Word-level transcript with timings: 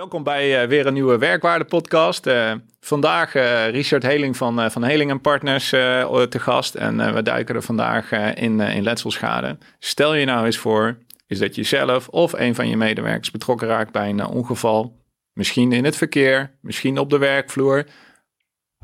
Welkom 0.00 0.22
bij 0.22 0.62
uh, 0.62 0.68
weer 0.68 0.86
een 0.86 0.92
nieuwe 0.92 1.18
Werkwaarde 1.18 1.64
Podcast. 1.64 2.26
Uh, 2.26 2.52
vandaag 2.80 3.34
uh, 3.34 3.68
Richard 3.68 4.02
Heling 4.02 4.36
van, 4.36 4.70
van 4.70 4.84
Heling 4.84 5.20
Partners 5.20 5.68
te 5.68 6.38
gast. 6.38 6.74
En 6.74 7.14
we 7.14 7.22
duiken 7.22 7.54
er 7.54 7.62
vandaag 7.62 8.12
in, 8.34 8.60
in 8.60 8.82
letselschade. 8.82 9.58
Stel 9.78 10.14
je 10.14 10.24
nou 10.24 10.46
eens 10.46 10.58
voor, 10.58 10.98
is 11.26 11.38
dat 11.38 11.54
je 11.54 11.62
zelf 11.62 12.08
of 12.08 12.32
een 12.32 12.54
van 12.54 12.68
je 12.68 12.76
medewerkers 12.76 13.30
betrokken 13.30 13.68
raakt 13.68 13.92
bij 13.92 14.08
een 14.08 14.26
ongeval. 14.26 14.96
Misschien 15.32 15.72
in 15.72 15.84
het 15.84 15.96
verkeer, 15.96 16.50
misschien 16.60 16.98
op 16.98 17.10
de 17.10 17.18
werkvloer. 17.18 17.86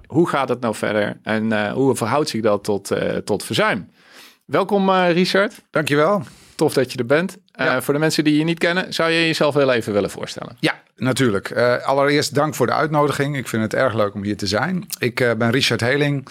Hoe 0.06 0.28
gaat 0.28 0.48
het 0.48 0.60
nou 0.60 0.74
verder 0.74 1.19
en 1.22 1.70
hoe 1.70 1.96
verhoudt 1.96 2.28
zich 2.28 2.42
dat 2.42 2.64
tot, 2.64 2.92
tot 3.24 3.44
verzuim? 3.44 3.91
Welkom 4.44 4.91
Richard. 4.91 5.62
Dankjewel. 5.70 6.22
Tof 6.56 6.73
dat 6.73 6.92
je 6.92 6.98
er 6.98 7.06
bent. 7.06 7.37
Ja. 7.52 7.83
voor 7.83 7.95
de 7.95 8.01
mensen 8.01 8.24
die 8.24 8.38
je 8.38 8.45
niet 8.45 8.59
kennen, 8.59 8.95
zou 8.95 9.10
je 9.10 9.27
jezelf 9.27 9.55
wel 9.55 9.73
even 9.73 9.92
willen 9.92 10.10
voorstellen? 10.10 10.56
Ja, 10.60 10.83
Natuurlijk. 10.98 11.51
Uh, 11.51 11.87
allereerst 11.87 12.34
dank 12.34 12.55
voor 12.55 12.66
de 12.66 12.73
uitnodiging. 12.73 13.37
Ik 13.37 13.48
vind 13.48 13.62
het 13.62 13.74
erg 13.74 13.95
leuk 13.95 14.14
om 14.14 14.23
hier 14.23 14.37
te 14.37 14.47
zijn. 14.47 14.86
Ik 14.98 15.20
uh, 15.20 15.33
ben 15.34 15.50
Richard 15.50 15.80
Heling. 15.80 16.28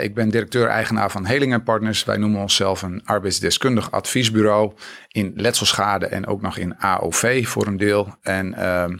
Ik 0.00 0.14
ben 0.14 0.28
directeur-eigenaar 0.28 1.10
van 1.10 1.26
Heling 1.26 1.64
Partners. 1.64 2.04
Wij 2.04 2.16
noemen 2.16 2.40
onszelf 2.40 2.82
een 2.82 3.02
arbeidsdeskundig 3.04 3.90
adviesbureau 3.90 4.72
in 5.08 5.32
letselschade 5.34 6.06
en 6.06 6.26
ook 6.26 6.42
nog 6.42 6.56
in 6.56 6.78
AOV 6.78 7.46
voor 7.46 7.66
een 7.66 7.76
deel. 7.76 8.14
En 8.22 8.54
ehm, 8.54 8.96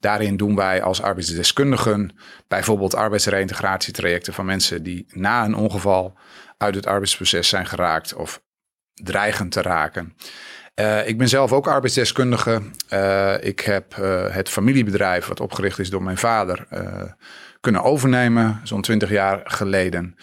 daarin 0.00 0.36
doen 0.36 0.56
wij 0.56 0.82
als 0.82 1.02
arbeidsdeskundigen 1.02 2.16
bijvoorbeeld 2.48 2.94
arbeidsreïntegratietrajecten 2.94 4.32
van 4.32 4.44
mensen 4.44 4.82
die 4.82 5.06
na 5.08 5.44
een 5.44 5.54
ongeval 5.54 6.18
uit 6.58 6.74
het 6.74 6.86
arbeidsproces 6.86 7.48
zijn 7.48 7.66
geraakt 7.66 8.14
of 8.14 8.40
dreigen 9.02 9.48
te 9.48 9.62
raken. 9.62 10.14
Uh, 10.80 11.08
ik 11.08 11.18
ben 11.18 11.28
zelf 11.28 11.52
ook 11.52 11.68
arbeidsdeskundige. 11.68 12.62
Uh, 12.92 13.34
ik 13.44 13.60
heb 13.60 13.96
uh, 14.00 14.34
het 14.34 14.48
familiebedrijf, 14.48 15.26
wat 15.26 15.40
opgericht 15.40 15.78
is 15.78 15.90
door 15.90 16.02
mijn 16.02 16.16
vader, 16.16 16.66
kunnen 17.60 17.82
overnemen, 17.82 18.60
zo'n 18.64 18.82
twintig 18.82 19.10
jaar 19.10 19.40
geleden. 19.44 20.16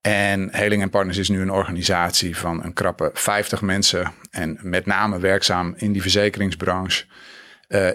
En 0.00 0.48
Heling 0.56 0.90
Partners 0.90 1.18
is 1.18 1.28
nu 1.28 1.40
een 1.40 1.50
organisatie 1.50 2.36
van 2.36 2.64
een 2.64 2.72
krappe 2.72 3.10
50 3.14 3.60
mensen. 3.60 4.12
En 4.30 4.58
met 4.62 4.86
name 4.86 5.18
werkzaam 5.18 5.74
in 5.76 5.92
die 5.92 6.02
verzekeringsbranche. 6.02 7.04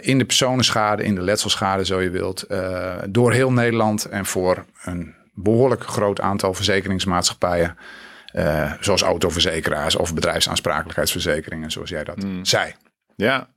in 0.01 0.17
de 0.17 0.25
personenschade, 0.25 1.03
in 1.03 1.15
de 1.15 1.21
letselschade, 1.21 1.85
zo 1.85 2.01
je 2.01 2.09
wilt. 2.09 2.45
door 3.09 3.33
heel 3.33 3.51
Nederland 3.51 4.05
en 4.05 4.25
voor 4.25 4.65
een 4.83 5.15
behoorlijk 5.33 5.83
groot 5.83 6.21
aantal 6.21 6.53
verzekeringsmaatschappijen. 6.53 7.77
Uh, 8.33 8.73
zoals 8.79 9.01
autoverzekeraars 9.01 9.95
of 9.95 10.13
bedrijfsaansprakelijkheidsverzekeringen, 10.13 11.71
zoals 11.71 11.89
jij 11.89 12.03
dat 12.03 12.23
mm. 12.23 12.45
zei. 12.45 12.73
Ja, 13.15 13.49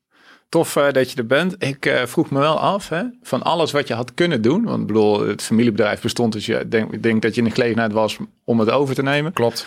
tof 0.49 0.77
uh, 0.77 0.91
dat 0.91 1.11
je 1.11 1.17
er 1.17 1.27
bent. 1.27 1.55
Ik 1.59 1.87
uh, 1.87 2.07
vroeg 2.07 2.31
me 2.31 2.39
wel 2.39 2.61
af, 2.61 2.89
hè, 2.89 3.03
van 3.23 3.43
alles 3.43 3.73
wat 3.73 3.89
je 3.89 3.95
had 3.95 4.15
kunnen 4.15 4.43
doen. 4.43 4.65
Want 4.65 4.81
ik 4.81 4.87
bedoel, 4.87 5.27
het 5.27 5.43
familiebedrijf 5.43 6.01
bestond, 6.01 6.33
dus 6.33 6.47
je 6.47 6.69
denk, 6.69 7.03
denk 7.03 7.23
dat 7.23 7.35
je 7.35 7.41
in 7.41 7.47
de 7.47 7.55
gelegenheid 7.55 7.93
was 7.93 8.19
om 8.45 8.61
het 8.61 8.71
over 8.71 8.95
te 8.95 9.03
nemen. 9.03 9.33
Klopt. 9.33 9.67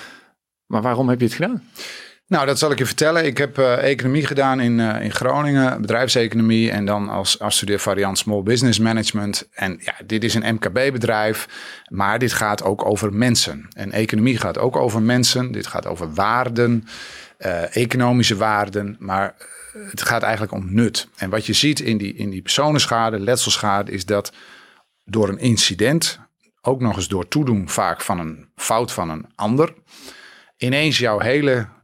Maar 0.66 0.81
waarom 0.81 1.09
heb 1.09 1.19
je 1.19 1.25
het 1.25 1.35
gedaan? 1.35 1.63
Nou, 2.28 2.46
dat 2.46 2.60
zal 2.60 2.72
ik 2.72 2.78
je 2.78 2.86
vertellen. 2.86 3.26
Ik 3.26 3.38
heb 3.38 3.58
uh, 3.58 3.84
economie 3.84 4.26
gedaan 4.26 4.60
in, 4.60 4.80
uh, 4.80 5.02
in 5.02 5.12
Groningen, 5.12 5.82
bedrijfseconomie 5.82 6.72
en 6.72 6.86
dan 6.86 7.10
als 7.10 7.40
afstudeervariant 7.40 8.18
Small 8.18 8.44
Business 8.44 8.80
Management. 8.80 9.50
En 9.54 9.78
ja, 9.82 9.94
dit 10.06 10.24
is 10.24 10.34
een 10.34 10.54
MKB-bedrijf, 10.54 11.48
maar 11.90 12.20
dit 12.20 12.34
gaat 12.34 12.64
ook 12.64 12.86
over 12.86 13.14
mensen. 13.14 13.68
En 13.74 13.92
economie 13.92 14.38
gaat 14.38 14.58
ook 14.58 14.76
over 14.76 15.02
mensen. 15.02 15.52
Dit 15.52 15.68
gaat 15.68 15.86
over 15.86 16.14
waarden, 16.14 16.88
uh, 17.40 17.76
economische 17.76 18.36
waarden, 18.36 18.96
maar 19.00 19.36
het 19.90 20.02
gaat 20.02 20.24
eigenlijk 20.24 20.54
om 20.54 20.74
nut. 20.74 21.08
En 21.16 21.30
wat 21.30 21.46
je 21.46 21.54
ziet 21.54 21.80
in 21.80 21.98
die, 21.98 22.14
in 22.14 22.30
die 22.30 22.42
personenschade, 22.42 23.20
letselschade, 23.20 23.92
is 23.92 24.06
dat 24.06 24.34
door 25.06 25.30
een 25.30 25.40
incident, 25.40 26.20
ook 26.62 26.80
nog 26.80 26.96
eens 26.96 27.08
door 27.08 27.28
toedoen 27.28 27.70
vaak 27.70 28.02
van 28.02 28.20
een 28.20 28.50
fout 28.56 28.92
van 28.92 29.09
een 29.09 29.26
ander, 29.36 29.74
ineens 30.58 30.98
jouw 30.98 31.20
hele 31.20 31.76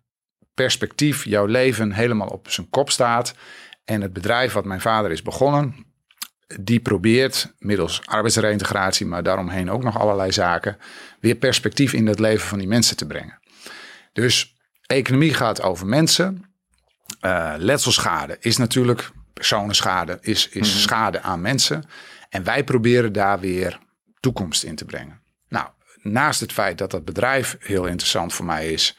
perspectief, 0.54 1.26
jouw 1.26 1.46
leven 1.46 1.92
helemaal 1.92 2.28
op 2.28 2.50
zijn 2.50 2.70
kop 2.70 2.90
staat. 2.90 3.34
En 3.86 4.02
het 4.02 4.14
bedrijf 4.14 4.54
wat 4.54 4.66
mijn 4.66 4.82
vader 4.82 5.12
is 5.12 5.22
begonnen, 5.22 5.86
die 6.60 6.80
probeert 6.80 7.54
middels 7.60 8.02
arbeidsreintegratie, 8.06 9.06
maar 9.06 9.24
daaromheen 9.24 9.72
ook 9.72 9.84
nog 9.84 10.00
allerlei 10.00 10.32
zaken, 10.32 10.78
weer 11.20 11.36
perspectief 11.36 11.94
in 11.94 12.08
het 12.08 12.20
leven 12.20 12.48
van 12.48 12.60
die 12.60 12.68
mensen 12.68 12.98
te 12.98 13.08
brengen. 13.08 13.40
Dus 14.14 14.56
economie 14.86 15.34
gaat 15.34 15.62
over 15.62 15.88
mensen. 15.88 16.52
Uh, 17.22 17.54
letselschade 17.58 18.38
is 18.40 18.58
natuurlijk 18.58 19.12
personenschade, 19.34 20.18
is, 20.22 20.50
is 20.50 20.70
mhm. 20.70 20.80
schade 20.80 21.22
aan 21.22 21.42
mensen. 21.42 21.84
En 22.30 22.44
wij 22.44 22.64
proberen 22.64 23.14
daar 23.14 23.40
weer 23.40 23.80
toekomst 24.20 24.64
in 24.64 24.76
te 24.76 24.86
brengen. 24.86 25.22
Nou, 25.48 25.68
naast 26.02 26.40
het 26.40 26.52
feit 26.52 26.78
dat 26.78 26.92
dat 26.92 27.06
bedrijf 27.06 27.56
heel 27.60 27.86
interessant 27.86 28.34
voor 28.34 28.46
mij 28.46 28.72
is, 28.72 28.98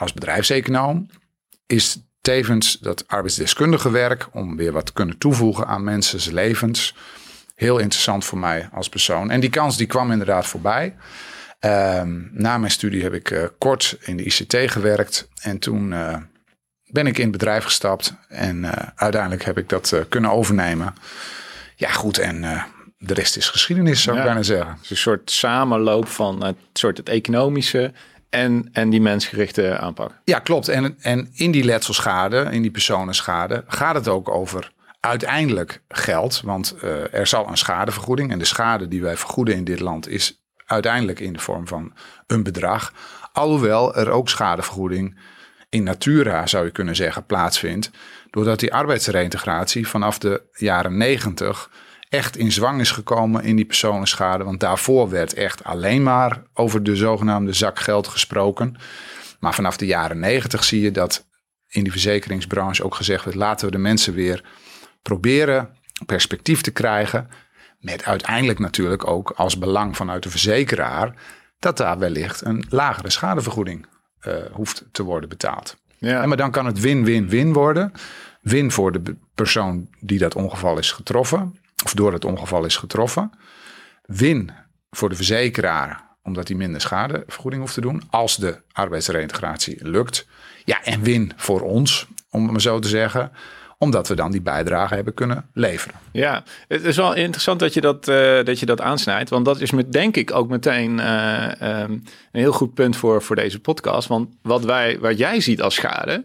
als 0.00 0.12
bedrijfseconoom 0.12 1.06
is 1.66 1.98
tevens 2.20 2.78
dat 2.78 3.08
arbeidsdeskundige 3.08 3.90
werk 3.90 4.28
om 4.32 4.56
weer 4.56 4.72
wat 4.72 4.86
te 4.86 4.92
kunnen 4.92 5.18
toevoegen 5.18 5.66
aan 5.66 5.84
mensen's 5.84 6.26
levens 6.26 6.94
heel 7.54 7.78
interessant 7.78 8.24
voor 8.24 8.38
mij 8.38 8.68
als 8.72 8.88
persoon. 8.88 9.30
En 9.30 9.40
die 9.40 9.50
kans 9.50 9.76
die 9.76 9.86
kwam 9.86 10.10
inderdaad 10.10 10.46
voorbij. 10.46 10.96
Um, 11.60 12.30
na 12.32 12.58
mijn 12.58 12.72
studie 12.72 13.02
heb 13.02 13.12
ik 13.12 13.30
uh, 13.30 13.44
kort 13.58 13.96
in 14.00 14.16
de 14.16 14.24
ICT 14.24 14.56
gewerkt 14.70 15.28
en 15.40 15.58
toen 15.58 15.92
uh, 15.92 16.16
ben 16.84 17.06
ik 17.06 17.16
in 17.16 17.22
het 17.22 17.32
bedrijf 17.32 17.64
gestapt 17.64 18.14
en 18.28 18.56
uh, 18.64 18.72
uiteindelijk 18.94 19.44
heb 19.44 19.58
ik 19.58 19.68
dat 19.68 19.94
kunnen 20.08 20.30
overnemen. 20.30 20.94
Ja, 21.76 21.90
goed 21.90 22.18
en 22.18 22.64
de 22.98 23.14
rest 23.14 23.36
is 23.36 23.48
geschiedenis, 23.48 24.02
zou 24.02 24.16
ik 24.16 24.24
bijna 24.24 24.42
zeggen. 24.42 24.78
een 24.88 24.96
soort 24.96 25.30
samenloop 25.30 26.08
van 26.08 26.44
het 26.44 26.56
soort 26.72 26.96
het 26.96 27.08
economische 27.08 27.92
en, 28.30 28.68
en 28.72 28.90
die 28.90 29.00
mensgerichte 29.00 29.78
aanpak. 29.78 30.20
Ja, 30.24 30.38
klopt. 30.38 30.68
En, 30.68 30.96
en 31.00 31.30
in 31.32 31.50
die 31.50 31.64
letselschade, 31.64 32.48
in 32.50 32.62
die 32.62 32.70
personenschade, 32.70 33.64
gaat 33.66 33.94
het 33.94 34.08
ook 34.08 34.28
over 34.28 34.72
uiteindelijk 35.00 35.82
geld. 35.88 36.40
Want 36.44 36.76
uh, 36.84 37.14
er 37.14 37.26
zal 37.26 37.48
een 37.48 37.56
schadevergoeding. 37.56 38.30
En 38.30 38.38
de 38.38 38.44
schade 38.44 38.88
die 38.88 39.02
wij 39.02 39.16
vergoeden 39.16 39.54
in 39.54 39.64
dit 39.64 39.80
land 39.80 40.08
is 40.08 40.42
uiteindelijk 40.66 41.20
in 41.20 41.32
de 41.32 41.38
vorm 41.38 41.68
van 41.68 41.92
een 42.26 42.42
bedrag. 42.42 42.92
Alhoewel 43.32 43.94
er 43.94 44.10
ook 44.10 44.28
schadevergoeding 44.28 45.18
in 45.68 45.82
natura, 45.82 46.46
zou 46.46 46.64
je 46.64 46.70
kunnen 46.70 46.96
zeggen, 46.96 47.26
plaatsvindt. 47.26 47.90
Doordat 48.30 48.60
die 48.60 48.74
arbeidsreintegratie 48.74 49.88
vanaf 49.88 50.18
de 50.18 50.42
jaren 50.52 50.96
negentig 50.96 51.70
echt 52.10 52.36
in 52.36 52.52
zwang 52.52 52.80
is 52.80 52.90
gekomen 52.90 53.44
in 53.44 53.56
die 53.56 53.64
personenschade. 53.64 54.44
Want 54.44 54.60
daarvoor 54.60 55.10
werd 55.10 55.34
echt 55.34 55.64
alleen 55.64 56.02
maar 56.02 56.42
over 56.54 56.82
de 56.82 56.96
zogenaamde 56.96 57.52
zak 57.52 57.78
geld 57.78 58.08
gesproken. 58.08 58.76
Maar 59.40 59.54
vanaf 59.54 59.76
de 59.76 59.86
jaren 59.86 60.18
negentig 60.18 60.64
zie 60.64 60.80
je 60.80 60.90
dat 60.90 61.28
in 61.68 61.82
die 61.82 61.92
verzekeringsbranche 61.92 62.84
ook 62.84 62.94
gezegd 62.94 63.24
werd: 63.24 63.36
laten 63.36 63.66
we 63.66 63.72
de 63.72 63.78
mensen 63.78 64.14
weer 64.14 64.44
proberen 65.02 65.76
perspectief 66.06 66.60
te 66.60 66.70
krijgen. 66.70 67.28
Met 67.78 68.04
uiteindelijk 68.04 68.58
natuurlijk 68.58 69.06
ook 69.06 69.30
als 69.30 69.58
belang 69.58 69.96
vanuit 69.96 70.22
de 70.22 70.30
verzekeraar 70.30 71.14
dat 71.58 71.76
daar 71.76 71.98
wellicht 71.98 72.44
een 72.44 72.64
lagere 72.68 73.10
schadevergoeding 73.10 73.86
uh, 74.26 74.34
hoeft 74.52 74.84
te 74.92 75.02
worden 75.02 75.28
betaald. 75.28 75.76
Ja. 75.98 76.22
En 76.22 76.28
maar 76.28 76.36
dan 76.36 76.50
kan 76.50 76.66
het 76.66 76.80
win-win-win 76.80 77.52
worden. 77.52 77.92
Win 78.40 78.70
voor 78.70 78.92
de 78.92 79.16
persoon 79.34 79.88
die 80.00 80.18
dat 80.18 80.34
ongeval 80.34 80.78
is 80.78 80.92
getroffen 80.92 81.59
of 81.84 81.94
door 81.94 82.12
het 82.12 82.24
ongeval 82.24 82.64
is 82.64 82.76
getroffen. 82.76 83.30
Win 84.06 84.50
voor 84.90 85.08
de 85.08 85.14
verzekeraar, 85.14 86.08
omdat 86.22 86.48
hij 86.48 86.56
minder 86.56 86.80
schadevergoeding 86.80 87.62
hoeft 87.62 87.74
te 87.74 87.80
doen, 87.80 88.02
als 88.10 88.36
de 88.36 88.60
arbeidsreintegratie 88.72 89.88
lukt. 89.88 90.26
Ja, 90.64 90.82
en 90.84 91.02
win 91.02 91.32
voor 91.36 91.60
ons, 91.60 92.06
om 92.30 92.42
het 92.42 92.50
maar 92.50 92.60
zo 92.60 92.78
te 92.78 92.88
zeggen 92.88 93.32
omdat 93.82 94.08
we 94.08 94.14
dan 94.14 94.30
die 94.30 94.42
bijdrage 94.42 94.94
hebben 94.94 95.14
kunnen 95.14 95.48
leveren. 95.52 95.94
Ja, 96.12 96.42
het 96.68 96.84
is 96.84 96.96
wel 96.96 97.14
interessant 97.14 97.60
dat 97.60 97.74
je 97.74 97.80
dat, 97.80 98.08
uh, 98.08 98.44
dat, 98.44 98.58
je 98.60 98.66
dat 98.66 98.80
aansnijdt. 98.80 99.30
Want 99.30 99.44
dat 99.44 99.60
is 99.60 99.70
met, 99.70 99.92
denk 99.92 100.16
ik 100.16 100.34
ook 100.34 100.48
meteen 100.48 100.98
uh, 100.98 101.50
um, 101.62 101.90
een 101.90 102.40
heel 102.40 102.52
goed 102.52 102.74
punt 102.74 102.96
voor, 102.96 103.22
voor 103.22 103.36
deze 103.36 103.60
podcast. 103.60 104.08
Want 104.08 104.28
wat, 104.42 104.64
wij, 104.64 104.98
wat 104.98 105.18
jij 105.18 105.40
ziet 105.40 105.62
als 105.62 105.74
schade, 105.74 106.24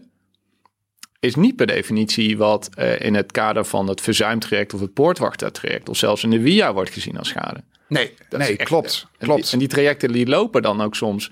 is 1.20 1.34
niet 1.34 1.56
per 1.56 1.66
definitie 1.66 2.36
wat 2.36 2.68
uh, 2.78 3.00
in 3.00 3.14
het 3.14 3.32
kader 3.32 3.64
van 3.64 3.88
het 3.88 4.00
verzuimtraject 4.00 4.74
of 4.74 4.80
het 4.80 4.92
poortwachtertraject 4.92 5.88
of 5.88 5.96
zelfs 5.96 6.24
in 6.24 6.30
de 6.30 6.40
via 6.40 6.72
wordt 6.72 6.90
gezien 6.90 7.18
als 7.18 7.28
schade. 7.28 7.62
Nee, 7.88 8.14
dat 8.28 8.40
nee 8.40 8.56
echt, 8.56 8.68
klopt. 8.68 9.06
En 9.18 9.26
klopt. 9.26 9.42
Die, 9.42 9.52
en 9.52 9.58
die 9.58 9.68
trajecten 9.68 10.12
die 10.12 10.26
lopen 10.26 10.62
dan 10.62 10.80
ook 10.80 10.94
soms 10.94 11.30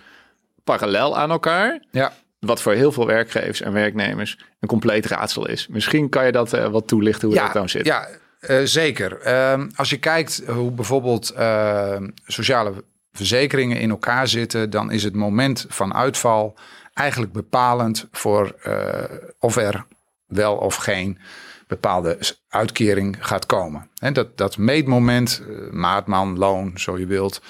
parallel 0.64 1.18
aan 1.18 1.30
elkaar. 1.30 1.82
Ja. 1.90 2.12
Wat 2.38 2.62
voor 2.62 2.72
heel 2.72 2.92
veel 2.92 3.06
werkgevers 3.06 3.60
en 3.60 3.72
werknemers 3.72 4.38
een 4.60 4.68
compleet 4.68 5.06
raadsel 5.06 5.48
is. 5.48 5.66
Misschien 5.66 6.08
kan 6.08 6.26
je 6.26 6.32
dat 6.32 6.54
uh, 6.54 6.66
wat 6.66 6.88
toelichten 6.88 7.28
hoe 7.28 7.36
ja, 7.36 7.44
dat 7.44 7.52
dan 7.52 7.68
zit. 7.68 7.86
Ja, 7.86 8.08
uh, 8.40 8.60
zeker. 8.64 9.18
Uh, 9.26 9.62
als 9.74 9.90
je 9.90 9.96
kijkt 9.96 10.42
hoe 10.46 10.70
bijvoorbeeld 10.70 11.30
ehm, 11.30 12.08
sociale 12.26 12.84
verzekeringen 13.12 13.80
in 13.80 13.90
elkaar 13.90 14.28
zitten, 14.28 14.70
dan 14.70 14.90
is 14.90 15.02
het 15.02 15.14
moment 15.14 15.66
van 15.68 15.94
uitval 15.94 16.56
eigenlijk 16.94 17.32
bepalend 17.32 18.08
voor 18.10 18.56
uh, 18.66 19.04
of 19.38 19.56
er 19.56 19.86
wel 20.26 20.56
of 20.56 20.74
geen 20.74 21.18
bepaalde 21.66 22.18
uitkering 22.48 23.16
gaat 23.20 23.46
komen. 23.46 23.88
En 23.98 24.12
dat, 24.12 24.36
dat 24.36 24.56
meetmoment, 24.56 25.42
uh, 25.48 25.70
maatman, 25.70 26.38
loon, 26.38 26.72
zo 26.78 26.98
je 26.98 27.06
wilt, 27.06 27.42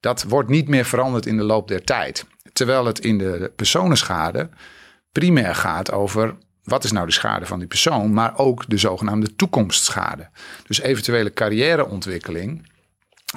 dat 0.00 0.22
wordt 0.22 0.48
niet 0.48 0.68
meer 0.68 0.84
veranderd 0.84 1.26
in 1.26 1.36
de 1.36 1.42
loop 1.42 1.68
der 1.68 1.84
tijd. 1.84 2.26
Terwijl 2.52 2.84
het 2.84 2.98
in 2.98 3.18
de 3.18 3.52
personenschade 3.56 4.48
primair 5.12 5.54
gaat 5.54 5.92
over 5.92 6.36
wat 6.64 6.84
is 6.84 6.92
nou 6.92 7.06
de 7.06 7.12
schade 7.12 7.46
van 7.46 7.58
die 7.58 7.68
persoon, 7.68 8.12
maar 8.12 8.38
ook 8.38 8.64
de 8.68 8.78
zogenaamde 8.78 9.36
toekomstschade. 9.36 10.28
Dus 10.66 10.80
eventuele 10.80 11.32
carrièreontwikkeling, 11.32 12.70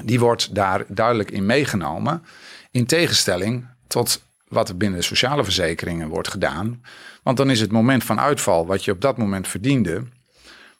die 0.03 0.19
wordt 0.19 0.55
daar 0.55 0.85
duidelijk 0.87 1.31
in 1.31 1.45
meegenomen. 1.45 2.23
In 2.71 2.85
tegenstelling 2.85 3.67
tot 3.87 4.21
wat 4.53 4.69
er 4.69 4.77
binnen 4.77 4.99
de 4.99 5.05
sociale 5.05 5.43
verzekeringen 5.43 6.07
wordt 6.07 6.27
gedaan. 6.27 6.81
Want 7.23 7.37
dan 7.37 7.49
is 7.49 7.59
het 7.59 7.71
moment 7.71 8.03
van 8.03 8.19
uitval, 8.19 8.65
wat 8.65 8.85
je 8.85 8.91
op 8.91 9.01
dat 9.01 9.17
moment 9.17 9.47
verdiende, 9.47 10.03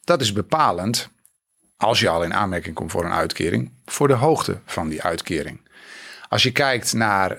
dat 0.04 0.20
is 0.20 0.32
bepalend, 0.32 1.08
als 1.76 2.00
je 2.00 2.08
al 2.08 2.22
in 2.22 2.34
aanmerking 2.34 2.74
komt 2.74 2.90
voor 2.90 3.04
een 3.04 3.12
uitkering, 3.12 3.72
voor 3.84 4.08
de 4.08 4.14
hoogte 4.14 4.60
van 4.64 4.88
die 4.88 5.02
uitkering. 5.02 5.60
Als 6.28 6.42
je 6.42 6.52
kijkt 6.52 6.92
naar 6.92 7.30
uh, 7.30 7.38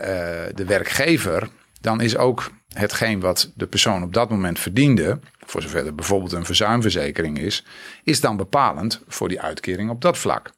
de 0.54 0.66
werkgever, 0.66 1.50
dan 1.82 2.02
is 2.02 2.18
ook 2.18 2.52
hetgeen 2.74 3.20
wat 3.20 3.52
de 3.56 3.68
persoon 3.68 4.04
op 4.04 4.14
dat 4.14 4.30
moment 4.30 4.60
verdiende, 4.60 5.20
voor 5.46 5.62
zover 5.62 5.86
er 5.86 5.96
bijvoorbeeld 5.96 6.32
een 6.32 6.46
verzuimverzekering 6.46 7.40
is, 7.40 7.66
is 8.04 8.22
dan 8.22 8.38
bepalend 8.38 9.02
voor 9.08 9.28
die 9.28 9.42
uitkering 9.42 9.90
op 9.90 10.02
dat 10.02 10.18
vlak. 10.18 10.52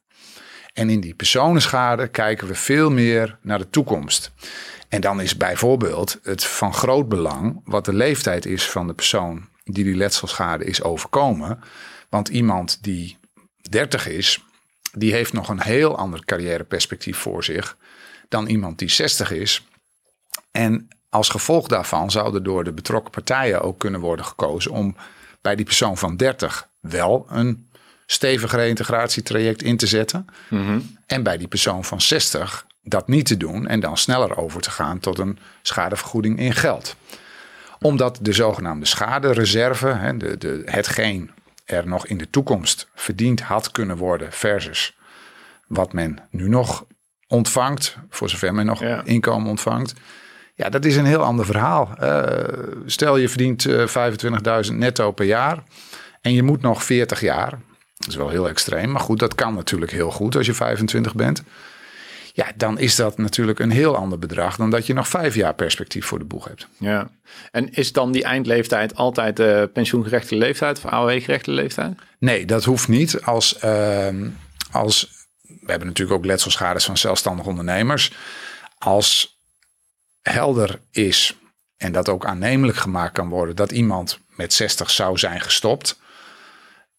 En 0.72 0.90
in 0.90 1.00
die 1.00 1.14
personenschade 1.14 2.08
kijken 2.08 2.48
we 2.48 2.54
veel 2.54 2.90
meer 2.90 3.38
naar 3.42 3.58
de 3.58 3.70
toekomst. 3.70 4.32
En 4.88 5.00
dan 5.00 5.20
is 5.20 5.36
bijvoorbeeld 5.36 6.18
het 6.22 6.44
van 6.44 6.74
groot 6.74 7.08
belang 7.08 7.60
wat 7.64 7.84
de 7.84 7.94
leeftijd 7.94 8.46
is 8.46 8.70
van 8.70 8.86
de 8.86 8.94
persoon 8.94 9.48
die 9.64 9.84
die 9.84 9.96
letselschade 9.96 10.64
is 10.64 10.82
overkomen. 10.82 11.60
Want 12.08 12.28
iemand 12.28 12.78
die 12.82 13.16
30 13.70 14.08
is, 14.08 14.44
die 14.92 15.12
heeft 15.12 15.32
nog 15.32 15.48
een 15.48 15.62
heel 15.62 15.96
ander 15.96 16.24
carrièreperspectief 16.24 17.18
voor 17.18 17.44
zich 17.44 17.76
dan 18.28 18.46
iemand 18.46 18.78
die 18.78 18.88
60 18.88 19.30
is. 19.30 19.66
En 20.50 20.88
als 21.08 21.28
gevolg 21.28 21.68
daarvan 21.68 22.10
zou 22.10 22.34
er 22.34 22.42
door 22.42 22.64
de 22.64 22.72
betrokken 22.72 23.10
partijen 23.10 23.60
ook 23.60 23.78
kunnen 23.78 24.00
worden 24.00 24.24
gekozen 24.24 24.70
om 24.70 24.96
bij 25.40 25.56
die 25.56 25.64
persoon 25.64 25.98
van 25.98 26.16
30 26.16 26.68
wel 26.80 27.26
een 27.28 27.68
stevig 28.06 28.52
reïntegratietraject 28.52 29.62
in 29.62 29.76
te 29.76 29.86
zetten. 29.86 30.26
Mm 30.48 30.96
En 31.06 31.22
bij 31.22 31.38
die 31.38 31.48
persoon 31.48 31.84
van 31.84 32.00
60 32.00 32.66
dat 32.82 33.08
niet 33.08 33.26
te 33.26 33.36
doen 33.36 33.66
en 33.66 33.80
dan 33.80 33.96
sneller 33.96 34.36
over 34.36 34.60
te 34.60 34.70
gaan 34.70 34.98
tot 34.98 35.18
een 35.18 35.38
schadevergoeding 35.62 36.38
in 36.38 36.54
geld. 36.54 36.96
Omdat 37.80 38.18
de 38.22 38.32
zogenaamde 38.32 38.86
schadereserve, 38.86 40.14
de, 40.18 40.38
de, 40.38 40.62
hetgeen 40.64 41.30
er 41.64 41.86
nog 41.88 42.06
in 42.06 42.18
de 42.18 42.30
toekomst 42.30 42.88
verdiend 42.94 43.40
had 43.40 43.70
kunnen 43.70 43.96
worden 43.96 44.32
versus 44.32 44.96
wat 45.66 45.92
men 45.92 46.18
nu 46.30 46.48
nog 46.48 46.84
ontvangt, 47.26 47.96
voor 48.10 48.28
zover 48.28 48.54
men 48.54 48.66
nog 48.66 48.80
Ja. 48.80 49.02
inkomen 49.04 49.48
ontvangt. 49.50 49.94
Ja, 50.54 50.68
dat 50.68 50.84
is 50.84 50.96
een 50.96 51.04
heel 51.04 51.22
ander 51.22 51.44
verhaal. 51.44 51.90
Eh, 51.98 52.58
stel 52.86 53.16
je 53.16 53.28
verdient 53.28 53.64
eh, 53.66 53.86
25.000 54.68 54.74
netto 54.74 55.12
per 55.12 55.26
jaar 55.26 55.62
en 56.20 56.32
je 56.32 56.42
moet 56.42 56.60
nog 56.60 56.84
40 56.84 57.20
jaar. 57.20 57.50
Dat 57.96 58.08
is 58.08 58.16
wel 58.16 58.28
heel 58.28 58.48
extreem, 58.48 58.90
maar 58.90 59.00
goed, 59.00 59.18
dat 59.18 59.34
kan 59.34 59.54
natuurlijk 59.54 59.90
heel 59.92 60.10
goed 60.10 60.36
als 60.36 60.46
je 60.46 60.54
25 60.54 61.14
bent. 61.14 61.42
Ja, 62.38 62.52
dan 62.56 62.78
is 62.78 62.96
dat 62.96 63.18
natuurlijk 63.18 63.58
een 63.58 63.70
heel 63.70 63.96
ander 63.96 64.18
bedrag 64.18 64.56
dan 64.56 64.70
dat 64.70 64.86
je 64.86 64.92
nog 64.92 65.08
vijf 65.08 65.34
jaar 65.34 65.54
perspectief 65.54 66.06
voor 66.06 66.18
de 66.18 66.24
boeg 66.24 66.44
hebt. 66.44 66.68
Ja. 66.76 67.10
En 67.50 67.72
is 67.72 67.92
dan 67.92 68.12
die 68.12 68.24
eindleeftijd 68.24 68.94
altijd 68.94 69.36
de 69.36 69.70
pensioengerechte 69.72 70.36
leeftijd 70.36 70.76
of 70.76 70.84
AOW-gerechte 70.84 71.50
leeftijd? 71.50 71.98
Nee, 72.18 72.44
dat 72.44 72.64
hoeft 72.64 72.88
niet. 72.88 73.22
Als, 73.22 73.58
ehm, 73.58 74.28
als, 74.70 75.10
we 75.42 75.70
hebben 75.70 75.86
natuurlijk 75.86 76.18
ook 76.18 76.24
letselschades 76.24 76.84
van 76.84 76.96
zelfstandig 76.96 77.46
ondernemers. 77.46 78.12
Als 78.78 79.38
helder 80.22 80.80
is 80.90 81.36
en 81.76 81.92
dat 81.92 82.08
ook 82.08 82.26
aannemelijk 82.26 82.78
gemaakt 82.78 83.12
kan 83.12 83.28
worden 83.28 83.56
dat 83.56 83.72
iemand 83.72 84.18
met 84.28 84.52
60 84.52 84.90
zou 84.90 85.18
zijn 85.18 85.40
gestopt, 85.40 86.00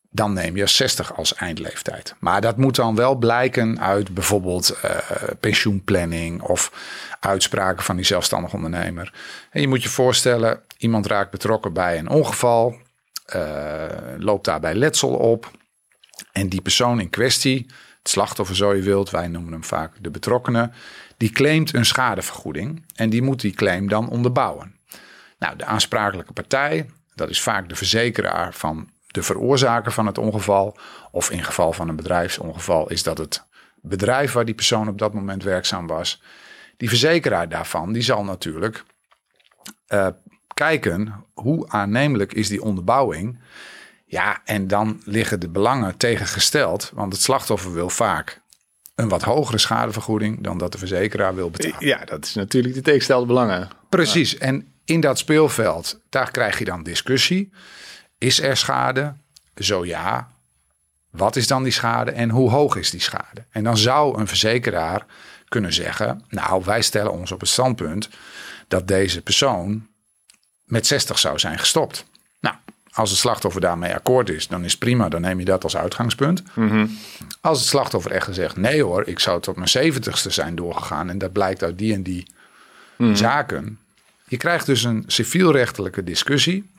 dan 0.10 0.34
neem 0.34 0.56
je 0.56 0.68
60 0.68 1.16
als 1.16 1.36
eindleeftijd. 1.36 2.16
Maar 2.20 2.42
dat 2.42 2.58
moet 2.58 2.76
dan 2.76 2.96
wel 2.96 3.16
blijken 3.16 3.82
uit 3.82 4.14
bijvoorbeeld 4.14 4.70
eh, 4.70 4.98
pensioenplanning 5.40 6.42
of 6.42 6.72
uitspraken 7.20 7.84
van 7.84 7.96
die 7.96 8.06
zelfstandig 8.06 8.54
ondernemer. 8.54 9.14
En 9.52 9.62
je 9.62 9.68
moet 9.68 9.84
je 9.84 9.90
voorstellen, 9.90 10.62
iemand 10.78 11.06
raakt 11.08 11.32
betrokken 11.32 11.74
bij 11.74 11.98
een 11.98 12.10
ongeval, 12.10 12.78
eh, 13.26 13.86
loopt 14.18 14.46
daarbij 14.46 14.76
letsel 14.76 15.10
op. 15.10 15.52
En 16.32 16.50
die 16.50 16.62
persoon 16.62 17.00
in 17.00 17.10
kwestie, 17.10 17.66
het 17.98 18.10
slachtoffer 18.10 18.56
zo 18.56 18.76
je 18.76 18.82
wilt, 18.82 19.10
wij 19.10 19.28
noemen 19.28 19.52
hem 19.52 19.64
vaak 19.64 19.94
de 20.02 20.10
betrokkenen, 20.10 20.74
die 21.18 21.30
claimt 21.30 21.74
een 21.74 21.86
schadevergoeding 21.86 22.86
en 22.96 23.10
die 23.10 23.22
moet 23.22 23.42
die 23.42 23.54
claim 23.54 23.90
dan 23.90 24.10
onderbouwen. 24.10 24.76
Nou, 25.40 25.56
de 25.56 25.66
aansprakelijke 25.66 26.34
partij, 26.34 26.90
dat 27.16 27.30
is 27.30 27.42
vaak 27.42 27.70
de 27.70 27.76
verzekeraar 27.76 28.54
van 28.54 28.90
de 29.12 29.24
veroorzaker 29.24 29.92
van 29.92 30.06
het 30.06 30.18
ongeval, 30.18 30.78
of 31.12 31.32
in 31.32 31.44
geval 31.44 31.74
van 31.74 31.90
een 31.90 31.96
bedrijfsongeval 31.96 32.90
is 32.90 33.04
dat 33.04 33.18
het 33.18 33.44
bedrijf 33.82 34.32
waar 34.32 34.46
die 34.46 34.56
persoon 34.56 34.88
op 34.88 34.98
dat 34.98 35.14
moment 35.14 35.44
werkzaam 35.44 35.88
was. 35.88 36.22
Die 36.78 36.90
verzekeraar 36.90 37.50
daarvan, 37.50 37.94
die 37.94 38.02
zal 38.02 38.24
natuurlijk 38.24 38.84
uh, 39.88 40.08
kijken 40.54 41.26
hoe 41.34 41.70
aannemelijk 41.70 42.34
is 42.34 42.48
die 42.48 42.62
onderbouwing. 42.62 43.40
Ja, 44.06 44.42
en 44.46 44.68
dan 44.68 45.02
liggen 45.06 45.40
de 45.40 45.50
belangen 45.50 45.98
tegengesteld, 45.98 46.92
want 46.94 47.14
het 47.14 47.22
slachtoffer 47.22 47.74
wil 47.74 47.90
vaak 47.90 48.42
een 48.96 49.10
wat 49.10 49.22
hogere 49.24 49.58
schadevergoeding 49.58 50.44
dan 50.44 50.58
dat 50.58 50.72
de 50.72 50.78
verzekeraar 50.78 51.36
wil 51.36 51.50
betalen. 51.50 51.88
Ja, 51.88 52.06
dat 52.06 52.26
is 52.26 52.34
natuurlijk 52.34 52.74
de 52.74 52.82
tegenstelde 52.82 53.26
belangen. 53.26 53.70
Precies, 53.90 54.38
en 54.38 54.74
in 54.86 55.00
dat 55.00 55.18
speelveld, 55.18 56.00
daar 56.10 56.32
krijg 56.32 56.60
je 56.60 56.66
dan 56.66 56.84
discussie. 56.84 57.52
Is 58.20 58.42
er 58.42 58.58
schade? 58.58 59.14
Zo 59.56 59.86
ja. 59.86 60.32
Wat 61.10 61.36
is 61.36 61.48
dan 61.48 61.64
die 61.64 61.72
schade 61.72 62.12
en 62.12 62.30
hoe 62.30 62.50
hoog 62.50 62.76
is 62.76 62.90
die 62.90 63.02
schade? 63.02 63.44
En 63.50 63.64
dan 63.64 63.78
zou 63.78 64.20
een 64.20 64.28
verzekeraar 64.28 65.06
kunnen 65.48 65.74
zeggen: 65.74 66.24
Nou, 66.30 66.64
wij 66.66 66.82
stellen 66.82 67.12
ons 67.12 67.32
op 67.32 67.40
het 67.40 67.50
standpunt 67.50 68.10
dat 68.68 68.88
deze 68.88 69.22
persoon 69.22 69.88
met 70.64 70.88
60 70.88 71.20
zou 71.20 71.40
zijn 71.40 71.60
gestopt. 71.60 72.06
Nou, 72.40 72.56
als 72.92 73.10
het 73.10 73.20
slachtoffer 73.20 73.62
daarmee 73.62 73.94
akkoord 73.94 74.30
is, 74.30 74.48
dan 74.48 74.64
is 74.64 74.78
prima, 74.78 75.10
dan 75.10 75.22
neem 75.22 75.40
je 75.40 75.46
dat 75.46 75.64
als 75.64 75.78
uitgangspunt. 75.78 76.44
Mm 76.54 76.70
-hmm. 76.70 76.98
Als 77.42 77.60
het 77.60 77.68
slachtoffer 77.68 78.12
echt 78.12 78.26
gezegd: 78.26 78.58
Nee 78.58 78.84
hoor, 78.84 79.08
ik 79.08 79.20
zou 79.20 79.42
tot 79.42 79.56
mijn 79.56 79.94
70ste 79.94 80.30
zijn 80.30 80.56
doorgegaan 80.56 81.10
en 81.10 81.18
dat 81.18 81.32
blijkt 81.32 81.64
uit 81.64 81.78
die 81.78 81.94
en 81.94 82.04
die 82.04 82.28
mm 82.98 83.06
-hmm. 83.06 83.16
zaken. 83.16 83.80
Je 84.28 84.38
krijgt 84.38 84.66
dus 84.66 84.84
een 84.84 85.04
civielrechtelijke 85.08 86.04
discussie. 86.04 86.70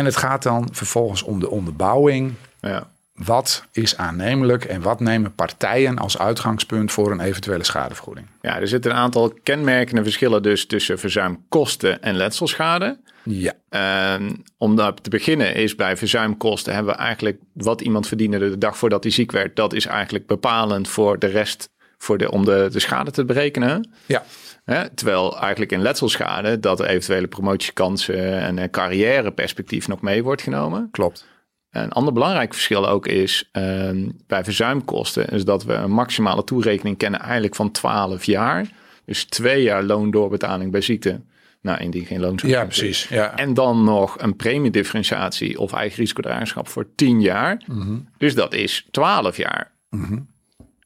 En 0.00 0.06
het 0.06 0.16
gaat 0.16 0.42
dan 0.42 0.68
vervolgens 0.72 1.22
om 1.22 1.40
de 1.40 1.50
onderbouwing. 1.50 2.32
Ja. 2.60 2.90
Wat 3.14 3.64
is 3.72 3.96
aannemelijk 3.96 4.64
en 4.64 4.82
wat 4.82 5.00
nemen 5.00 5.34
partijen 5.34 5.98
als 5.98 6.18
uitgangspunt 6.18 6.92
voor 6.92 7.10
een 7.10 7.20
eventuele 7.20 7.64
schadevergoeding? 7.64 8.26
Ja, 8.40 8.60
er 8.60 8.68
zitten 8.68 8.90
een 8.90 8.96
aantal 8.96 9.34
kenmerkende 9.42 10.02
verschillen 10.02 10.42
dus 10.42 10.66
tussen 10.66 10.98
verzuimkosten 10.98 12.02
en 12.02 12.14
letselschade. 12.14 13.00
Ja. 13.22 13.52
En 13.68 14.44
om 14.58 14.76
daar 14.76 14.94
te 14.94 15.10
beginnen 15.10 15.54
is 15.54 15.74
bij 15.74 15.96
verzuimkosten 15.96 16.74
hebben 16.74 16.94
we 16.94 17.00
eigenlijk 17.00 17.38
wat 17.52 17.80
iemand 17.80 18.06
verdiende 18.06 18.38
de 18.38 18.58
dag 18.58 18.76
voordat 18.76 19.02
hij 19.02 19.12
ziek 19.12 19.32
werd. 19.32 19.56
Dat 19.56 19.72
is 19.72 19.86
eigenlijk 19.86 20.26
bepalend 20.26 20.88
voor 20.88 21.18
de 21.18 21.26
rest 21.26 21.70
voor 22.02 22.18
de, 22.18 22.30
om 22.30 22.44
de, 22.44 22.68
de 22.72 22.80
schade 22.80 23.10
te 23.10 23.24
berekenen. 23.24 23.90
Ja. 24.06 24.24
Hè? 24.64 24.90
Terwijl 24.90 25.38
eigenlijk 25.38 25.72
in 25.72 25.82
letselschade 25.82 26.60
dat 26.60 26.80
eventuele 26.80 27.26
promotiekansen 27.26 28.40
en 28.40 28.58
een 28.58 28.70
carrièreperspectief 28.70 29.88
nog 29.88 30.00
mee 30.00 30.22
wordt 30.22 30.42
genomen. 30.42 30.88
Klopt. 30.90 31.26
Een 31.70 31.92
ander 31.92 32.12
belangrijk 32.12 32.52
verschil 32.52 32.88
ook 32.88 33.06
is 33.06 33.50
uh, 33.52 33.90
bij 34.26 34.44
verzuimkosten, 34.44 35.28
is 35.28 35.44
dat 35.44 35.64
we 35.64 35.72
een 35.72 35.90
maximale 35.90 36.44
toerekening 36.44 36.96
kennen 36.96 37.20
eigenlijk 37.20 37.54
van 37.54 37.70
12 37.70 38.24
jaar. 38.24 38.66
Dus 39.04 39.24
twee 39.24 39.62
jaar 39.62 39.82
loondoorbetaling 39.82 40.70
bij 40.70 40.80
ziekte 40.80 41.20
Nou, 41.62 41.80
indien 41.80 42.04
geen 42.04 42.20
loon. 42.20 42.38
Ja, 42.42 42.64
precies. 42.64 43.08
Ja. 43.08 43.36
En 43.36 43.54
dan 43.54 43.84
nog 43.84 44.20
een 44.20 44.36
premiedifferentiatie 44.36 45.58
of 45.58 45.72
eigen 45.72 45.98
risicodragerschap 45.98 46.68
voor 46.68 46.86
10 46.94 47.20
jaar. 47.20 47.62
Mhm. 47.66 47.98
Dus 48.18 48.34
dat 48.34 48.54
is 48.54 48.86
12 48.90 49.36
jaar. 49.36 49.72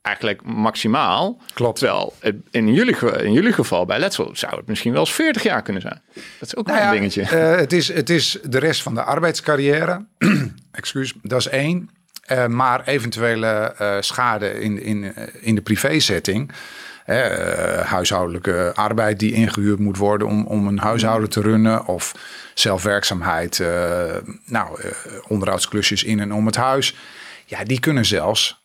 Eigenlijk 0.04 0.42
maximaal. 0.44 1.40
Klopt. 1.54 1.78
Terwijl 1.78 2.14
het 2.20 2.36
in, 2.50 2.74
jullie, 2.74 2.96
in 3.22 3.32
jullie 3.32 3.52
geval 3.52 3.84
bij 3.86 3.98
Letsel 3.98 4.30
zou 4.32 4.56
het 4.56 4.66
misschien 4.66 4.92
wel 4.92 5.00
eens 5.00 5.12
40 5.12 5.42
jaar 5.42 5.62
kunnen 5.62 5.82
zijn. 5.82 6.02
Dat 6.14 6.48
is 6.48 6.56
ook 6.56 6.66
wel 6.66 6.76
Nou 6.76 6.86
een 6.86 6.94
ja, 6.94 6.98
dingetje. 7.00 7.22
eh, 7.22 7.56
het, 7.56 7.72
is, 7.72 7.92
het 7.92 8.10
is 8.10 8.38
de 8.42 8.58
rest 8.58 8.82
van 8.82 8.94
de 8.94 9.02
arbeidscarrière. 9.02 10.04
Excuus, 10.72 11.14
dat 11.22 11.38
is 11.40 11.48
één. 11.48 11.90
Eh, 12.22 12.46
maar 12.46 12.84
eventuele 12.86 13.46
eh, 13.46 13.96
schade 14.00 14.60
in, 14.60 14.82
in, 14.82 15.14
in 15.40 15.54
de 15.54 15.60
privézetting. 15.60 16.50
huishoudelijke 17.84 18.72
arbeid 18.74 19.18
die 19.18 19.32
ingehuurd 19.32 19.78
moet 19.78 19.96
worden 19.96 20.26
om, 20.26 20.46
om 20.46 20.66
een 20.66 20.78
huishouden 20.78 21.30
te 21.30 21.40
runnen. 21.40 21.86
Of 21.86 22.14
zelfwerkzaamheid, 22.54 23.62
nou, 24.44 24.80
onderhoudsklusjes 25.28 26.04
in 26.04 26.20
en 26.20 26.32
om 26.32 26.46
het 26.46 26.56
huis. 26.56 26.96
Ja, 27.46 27.64
die 27.64 27.80
kunnen 27.80 28.04
zelfs 28.04 28.62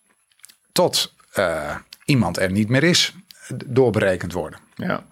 tot 0.72 1.18
eh, 1.32 1.76
iemand 2.06 2.38
er 2.38 2.52
niet 2.52 2.70
meer 2.70 2.84
is 2.84 3.16
doorberekend 3.66 4.34
worden. 4.34 4.60
ja. 4.76 5.04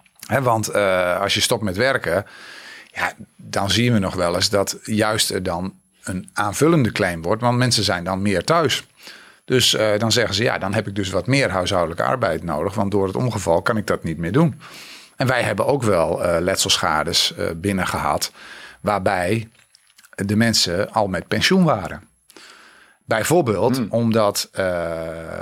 Want 0.41 0.67
eh, 0.67 1.19
als 1.21 1.33
je 1.33 1.41
stopt 1.41 1.63
met 1.63 1.77
werken, 1.77 2.25
ja, 2.93 3.13
dan 3.35 3.69
zien 3.69 3.93
we 3.93 3.99
nog 3.99 4.15
wel 4.15 4.35
eens 4.35 4.49
dat 4.49 4.79
juist 4.83 5.31
er 5.31 5.43
dan 5.43 5.73
een 6.03 6.29
aanvullende 6.33 6.91
claim 6.91 7.21
wordt. 7.21 7.41
Want 7.41 7.57
mensen 7.57 7.83
zijn 7.83 8.03
dan 8.03 8.21
meer 8.21 8.43
thuis. 8.43 8.85
Dus 9.45 9.73
eh, 9.73 9.99
dan 9.99 10.11
zeggen 10.11 10.35
ze, 10.35 10.43
ja, 10.43 10.57
dan 10.57 10.73
heb 10.73 10.87
ik 10.87 10.95
dus 10.95 11.09
wat 11.09 11.27
meer 11.27 11.49
huishoudelijke 11.49 12.03
arbeid 12.03 12.43
nodig. 12.43 12.73
Want 12.73 12.91
door 12.91 13.07
het 13.07 13.15
ongeval 13.15 13.61
kan 13.61 13.77
ik 13.77 13.87
dat 13.87 14.03
niet 14.03 14.17
meer 14.17 14.31
doen. 14.31 14.61
En 15.15 15.27
wij 15.27 15.43
hebben 15.43 15.65
ook 15.65 15.83
wel 15.83 16.21
letselschades 16.39 17.35
eh 17.35 17.45
binnen 17.55 17.87
gehad. 17.87 18.31
Waarbij 18.81 19.49
de 20.25 20.35
mensen 20.35 20.91
al 20.91 21.07
met 21.07 21.27
pensioen 21.27 21.63
waren. 21.63 22.07
Bijvoorbeeld 23.05 23.89
omdat 23.89 24.49
eh, 24.51 25.41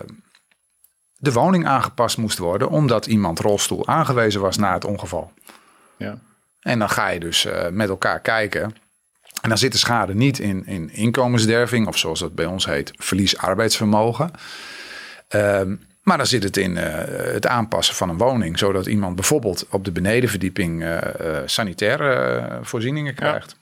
de 1.26 1.32
woning 1.32 1.68
aangepast 1.68 2.18
moest 2.18 2.38
worden. 2.38 2.70
Omdat 2.70 3.06
iemand 3.06 3.40
rolstoel 3.40 3.88
aangewezen 3.88 4.42
was 4.42 4.58
na 4.58 4.74
het 4.74 4.86
ongeval. 4.86 5.32
ja. 5.98 6.18
En 6.62 6.80
dan 6.80 6.90
ga 6.90 7.08
je 7.08 7.20
dus 7.20 7.46
eh, 7.46 7.70
met 7.70 7.90
elkaar 7.90 8.20
kijken. 8.20 8.76
En 9.42 9.50
dan 9.50 9.58
zit 9.58 9.72
de 9.72 9.78
schade 9.78 10.16
niet 10.16 10.40
in, 10.40 10.66
in 10.66 10.94
inkomensderving, 10.94 11.88
of 11.88 11.98
zoals 11.98 12.20
dat 12.20 12.36
bij 12.36 12.46
ons 12.46 12.66
heet, 12.66 12.92
verlies 12.96 13.38
arbeidsvermogen. 13.38 14.32
Ehm, 15.28 15.76
maar 16.02 16.18
dan 16.18 16.26
zit 16.26 16.44
het 16.44 16.58
in 16.58 16.78
eh, 16.78 17.34
het 17.34 17.48
aanpassen 17.48 17.96
van 17.96 18.10
een 18.10 18.18
woning, 18.18 18.60
zodat 18.60 18.86
iemand 18.86 19.16
bijvoorbeeld 19.16 19.68
op 19.70 19.86
de 19.86 19.92
benedenverdieping 19.92 20.84
eh, 20.84 21.42
sanitaire 21.46 22.60
voorzieningen 22.62 23.16
krijgt. 23.16 23.56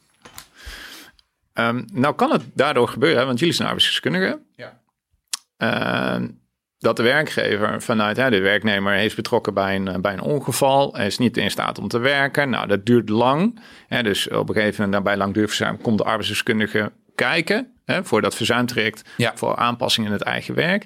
Ehm, 1.53 1.83
nou 1.91 2.15
kan 2.15 2.31
het 2.31 2.43
daardoor 2.53 2.87
gebeuren, 2.87 3.25
want 3.25 3.39
jullie 3.39 3.53
zijn 3.53 3.67
arbeidsdeskundigen. 3.67 4.45
Ja. 4.55 4.81
Dat 6.83 6.95
de 6.97 7.03
werkgever 7.03 7.81
vanuit 7.81 8.17
hè, 8.17 8.29
de 8.29 8.39
werknemer 8.39 8.93
heeft 8.93 9.15
betrokken 9.15 9.53
bij 9.53 9.75
een, 9.75 10.01
bij 10.01 10.13
een 10.13 10.21
ongeval. 10.21 10.97
Is 10.99 11.17
niet 11.17 11.37
in 11.37 11.51
staat 11.51 11.79
om 11.79 11.87
te 11.87 11.97
werken. 11.99 12.49
Nou, 12.49 12.67
dat 12.67 12.85
duurt 12.85 13.09
lang. 13.09 13.59
Hè, 13.87 14.03
dus 14.03 14.29
op 14.29 14.49
een 14.49 14.55
gegeven 14.55 14.83
moment 14.83 15.03
bij 15.03 15.17
langdurig 15.17 15.49
verzuim 15.49 15.81
komt 15.81 15.97
de 15.97 16.03
arbeidsdeskundige 16.03 16.91
kijken 17.15 17.67
hè, 17.85 18.03
voor 18.05 18.21
dat 18.21 18.35
verzuimtraject. 18.35 19.01
Ja. 19.17 19.31
Voor 19.35 19.55
aanpassingen 19.55 20.07
in 20.09 20.15
het 20.17 20.23
eigen 20.25 20.55
werk. 20.55 20.85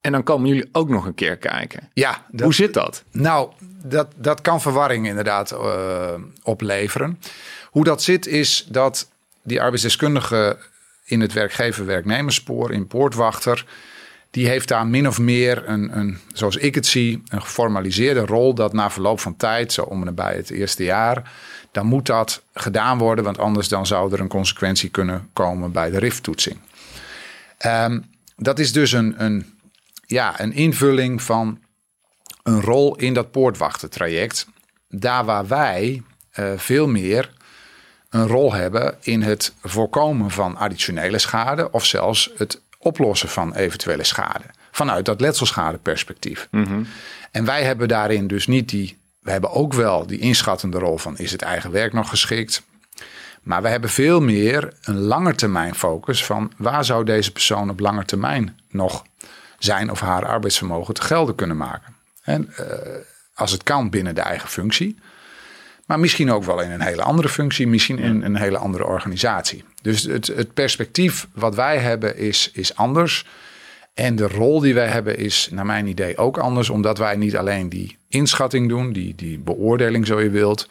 En 0.00 0.12
dan 0.12 0.22
komen 0.22 0.48
jullie 0.48 0.68
ook 0.72 0.88
nog 0.88 1.04
een 1.06 1.14
keer 1.14 1.36
kijken. 1.36 1.90
Ja, 1.92 2.24
dat- 2.30 2.40
Hoe 2.40 2.54
zit 2.54 2.74
dat? 2.74 3.04
Nou, 3.10 3.50
dat, 3.84 4.12
dat 4.16 4.40
kan 4.40 4.60
verwarring 4.60 5.06
inderdaad 5.06 5.50
eh, 5.50 6.14
opleveren. 6.42 7.18
Hoe 7.66 7.84
dat 7.84 8.02
zit 8.02 8.26
is 8.26 8.66
dat 8.68 9.10
die 9.42 9.60
arbeidsdeskundige 9.60 10.58
in 11.04 11.20
het 11.20 11.32
werkgever-werknemerspoor, 11.32 12.72
in 12.72 12.86
Poortwachter, 12.86 13.64
die 14.30 14.48
heeft 14.48 14.68
daar 14.68 14.86
min 14.86 15.08
of 15.08 15.18
meer 15.18 15.68
een, 15.68 15.98
een, 15.98 16.18
zoals 16.32 16.56
ik 16.56 16.74
het 16.74 16.86
zie, 16.86 17.22
een 17.28 17.42
geformaliseerde 17.42 18.20
rol 18.20 18.54
dat 18.54 18.72
na 18.72 18.90
verloop 18.90 19.20
van 19.20 19.36
tijd, 19.36 19.72
zo 19.72 19.82
om 19.82 20.06
en 20.06 20.14
bij 20.14 20.34
het 20.34 20.50
eerste 20.50 20.84
jaar, 20.84 21.32
dan 21.72 21.86
moet 21.86 22.06
dat 22.06 22.42
gedaan 22.54 22.98
worden, 22.98 23.24
want 23.24 23.38
anders 23.38 23.68
dan 23.68 23.86
zou 23.86 24.12
er 24.12 24.20
een 24.20 24.28
consequentie 24.28 24.88
kunnen 24.88 25.28
komen 25.32 25.72
bij 25.72 25.90
de 25.90 25.98
RIF-toetsing. 25.98 26.58
Ehm, 27.58 28.00
dat 28.36 28.58
is 28.58 28.72
dus 28.72 28.92
een, 28.92 29.24
een, 29.24 29.58
ja, 30.06 30.40
een 30.40 30.52
invulling 30.52 31.22
van 31.22 31.58
een 32.42 32.60
rol 32.60 32.96
in 32.96 33.14
dat 33.14 33.30
poortwachtentraject. 33.30 34.46
Daar 34.88 35.24
waar 35.24 35.46
wij 35.46 36.02
eh, 36.30 36.52
veel 36.56 36.88
meer 36.88 37.30
een 38.10 38.26
rol 38.26 38.52
hebben 38.52 38.96
in 39.00 39.22
het 39.22 39.54
voorkomen 39.62 40.30
van 40.30 40.56
additionele 40.56 41.18
schade 41.18 41.70
of 41.70 41.84
zelfs 41.84 42.30
het 42.36 42.60
oplossen 42.82 43.28
van 43.28 43.54
eventuele 43.54 44.04
schade. 44.04 44.44
Vanuit 44.70 45.04
dat 45.04 45.20
letselschadeperspectief. 45.20 46.48
En 47.30 47.44
wij 47.44 47.64
hebben 47.64 47.88
daarin 47.88 48.26
dus 48.26 48.46
niet 48.46 48.68
die. 48.68 48.98
We 49.20 49.30
hebben 49.30 49.50
ook 49.50 49.72
wel 49.72 50.06
die 50.06 50.18
inschattende 50.18 50.78
rol 50.78 50.98
van 50.98 51.18
is 51.18 51.32
het 51.32 51.42
eigen 51.42 51.70
werk 51.70 51.92
nog 51.92 52.08
geschikt? 52.08 52.62
Maar 53.42 53.62
we 53.62 53.68
hebben 53.68 53.90
veel 53.90 54.20
meer 54.20 54.72
een 54.82 54.98
langetermijn 54.98 55.74
focus 55.74 56.24
van 56.24 56.52
waar 56.56 56.84
zou 56.84 57.04
deze 57.04 57.32
persoon 57.32 57.70
op 57.70 57.80
lange 57.80 58.04
termijn 58.04 58.58
nog 58.68 59.04
zijn 59.58 59.90
of 59.90 60.00
haar 60.00 60.26
arbeidsvermogen 60.26 60.94
te 60.94 61.02
gelden 61.02 61.34
kunnen 61.34 61.56
maken. 61.56 61.94
En 62.22 62.52
eh, 62.56 62.66
als 63.34 63.50
het 63.50 63.62
kan 63.62 63.90
binnen 63.90 64.14
de 64.14 64.20
eigen 64.20 64.48
functie. 64.48 64.98
Maar 65.86 66.00
misschien 66.00 66.30
ook 66.32 66.44
wel 66.44 66.60
in 66.60 66.70
een 66.70 66.80
hele 66.80 67.02
andere 67.02 67.28
functie, 67.28 67.66
misschien 67.66 67.98
in 67.98 68.22
een 68.22 68.36
hele 68.36 68.58
andere 68.58 68.84
organisatie. 68.84 69.64
Dus 69.82 70.02
het, 70.02 70.26
het 70.26 70.54
perspectief 70.54 71.26
wat 71.32 71.54
wij 71.54 71.78
hebben 71.78 72.16
is, 72.16 72.50
is 72.52 72.76
anders. 72.76 73.26
En 73.94 74.16
de 74.16 74.28
rol 74.28 74.60
die 74.60 74.74
wij 74.74 74.86
hebben 74.86 75.16
is 75.18 75.48
naar 75.50 75.66
mijn 75.66 75.86
idee 75.86 76.16
ook 76.16 76.38
anders, 76.38 76.70
omdat 76.70 76.98
wij 76.98 77.16
niet 77.16 77.36
alleen 77.36 77.68
die 77.68 77.96
inschatting 78.08 78.68
doen, 78.68 78.92
die, 78.92 79.14
die 79.14 79.38
beoordeling 79.38 80.06
zo 80.06 80.20
je 80.20 80.30
wilt, 80.30 80.68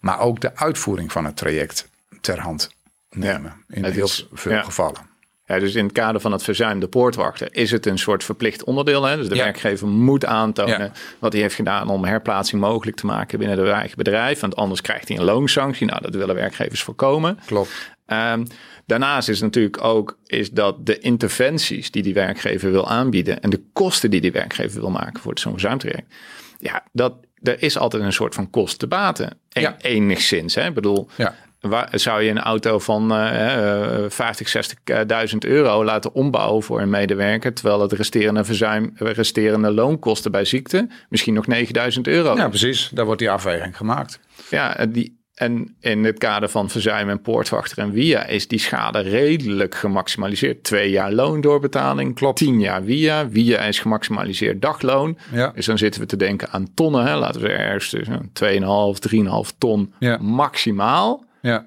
maar 0.00 0.20
ook 0.20 0.40
de 0.40 0.56
uitvoering 0.56 1.12
van 1.12 1.24
het 1.24 1.36
traject 1.36 1.88
ter 2.20 2.38
hand 2.38 2.70
nemen. 3.10 3.64
in 3.68 3.84
het 3.84 3.94
heel 3.94 4.04
is- 4.04 4.26
veel 4.32 4.52
ja. 4.52 4.62
gevallen. 4.62 5.10
Ja, 5.46 5.58
dus 5.58 5.74
in 5.74 5.84
het 5.84 5.92
kader 5.92 6.20
van 6.20 6.32
het 6.32 6.42
verzuim 6.42 6.80
de 6.80 6.88
poortwachter 6.88 7.48
is 7.54 7.70
het 7.70 7.86
een 7.86 7.98
soort 7.98 8.24
verplicht 8.24 8.64
onderdeel. 8.64 9.04
Hè? 9.04 9.16
Dus 9.16 9.28
de 9.28 9.34
Ja. 9.34 9.42
werkgever 9.44 9.86
moet 9.88 10.24
aantonen 10.24 10.92
wat 11.18 11.32
hij 11.32 11.42
heeft 11.42 11.54
gedaan 11.54 11.88
om 11.88 12.04
herplaatsing 12.04 12.60
mogelijk 12.60 12.96
te 12.96 13.06
maken 13.06 13.38
binnen 13.38 13.56
de 13.56 13.70
eigen 13.70 13.96
bedrijf. 13.96 14.40
Want 14.40 14.56
anders 14.56 14.80
krijgt 14.80 15.08
hij 15.08 15.16
een 15.16 15.24
loonsanctie. 15.24 15.86
Nou, 15.86 16.02
dat 16.02 16.14
willen 16.14 16.34
werkgevers 16.34 16.82
voorkomen. 16.82 17.38
Klopt. 17.46 17.70
Ehm, 18.12 18.44
daarnaast 18.86 19.28
is 19.28 19.40
natuurlijk 19.40 19.84
ook 19.84 20.18
is 20.26 20.50
dat 20.50 20.86
de 20.86 20.98
interventies 20.98 21.90
die 21.90 22.02
die 22.02 22.14
werkgever 22.14 22.70
wil 22.70 22.88
aanbieden 22.88 23.40
en 23.40 23.50
de 23.50 23.62
kosten 23.72 24.10
die 24.10 24.20
die 24.20 24.32
werkgever 24.32 24.80
wil 24.80 24.90
maken 24.90 25.20
voor 25.20 25.38
zo'n 25.38 25.52
verzuimtraject. 25.52 26.14
Ja, 26.58 26.84
dat 26.92 27.14
er 27.42 27.62
is 27.62 27.78
altijd 27.78 28.02
een 28.02 28.12
soort 28.12 28.34
van 28.34 28.50
kost 28.50 28.78
te 28.78 28.86
baten. 28.86 29.30
En, 29.48 29.62
Ja. 29.62 29.76
Enigszins. 29.80 30.54
Hè? 30.54 30.66
Ik 30.66 30.74
bedoel, 30.74 31.08
Ja. 31.16 31.34
Waar, 31.60 31.88
zou 31.92 32.22
je 32.22 32.30
een 32.30 32.40
auto 32.40 32.78
van 32.78 33.12
eh, 33.12 34.04
eh, 34.04 34.10
50, 34.10 34.48
60.000 34.48 35.38
euro 35.38 35.84
laten 35.84 36.14
ombouwen 36.14 36.62
voor 36.62 36.80
een 36.80 36.90
medewerker, 36.90 37.54
terwijl 37.54 37.80
het 37.80 37.92
resterende 37.92 38.44
verzuim, 38.44 38.92
resterende 38.94 39.72
loonkosten 39.72 40.30
bij 40.30 40.44
ziekte 40.44 40.88
misschien 41.08 41.34
nog 41.34 41.46
9000 41.46 42.06
euro. 42.06 42.36
Ja, 42.36 42.48
precies. 42.48 42.90
Daar 42.92 43.04
wordt 43.04 43.20
die 43.20 43.30
afweging 43.30 43.76
gemaakt. 43.76 44.20
Ja, 44.50 44.76
en, 44.76 44.92
die, 44.92 45.21
en 45.42 45.74
in 45.80 46.04
het 46.04 46.18
kader 46.18 46.48
van 46.48 46.70
verzuim 46.70 47.08
en 47.08 47.20
poortwachter 47.20 47.78
en 47.78 47.92
via 47.92 48.26
is 48.26 48.48
die 48.48 48.58
schade 48.58 48.98
redelijk 49.00 49.74
gemaximaliseerd. 49.74 50.64
Twee 50.64 50.90
jaar 50.90 51.12
loondoorbetaling, 51.12 52.14
Klopt. 52.14 52.36
tien 52.38 52.60
jaar 52.60 52.82
via. 52.82 53.28
Via 53.30 53.58
is 53.60 53.78
gemaximaliseerd 53.78 54.62
dagloon. 54.62 55.18
Ja. 55.32 55.52
Dus 55.54 55.66
dan 55.66 55.78
zitten 55.78 56.00
we 56.00 56.06
te 56.06 56.16
denken 56.16 56.48
aan 56.50 56.68
tonnen. 56.74 57.04
Hè? 57.06 57.16
Laten 57.16 57.40
we 57.40 57.48
ergens 57.48 57.88
tussen 57.90 58.30
2,5, 58.32 58.98
3,5 58.98 59.52
ton 59.58 59.92
Ja. 59.98 60.18
maximaal. 60.20 61.24
Ja. 61.40 61.66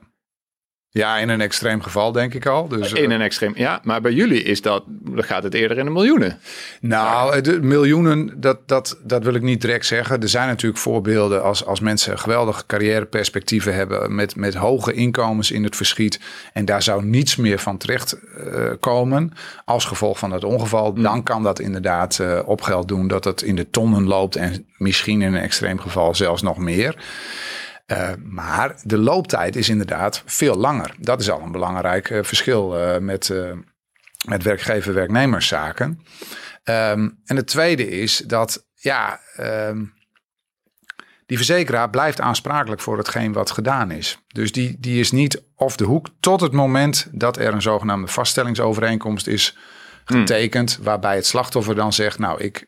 Ja, 0.95 1.17
in 1.17 1.29
een 1.29 1.41
extreem 1.41 1.81
geval 1.81 2.11
denk 2.11 2.33
ik 2.33 2.45
al. 2.45 2.67
Dus, 2.67 2.91
In 2.91 3.11
een 3.11 3.21
extreem. 3.21 3.53
Ja, 3.55 3.79
maar 3.83 4.01
bij 4.01 4.11
jullie 4.11 4.43
is 4.43 4.61
dat, 4.61 4.83
gaat 5.15 5.43
het 5.43 5.53
eerder 5.53 5.77
in 5.77 5.85
de 5.85 5.91
miljoenen. 5.91 6.39
Nou, 6.81 7.41
de 7.41 7.61
miljoenen, 7.61 8.41
dat, 8.41 8.67
dat, 8.67 8.99
dat 9.03 9.23
wil 9.23 9.33
ik 9.33 9.41
niet 9.41 9.61
direct 9.61 9.85
zeggen. 9.85 10.21
Er 10.21 10.29
zijn 10.29 10.47
natuurlijk 10.47 10.81
voorbeelden 10.81 11.43
als, 11.43 11.65
als 11.65 11.79
mensen 11.79 12.19
geweldige 12.19 12.65
carrièreperspectieven 12.65 13.75
hebben 13.75 14.15
met, 14.15 14.35
met 14.35 14.53
hoge 14.53 14.93
inkomens 14.93 15.51
in 15.51 15.63
het 15.63 15.75
verschiet. 15.75 16.19
En 16.53 16.65
daar 16.65 16.81
zou 16.81 17.05
niets 17.05 17.35
meer 17.35 17.59
van 17.59 17.77
terecht 17.77 18.13
eh, 18.13 18.71
komen 18.79 19.33
als 19.65 19.85
gevolg 19.85 20.19
van 20.19 20.31
het 20.31 20.43
ongeval. 20.43 20.93
Dan 20.93 21.23
kan 21.23 21.43
dat 21.43 21.59
inderdaad 21.59 22.19
eh, 22.19 22.39
op 22.45 22.61
geld 22.61 22.87
doen 22.87 23.07
dat 23.07 23.23
het 23.23 23.41
in 23.41 23.55
de 23.55 23.69
tonnen 23.69 24.07
loopt 24.07 24.35
en 24.35 24.65
misschien 24.77 25.21
in 25.21 25.33
een 25.33 25.41
extreem 25.41 25.79
geval 25.79 26.15
zelfs 26.15 26.41
nog 26.41 26.57
meer. 26.57 26.95
Uh, 27.91 28.09
maar 28.23 28.79
de 28.83 28.97
looptijd 28.97 29.55
is 29.55 29.69
inderdaad 29.69 30.23
veel 30.25 30.55
langer. 30.55 30.95
Dat 30.99 31.19
is 31.21 31.29
al 31.29 31.41
een 31.41 31.51
belangrijk 31.51 32.09
uh, 32.09 32.23
verschil 32.23 32.79
uh, 32.79 32.97
met, 32.97 33.33
met 34.27 34.43
werkgever-werknemerszaken. 34.43 35.99
Um, 36.63 37.21
en 37.25 37.35
het 37.35 37.47
tweede 37.47 37.89
is 37.89 38.17
dat, 38.17 38.67
ja, 38.73 39.19
um, 39.39 39.93
die 41.25 41.37
verzekeraar 41.37 41.89
blijft 41.89 42.21
aansprakelijk 42.21 42.81
voor 42.81 42.97
hetgeen 42.97 43.33
wat 43.33 43.51
gedaan 43.51 43.91
is. 43.91 44.19
Dus 44.27 44.51
die, 44.51 44.75
die 44.79 44.99
is 44.99 45.11
niet 45.11 45.43
off 45.55 45.75
de 45.75 45.83
hoek 45.83 46.07
tot 46.19 46.41
het 46.41 46.51
moment 46.51 47.07
dat 47.11 47.37
er 47.37 47.53
een 47.53 47.61
zogenaamde 47.61 48.07
vaststellingsovereenkomst 48.07 49.27
is 49.27 49.57
getekend. 50.05 50.79
Waarbij 50.81 51.15
het 51.15 51.25
slachtoffer 51.25 51.75
dan 51.75 51.93
zegt, 51.93 52.19
nou 52.19 52.41
ik 52.41 52.67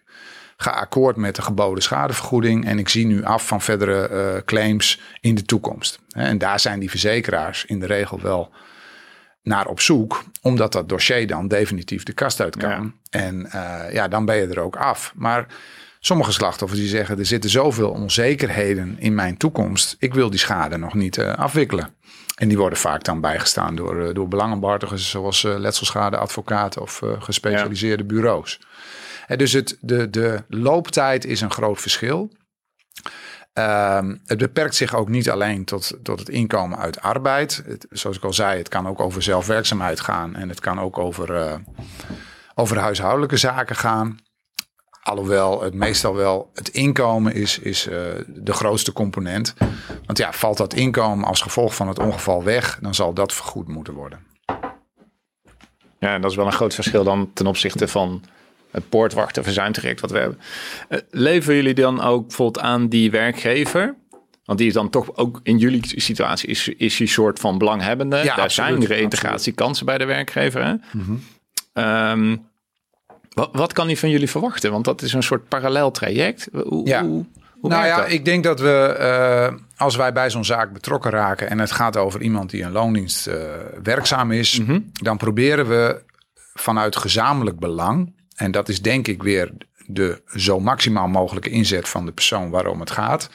ga 0.58 0.72
akkoord 0.72 1.16
met 1.16 1.36
de 1.36 1.42
geboden 1.42 1.84
schadevergoeding 1.84 2.66
en 2.66 2.80
ik 2.80 2.90
zie 2.90 3.06
nu 3.06 3.24
af 3.24 3.48
van 3.48 3.62
verdere 3.62 4.10
uh, 4.10 4.42
claims 4.46 5.02
in 5.22 5.36
de 5.36 5.44
toekomst. 5.44 6.00
En 6.10 6.38
daar 6.38 6.60
zijn 6.60 6.80
die 6.80 6.90
verzekeraars 6.90 7.66
in 7.66 7.80
de 7.80 7.86
regel 7.86 8.22
wel 8.22 8.52
naar 9.44 9.68
op 9.68 9.80
zoek, 9.80 10.24
omdat 10.42 10.72
dat 10.72 10.90
dossier 10.90 11.28
dan 11.28 11.48
definitief 11.48 12.04
de 12.04 12.14
kast 12.14 12.40
uit 12.42 12.58
kan. 12.58 12.94
En 13.10 13.50
uh, 13.56 13.94
ja, 13.94 14.08
dan 14.08 14.26
ben 14.26 14.36
je 14.36 14.48
er 14.48 14.60
ook 14.60 14.76
af. 14.76 15.14
Maar 15.16 15.46
sommige 16.00 16.32
slachtoffers 16.32 16.80
die 16.80 16.90
zeggen, 16.90 17.20
er 17.20 17.26
zitten 17.26 17.50
zoveel 17.50 17.90
onzekerheden 17.90 18.96
in 19.00 19.16
mijn 19.16 19.38
toekomst, 19.38 19.96
ik 20.00 20.14
wil 20.14 20.30
die 20.30 20.40
schade 20.40 20.78
nog 20.78 20.94
niet 20.94 21.18
uh, 21.18 21.34
afwikkelen. 21.34 21.90
En 22.36 22.48
die 22.48 22.58
worden 22.58 22.80
vaak 22.80 23.04
dan 23.04 23.22
bijgestaan 23.22 23.76
door, 23.76 24.14
door 24.14 24.28
belangenbehartigers 24.28 25.10
zoals 25.10 25.42
letselschadeadvocaten 25.42 26.82
of 26.82 27.02
gespecialiseerde 27.20 28.04
ja. 28.04 28.10
bureaus. 28.10 28.60
En 29.28 29.38
dus 29.38 29.54
het, 29.54 29.78
de, 29.82 30.10
de 30.10 30.44
looptijd 30.48 31.26
is 31.26 31.42
een 31.42 31.52
groot 31.52 31.82
verschil. 31.82 32.32
Uh, 33.54 34.00
het 34.26 34.38
beperkt 34.38 34.76
zich 34.76 34.96
ook 34.96 35.10
niet 35.10 35.30
alleen 35.30 35.66
tot, 35.66 35.98
tot 36.04 36.20
het 36.20 36.30
inkomen 36.30 36.78
uit 36.78 37.02
arbeid. 37.02 37.64
Zoals 37.90 38.18
ik 38.18 38.24
al 38.24 38.34
zei, 38.34 38.58
het 38.58 38.70
kan 38.70 38.88
ook 38.88 39.00
over 39.00 39.22
zelfwerkzaamheid 39.22 40.00
gaan 40.00 40.36
en 40.36 40.50
het 40.50 40.60
kan 40.60 40.80
ook 40.80 40.98
over, 40.98 41.36
uh, 41.36 41.54
over 42.56 42.78
huishoudelijke 42.78 43.38
zaken 43.38 43.76
gaan. 43.76 44.20
Alhoewel 45.04 45.62
het 45.62 45.74
meestal 45.74 46.16
wel 46.16 46.52
het 46.54 46.70
inkomen 46.70 47.34
is, 47.34 47.60
is 47.60 47.88
uh, 47.88 47.94
de 48.28 48.54
grootste 48.54 48.94
component. 48.94 49.54
Want 50.06 50.18
ja, 50.18 50.34
valt 50.34 50.58
dat 50.58 50.74
inkomen 50.74 51.26
als 51.26 51.42
gevolg 51.42 51.76
van 51.76 51.88
het 51.88 52.00
ongeval 52.00 52.44
weg, 52.44 52.80
dan 52.82 52.96
zal 52.96 53.14
dat 53.14 53.34
vergoed 53.34 53.68
moeten 53.68 53.94
worden. 53.94 54.26
Ja, 56.00 56.20
dat 56.20 56.32
is 56.32 56.38
wel 56.38 56.46
een 56.46 56.52
groot 56.52 56.74
verschil 56.74 57.04
dan 57.04 57.34
ten 57.34 57.48
opzichte 57.48 57.88
van 57.88 58.24
het 58.72 58.90
poortwachten 58.90 59.44
verzuimtraject 59.44 60.02
wat 60.02 60.12
we 60.12 60.18
hebben. 60.18 60.40
Uh, 60.90 61.00
leveren 61.10 61.56
jullie 61.56 61.74
dan 61.74 62.02
ook 62.02 62.28
bijvoorbeeld 62.28 62.66
aan 62.66 62.88
die 62.88 63.12
werkgever? 63.12 63.96
Want 64.46 64.60
die 64.60 64.68
is 64.68 64.74
dan 64.74 64.90
toch 64.90 65.16
ook 65.16 65.40
in 65.44 65.58
jullie 65.58 65.82
situatie 65.84 66.50
is, 66.50 66.68
is 66.68 66.98
die 66.98 67.08
soort 67.08 67.40
van 67.40 67.58
belanghebbende. 67.58 68.16
Ja, 68.16 68.24
Daar 68.24 68.40
absoluut, 68.40 68.84
zijn 68.84 68.86
reïntegratiekansen 68.86 69.86
bij 69.86 69.98
de 69.98 70.06
werkgever. 70.06 70.66
Hè? 70.66 70.72
Mm 70.72 70.82
-hmm. 70.92 71.22
um, 71.84 72.46
wat, 73.30 73.50
wat, 73.52 73.74
kan 73.74 73.86
hij 73.86 73.98
van 73.98 74.10
jullie 74.10 74.30
verwachten? 74.30 74.72
Want 74.72 74.86
dat 74.86 75.02
is 75.02 75.14
een 75.14 75.24
soort 75.24 75.48
parallel 75.48 75.92
traject. 75.92 76.50
Hoe, 76.64 76.88
ja. 76.88 77.02
Hoe, 77.02 77.26
hoe 77.60 77.70
nou 77.70 77.86
ja, 77.86 77.98
dat? 77.98 78.12
ik 78.12 78.26
denk 78.26 78.44
dat 78.44 78.60
we, 78.60 78.98
uh, 79.00 79.60
als 79.78 79.96
wij 79.96 80.14
bij 80.14 80.30
zo'n 80.30 80.46
zaak 80.46 80.74
betrokken 80.74 81.12
raken 81.12 81.50
en 81.50 81.60
het 81.60 81.72
gaat 81.72 81.98
over 81.98 82.22
iemand 82.22 82.50
die 82.50 82.64
een 82.64 82.72
loondienst 82.72 83.28
uh, 83.28 83.36
werkzaam 83.84 84.32
is, 84.32 84.60
mm 84.60 84.66
-hmm. 84.66 84.92
dan 84.92 85.18
proberen 85.18 85.68
we 85.68 86.02
vanuit 86.54 86.96
gezamenlijk 86.96 87.60
belang 87.60 88.16
en 88.38 88.52
dat 88.52 88.70
is 88.70 88.82
denk 88.82 89.08
ik 89.08 89.24
weer 89.24 89.52
de 89.86 90.22
zo 90.36 90.60
maximaal 90.60 91.08
mogelijke 91.08 91.50
inzet 91.50 91.90
van 91.90 92.06
de 92.06 92.12
persoon 92.12 92.50
waarom 92.50 92.80
het 92.80 92.92
gaat. 92.92 93.30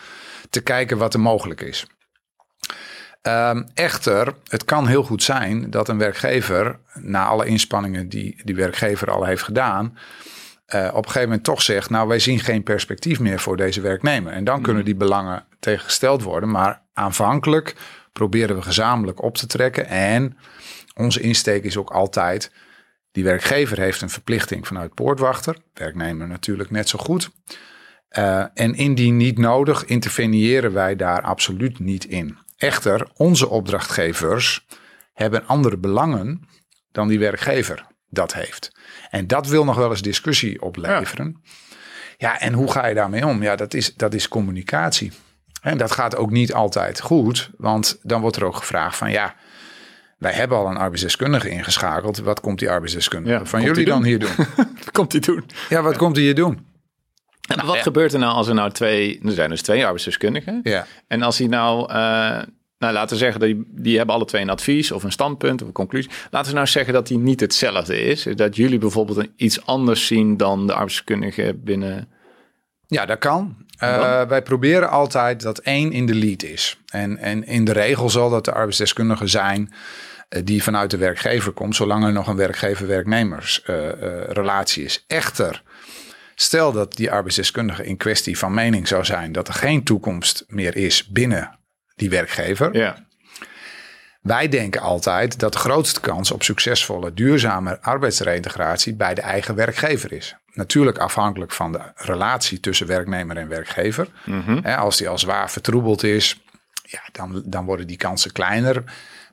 Te 0.50 0.60
kijken 0.60 0.98
wat 0.98 1.14
er 1.14 1.20
mogelijk 1.20 1.60
is. 1.60 1.86
Um, 3.22 3.68
echter, 3.74 4.34
het 4.48 4.64
kan 4.64 4.86
heel 4.86 5.02
goed 5.02 5.22
zijn 5.22 5.70
dat 5.70 5.88
een 5.88 5.98
werkgever, 5.98 6.78
na 6.94 7.26
alle 7.26 7.46
inspanningen 7.46 8.08
die 8.08 8.40
die 8.44 8.54
werkgever 8.54 9.10
al 9.10 9.24
heeft 9.24 9.42
gedaan, 9.42 9.98
uh, 10.74 10.88
op 10.88 10.96
een 10.96 11.04
gegeven 11.04 11.28
moment 11.28 11.44
toch 11.44 11.62
zegt: 11.62 11.90
Nou, 11.90 12.08
wij 12.08 12.18
zien 12.18 12.40
geen 12.40 12.62
perspectief 12.62 13.20
meer 13.20 13.40
voor 13.40 13.56
deze 13.56 13.80
werknemer. 13.80 14.32
En 14.32 14.44
dan 14.44 14.56
mm. 14.56 14.62
kunnen 14.62 14.84
die 14.84 14.94
belangen 14.94 15.44
tegengesteld 15.60 16.22
worden. 16.22 16.50
Maar 16.50 16.82
aanvankelijk 16.92 17.74
proberen 18.12 18.56
we 18.56 18.62
gezamenlijk 18.62 19.22
op 19.22 19.36
te 19.36 19.46
trekken. 19.46 19.86
En 19.86 20.36
onze 20.94 21.20
insteek 21.20 21.64
is 21.64 21.76
ook 21.76 21.90
altijd 21.90 22.50
die 23.12 23.24
werkgever 23.24 23.78
heeft 23.78 24.00
een 24.00 24.10
verplichting 24.10 24.66
vanuit 24.66 24.94
poortwachter, 24.94 25.56
werknemer 25.74 26.28
natuurlijk 26.28 26.70
net 26.70 26.88
zo 26.88 26.98
goed. 26.98 27.30
Uh, 28.18 28.44
en 28.54 28.74
indien 28.74 29.16
niet 29.16 29.38
nodig, 29.38 29.84
interveneren 29.84 30.72
wij 30.72 30.96
daar 30.96 31.22
absoluut 31.22 31.78
niet 31.78 32.04
in. 32.04 32.38
Echter, 32.56 33.08
onze 33.16 33.48
opdrachtgevers 33.48 34.66
hebben 35.12 35.46
andere 35.46 35.78
belangen 35.78 36.48
dan 36.92 37.08
die 37.08 37.18
werkgever 37.18 37.86
dat 38.08 38.34
heeft. 38.34 38.72
En 39.10 39.26
dat 39.26 39.46
wil 39.46 39.64
nog 39.64 39.76
wel 39.76 39.90
eens 39.90 40.02
discussie 40.02 40.62
opleveren. 40.62 41.40
Ja, 41.42 42.32
ja 42.32 42.40
en 42.40 42.52
hoe 42.52 42.70
ga 42.70 42.86
je 42.86 42.94
daarmee 42.94 43.26
om? 43.26 43.42
Ja, 43.42 43.56
dat 43.56 43.74
is, 43.74 43.94
dat 43.94 44.14
is 44.14 44.28
communicatie. 44.28 45.12
En 45.62 45.78
dat 45.78 45.90
gaat 45.90 46.16
ook 46.16 46.30
niet 46.30 46.52
altijd 46.52 47.00
goed, 47.00 47.50
want 47.56 47.98
dan 48.02 48.20
wordt 48.20 48.36
er 48.36 48.44
ook 48.44 48.56
gevraagd 48.56 48.96
van 48.96 49.10
ja, 49.10 49.34
wij 50.22 50.32
hebben 50.32 50.58
al 50.58 50.66
een 50.66 50.76
arbeidsdeskundige 50.76 51.48
ingeschakeld. 51.48 52.18
Wat 52.18 52.40
komt 52.40 52.58
die 52.58 52.70
arbeidsdeskundige 52.70 53.46
van 53.46 53.62
jullie 53.62 53.84
dan 53.84 54.04
hier 54.04 54.18
doen? 54.18 54.34
wat 54.78 54.90
komt 54.92 55.12
hij 55.12 55.20
doen? 55.20 55.44
Ja, 55.68 55.82
wat 55.82 55.96
komt 55.96 56.16
hij 56.16 56.24
hier 56.24 56.34
doen? 56.34 56.66
En 57.48 57.56
nou, 57.56 57.66
wat 57.66 57.76
ja. 57.76 57.82
gebeurt 57.82 58.12
er 58.12 58.18
nou 58.18 58.34
als 58.34 58.48
er 58.48 58.54
nou 58.54 58.70
twee, 58.70 59.20
er 59.24 59.32
zijn 59.32 59.50
dus 59.50 59.62
twee 59.62 59.82
arbeidsdeskundigen. 59.82 60.60
Ja. 60.62 60.86
En 61.06 61.22
als 61.22 61.38
hij 61.38 61.46
nou, 61.46 61.90
uh, 61.90 61.96
nou 62.78 62.92
laten 62.92 63.08
we 63.08 63.16
zeggen, 63.16 63.40
die, 63.40 63.64
die 63.68 63.96
hebben 63.96 64.14
alle 64.14 64.24
twee 64.24 64.42
een 64.42 64.50
advies 64.50 64.92
of 64.92 65.02
een 65.02 65.12
standpunt 65.12 65.60
of 65.62 65.66
een 65.66 65.72
conclusie. 65.72 66.10
Laten 66.30 66.50
we 66.50 66.56
nou 66.56 66.68
zeggen 66.68 66.92
dat 66.92 67.06
die 67.06 67.18
niet 67.18 67.40
hetzelfde 67.40 68.00
is. 68.00 68.26
Dat 68.34 68.56
jullie 68.56 68.78
bijvoorbeeld 68.78 69.26
iets 69.36 69.66
anders 69.66 70.06
zien 70.06 70.36
dan 70.36 70.66
de 70.66 70.72
arbeidsdeskundige 70.72 71.54
binnen... 71.64 72.08
Ja, 72.86 73.06
dat 73.06 73.18
kan. 73.18 73.56
Uh, 73.82 74.22
wij 74.22 74.42
proberen 74.42 74.90
altijd 74.90 75.42
dat 75.42 75.58
één 75.58 75.92
in 75.92 76.06
de 76.06 76.14
lead 76.14 76.42
is. 76.42 76.78
En, 76.90 77.18
en 77.18 77.46
in 77.46 77.64
de 77.64 77.72
regel 77.72 78.10
zal 78.10 78.30
dat 78.30 78.44
de 78.44 78.52
arbeidsdeskundige 78.52 79.26
zijn 79.26 79.70
eh, 79.70 79.76
die 80.44 80.62
vanuit 80.62 80.90
de 80.90 80.96
werkgever 80.96 81.52
komt, 81.52 81.76
zolang 81.76 82.04
er 82.04 82.12
nog 82.12 82.26
een 82.26 82.36
werkgever-werknemersrelatie 82.36 84.82
uh, 84.82 84.88
is. 84.88 85.04
Echter, 85.06 85.62
stel 86.34 86.72
dat 86.72 86.96
die 86.96 87.10
arbeidsdeskundige 87.10 87.84
in 87.84 87.96
kwestie 87.96 88.38
van 88.38 88.54
mening 88.54 88.88
zou 88.88 89.04
zijn 89.04 89.32
dat 89.32 89.48
er 89.48 89.54
geen 89.54 89.84
toekomst 89.84 90.44
meer 90.48 90.76
is 90.76 91.06
binnen 91.06 91.58
die 91.94 92.10
werkgever. 92.10 92.76
Ja. 92.76 93.06
Wij 94.20 94.48
denken 94.48 94.80
altijd 94.80 95.38
dat 95.38 95.52
de 95.52 95.58
grootste 95.58 96.00
kans 96.00 96.30
op 96.30 96.42
succesvolle, 96.42 97.14
duurzame 97.14 97.80
arbeidsreintegratie 97.80 98.94
bij 98.94 99.14
de 99.14 99.20
eigen 99.20 99.54
werkgever 99.54 100.12
is. 100.12 100.36
Natuurlijk 100.52 100.98
afhankelijk 100.98 101.52
van 101.52 101.72
de 101.72 101.80
relatie 101.94 102.60
tussen 102.60 102.86
werknemer 102.86 103.36
en 103.36 103.48
werkgever. 103.48 104.08
Mm 104.24 104.40
-hmm. 104.40 104.64
als 104.64 104.96
die 104.96 105.08
al 105.08 105.18
zwaar 105.18 105.50
vertroebeld 105.50 106.02
is, 106.02 106.40
ja, 106.82 107.00
dan, 107.12 107.42
dan 107.44 107.64
worden 107.64 107.86
die 107.86 107.96
kansen 107.96 108.32
kleiner. 108.32 108.84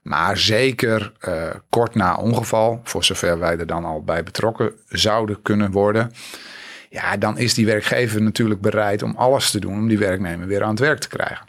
Maar 0.02 0.38
zeker 0.38 1.14
uh, 1.28 1.50
kort 1.70 1.96
na 1.96 2.16
ongeval, 2.16 2.82
voor 2.84 3.04
zover 3.04 3.40
wij 3.40 3.58
er 3.58 3.68
dan 3.68 3.86
al 3.86 4.04
bij 4.04 4.24
betrokken 4.24 4.74
zouden 4.88 5.42
kunnen 5.42 5.72
worden. 5.72 6.12
Ja, 6.90 7.18
dan 7.18 7.38
is 7.38 7.54
die 7.54 7.66
werkgever 7.66 8.22
natuurlijk 8.22 8.62
bereid 8.62 9.04
om 9.04 9.16
alles 9.16 9.52
te 9.52 9.60
doen 9.60 9.74
om 9.74 9.88
die 9.88 9.98
werknemer 9.98 10.48
weer 10.48 10.64
aan 10.64 10.70
het 10.70 10.80
werk 10.80 11.00
te 11.00 11.08
krijgen. 11.08 11.48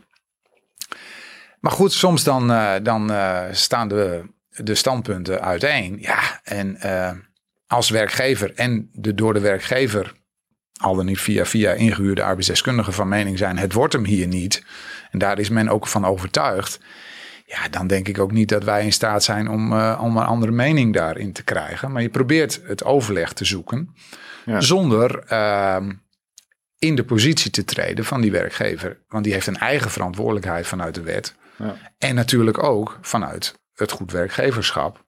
Maar 1.61 1.73
goed, 1.73 1.93
soms 1.93 2.25
dan, 2.25 2.51
uh, 2.51 2.75
dan 2.83 3.11
uh, 3.11 3.43
staan 3.51 3.89
de, 3.89 4.23
de 4.51 4.75
standpunten 4.75 5.41
uiteen. 5.41 5.99
Ja, 6.01 6.41
en 6.43 6.79
als 7.67 7.91
werkgever 7.91 8.55
en 8.55 8.91
de 8.93 9.15
door 9.15 9.35
de 9.35 9.41
werkgever 9.41 10.19
al 10.81 10.95
dan 10.95 11.07
niet 11.07 11.21
via 11.21 11.45
via 11.45 11.73
ingehuurde 11.73 12.23
arbeidsdeskundigen 12.23 12.93
van 12.93 13.09
mening 13.09 13.39
zijn, 13.39 13.59
het 13.59 13.73
wordt 13.73 13.93
hem 13.93 14.05
hier 14.05 14.27
niet. 14.27 14.65
En 15.11 15.19
daar 15.19 15.39
is 15.39 15.49
men 15.49 15.69
ook 15.69 15.87
van 15.87 16.05
overtuigd. 16.05 16.81
Ja, 17.51 17.69
dan 17.69 17.87
denk 17.87 18.09
ik 18.09 18.19
ook 18.19 18.33
niet 18.33 18.49
dat 18.49 18.65
wij 18.65 18.85
in 18.85 18.93
staat 18.93 19.23
zijn 19.25 19.49
om, 19.49 19.73
uh, 19.73 20.01
om 20.03 20.17
een 20.17 20.25
andere 20.25 20.53
mening 20.53 20.95
daarin 20.95 21.33
te 21.33 21.43
krijgen. 21.43 21.93
Maar 21.93 22.03
je 22.03 22.09
probeert 22.09 22.61
het 22.65 22.85
overleg 22.85 23.33
te 23.33 23.45
zoeken 23.45 23.95
ja. 24.45 24.61
zonder 24.61 25.25
uh, 25.33 25.77
in 26.79 26.95
de 26.95 27.05
positie 27.05 27.51
te 27.51 27.65
treden 27.65 28.05
van 28.05 28.21
die 28.21 28.31
werkgever. 28.31 28.99
Want 29.09 29.25
die 29.25 29.33
heeft 29.33 29.47
een 29.47 29.57
eigen 29.57 29.91
verantwoordelijkheid 29.91 30.67
vanuit 30.67 30.95
de 30.95 31.03
wet. 31.03 31.35
Ja. 31.57 31.77
En 31.99 32.15
natuurlijk 32.15 32.63
ook 32.63 32.99
vanuit 33.01 33.55
het 33.75 33.91
goed 33.91 34.13
werkgeverschap. 34.13 35.05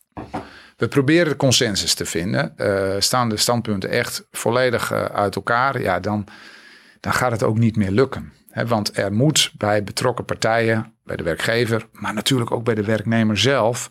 We 0.77 0.89
proberen 0.89 1.37
consensus 1.37 1.95
te 1.95 2.05
vinden. 2.05 2.55
Uh, 2.57 2.95
staan 2.99 3.29
de 3.29 3.37
standpunten 3.37 3.91
echt 3.91 4.27
volledig 4.31 4.93
uh, 4.93 5.05
uit 5.05 5.37
elkaar, 5.37 5.81
ja, 5.81 6.01
dan, 6.01 6.27
dan 7.01 7.13
gaat 7.13 7.33
het 7.33 7.43
ook 7.43 7.59
niet 7.59 7.77
meer 7.77 7.91
lukken. 7.91 8.33
He, 8.51 8.67
want 8.67 8.97
er 8.97 9.13
moet 9.13 9.53
bij 9.57 9.85
betrokken 9.85 10.25
partijen, 10.25 10.92
bij 11.05 11.17
de 11.17 11.23
werkgever, 11.23 11.87
maar 11.93 12.15
natuurlijk 12.15 12.51
ook 12.51 12.65
bij 12.65 12.75
de 12.75 12.85
werknemer 12.85 13.39
zelf, 13.39 13.91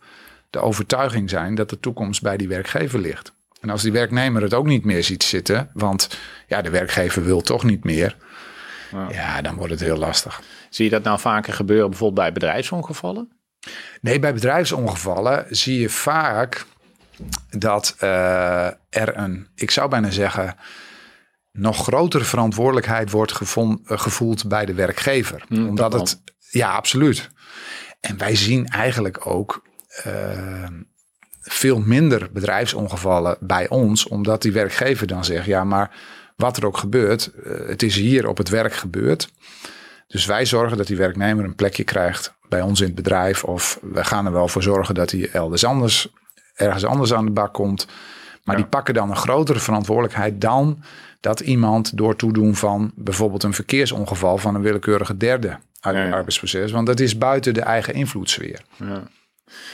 de 0.50 0.60
overtuiging 0.60 1.30
zijn 1.30 1.56
dat 1.56 1.69
de 1.69 1.80
toekomst 1.80 2.21
bij 2.21 2.38
die 2.38 2.47
werkgever 2.47 3.00
ligt. 3.00 3.34
En 3.60 3.69
als 3.69 3.82
die 3.82 3.91
werknemer 3.91 4.41
het 4.41 4.54
ook 4.54 4.65
niet 4.65 4.86
meer 4.86 5.04
ziet 5.04 5.24
zitten, 5.24 5.69
want 5.74 6.19
ja, 6.47 6.62
de 6.62 6.69
werkgever 6.69 7.24
wil 7.24 7.41
toch 7.41 7.63
niet 7.63 7.84
meer, 7.84 8.17
ja, 8.91 9.10
ja 9.10 9.41
dan 9.41 9.56
wordt 9.56 9.71
het 9.71 9.80
heel 9.80 9.97
lastig. 9.97 10.41
Zie 10.69 10.86
je 10.86 10.91
dat 10.91 11.04
nou 11.04 11.19
vaker 11.19 11.54
gebeuren 11.54 11.89
bijvoorbeeld 11.89 12.19
bij 12.21 12.34
bedrijfsongevallen? 12.34 13.32
Nee, 14.02 14.19
bij 14.19 14.34
bedrijfsongevallen 14.34 15.45
zie 15.50 15.80
je 15.80 15.89
vaak 15.89 16.65
dat 17.50 17.95
uh, 18.04 18.65
er 18.89 19.17
een, 19.17 19.47
ik 19.56 19.71
zou 19.71 19.89
bijna 19.89 20.10
zeggen, 20.10 20.56
nog 21.52 21.78
grotere 21.78 22.24
verantwoordelijkheid 22.24 23.12
wordt 23.12 23.32
eh, 23.32 23.74
gevoeld 23.86 24.47
bij 24.47 24.65
de 24.65 24.74
werkgever. 24.74 25.43
Hm, 25.47 25.67
Omdat 25.67 25.91
dat 25.91 26.10
het, 26.10 26.21
ja, 26.52 26.72
absoluut. 26.72 27.30
En 28.00 28.18
wij 28.18 28.36
zien 28.36 28.68
eigenlijk 28.68 29.26
ook 29.28 29.62
eh, 30.04 30.68
veel 31.42 31.80
minder 31.80 32.32
bedrijfsongevallen 32.32 33.38
bij 33.40 33.70
ons, 33.70 34.08
omdat 34.08 34.42
die 34.42 34.52
werkgever 34.52 35.08
dan 35.08 35.26
zegt: 35.26 35.46
ja, 35.46 35.64
maar 35.64 35.92
wat 36.36 36.58
er 36.58 36.66
ook 36.66 36.78
gebeurt, 36.78 37.32
eh, 37.34 37.68
het 37.68 37.84
is 37.84 37.96
hier 37.96 38.28
op 38.28 38.38
het 38.38 38.50
werk 38.50 38.74
gebeurd. 38.74 39.30
Dus 40.08 40.26
wij 40.26 40.46
zorgen 40.46 40.78
dat 40.78 40.88
die 40.88 40.98
werknemer 40.98 41.46
een 41.46 41.56
plekje 41.56 41.84
krijgt 41.84 42.34
bij 42.50 42.62
ons 42.62 42.80
in 42.80 42.86
het 42.86 42.96
bedrijf, 42.96 43.44
of 43.44 43.80
we 43.82 44.04
gaan 44.04 44.26
er 44.26 44.32
wel 44.32 44.48
voor 44.48 44.64
zorgen 44.64 44.96
dat 44.96 45.12
hij 45.12 45.30
elders 45.32 45.66
anders, 45.66 46.08
ergens 46.56 46.86
anders 46.86 47.14
aan 47.14 47.26
de 47.26 47.32
bak 47.32 47.54
komt. 47.54 47.88
Maar 48.44 48.56
Ja. 48.56 48.62
die 48.62 48.72
pakken 48.72 48.94
dan 48.94 49.10
een 49.10 49.16
grotere 49.16 49.60
verantwoordelijkheid 49.60 50.42
dan 50.42 50.84
dat 51.22 51.40
iemand 51.40 51.98
door 51.98 52.16
toedoen 52.16 52.56
van 52.56 52.92
bijvoorbeeld 52.96 53.44
een 53.44 53.54
verkeersongeval 53.54 54.38
van 54.38 54.56
een 54.56 54.62
willekeurige 54.62 55.18
derde 55.18 55.48
uit 55.80 55.96
het 55.96 56.08
ja. 56.08 56.12
arbeidsproces. 56.12 56.72
Want 56.72 56.88
dat 56.88 57.00
is 57.00 57.18
buiten 57.18 57.54
de 57.54 57.62
eigen 57.62 57.94
invloedssfeer. 57.94 58.62
Ja. 58.76 59.04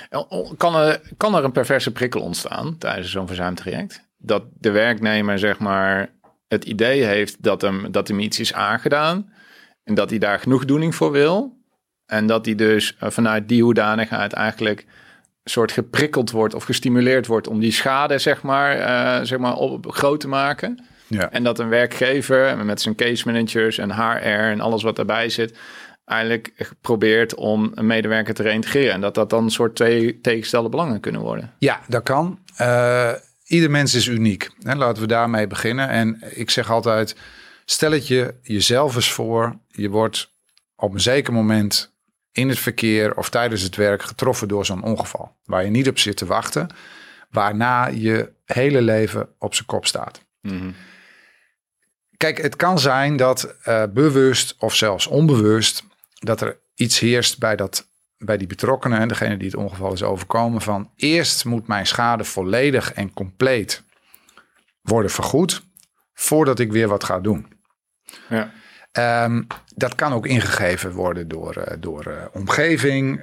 En 0.10 0.56
Kan 0.58 0.76
er, 0.76 1.02
kan 1.18 1.36
er 1.36 1.44
een 1.44 1.52
perverse 1.52 1.92
prikkel 1.92 2.22
ontstaan 2.22 2.78
tijdens 2.78 3.12
zo'n 3.12 3.28
verzuimtraject? 3.28 4.02
Dat 4.18 4.44
de 4.60 4.72
werknemer 4.72 5.40
zeg 5.40 5.60
maar 5.60 6.10
het 6.48 6.66
idee 6.66 7.04
heeft 7.04 7.44
dat 7.44 7.62
hem, 7.62 7.92
dat 7.92 8.08
hem 8.08 8.20
iets 8.20 8.40
is 8.40 8.54
aangedaan 8.54 9.34
en 9.84 9.96
dat 9.96 10.10
hij 10.10 10.20
daar 10.20 10.40
genoegdoening 10.40 10.96
voor 10.96 11.12
wil. 11.12 11.56
En 12.06 12.28
dat 12.28 12.46
hij 12.46 12.56
dus 12.56 12.96
eh, 13.00 13.10
vanuit 13.10 13.48
die 13.48 13.64
hoedanigheid 13.64 14.34
eigenlijk 14.34 14.86
soort 15.44 15.72
geprikkeld 15.72 16.32
wordt 16.32 16.54
of 16.54 16.64
gestimuleerd 16.64 17.28
wordt 17.28 17.48
om 17.48 17.60
die 17.60 17.72
schade 17.72 18.18
zeg 18.18 18.42
maar, 18.42 18.78
eh, 18.78 19.26
zeg 19.26 19.40
maar 19.40 19.56
op, 19.56 19.92
groot 19.92 20.20
te 20.20 20.28
maken. 20.28 20.86
Ja. 21.08 21.32
En 21.32 21.44
dat 21.44 21.60
een 21.60 21.70
werkgever 21.70 22.66
met 22.66 22.82
zijn 22.82 22.96
case 22.96 23.32
managers 23.32 23.78
en 23.78 23.92
HR 23.92 24.28
en 24.28 24.62
alles 24.62 24.84
wat 24.84 24.96
daarbij 24.96 25.30
zit, 25.30 25.58
eigenlijk 26.06 26.74
probeert 26.82 27.36
om 27.36 27.72
een 27.76 27.86
medewerker 27.86 28.34
te 28.34 28.44
reintegreren. 28.44 28.94
En 28.94 29.02
dat 29.02 29.16
dat 29.16 29.30
dan 29.30 29.44
een 29.44 29.52
soort 29.52 29.76
twee 29.76 30.22
tegenstelde 30.22 30.70
belangen 30.70 31.00
kunnen 31.00 31.22
worden. 31.22 31.54
Ja, 31.60 31.82
dat 31.88 32.04
kan. 32.04 32.40
Eh, 32.56 33.14
ieder 33.46 33.72
mens 33.72 33.94
is 33.94 34.08
uniek. 34.08 34.50
Hè, 34.62 34.76
laten 34.76 35.02
we 35.02 35.08
daarmee 35.08 35.48
beginnen. 35.48 35.90
En 35.90 36.22
ik 36.30 36.50
zeg 36.50 36.72
altijd, 36.72 37.16
stel 37.66 37.92
het 37.92 38.08
je 38.08 38.36
jezelf 38.42 38.96
eens 38.96 39.12
voor. 39.12 39.60
Je 39.68 39.90
wordt 39.90 40.32
op 40.76 40.94
een 40.94 41.02
zeker 41.02 41.34
moment 41.34 41.96
in 42.32 42.50
het 42.50 42.60
verkeer 42.60 43.16
of 43.16 43.30
tijdens 43.30 43.62
het 43.62 43.76
werk 43.76 44.04
getroffen 44.04 44.48
door 44.48 44.66
zo'n 44.66 44.84
ongeval. 44.84 45.36
Waar 45.46 45.64
je 45.64 45.70
niet 45.70 45.88
op 45.88 46.00
zit 46.00 46.18
te 46.18 46.26
wachten. 46.26 46.68
Waarna 47.30 47.88
je 47.88 48.32
hele 48.46 48.82
leven 48.82 49.30
op 49.40 49.54
zijn 49.54 49.68
kop 49.68 49.86
staat. 49.86 50.26
Kijk, 52.18 52.42
het 52.42 52.56
kan 52.56 52.80
zijn 52.80 53.18
dat 53.18 53.56
eh, 53.64 53.84
bewust 53.94 54.56
of 54.60 54.76
zelfs 54.76 55.08
onbewust 55.08 55.84
dat 56.20 56.42
er 56.42 56.58
iets 56.76 57.00
heerst 57.00 57.40
bij, 57.40 57.56
dat, 57.56 57.88
bij 58.18 58.38
die 58.38 58.48
betrokkenen 58.48 59.00
en 59.00 59.08
degene 59.08 59.38
die 59.38 59.48
het 59.48 59.56
ongeval 59.56 59.94
is 59.94 60.04
overkomen 60.04 60.62
van 60.62 60.92
eerst 60.96 61.46
moet 61.46 61.68
mijn 61.68 61.88
schade 61.88 62.24
volledig 62.24 62.94
en 62.94 63.14
compleet 63.14 63.84
worden 64.82 65.12
vergoed 65.12 65.64
voordat 66.14 66.60
ik 66.60 66.72
weer 66.72 66.88
wat 66.88 67.04
ga 67.04 67.20
doen. 67.20 67.48
Ja. 68.30 68.52
Ehm, 68.92 69.44
dat 69.76 69.96
kan 69.96 70.14
ook 70.14 70.28
ingegeven 70.28 70.92
worden 70.92 71.28
door, 71.28 71.56
eh, 71.56 71.78
door 71.80 72.06
eh, 72.06 72.26
omgeving. 72.34 73.20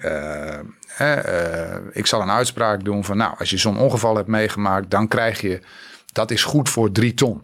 Ik 1.93 2.07
zal 2.07 2.21
een 2.21 2.31
uitspraak 2.31 2.85
doen 2.85 3.05
van, 3.05 3.17
nou, 3.17 3.35
als 3.39 3.51
je 3.51 3.57
zo'n 3.57 3.79
ongeval 3.79 4.17
hebt 4.17 4.29
meegemaakt, 4.29 4.91
dan 4.91 5.09
krijg 5.09 5.41
je, 5.41 5.61
dat 6.13 6.31
is 6.31 6.45
goed 6.45 6.69
voor 6.69 6.93
drie 6.93 7.15
ton. 7.15 7.43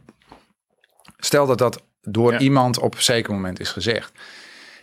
Stel 1.21 1.47
dat 1.47 1.59
dat 1.59 1.83
door 2.03 2.33
Ja. 2.33 2.39
iemand 2.39 2.79
op 2.79 2.95
een 2.95 3.03
zeker 3.03 3.33
moment 3.33 3.61
is 3.61 3.71
gezegd. 3.71 4.13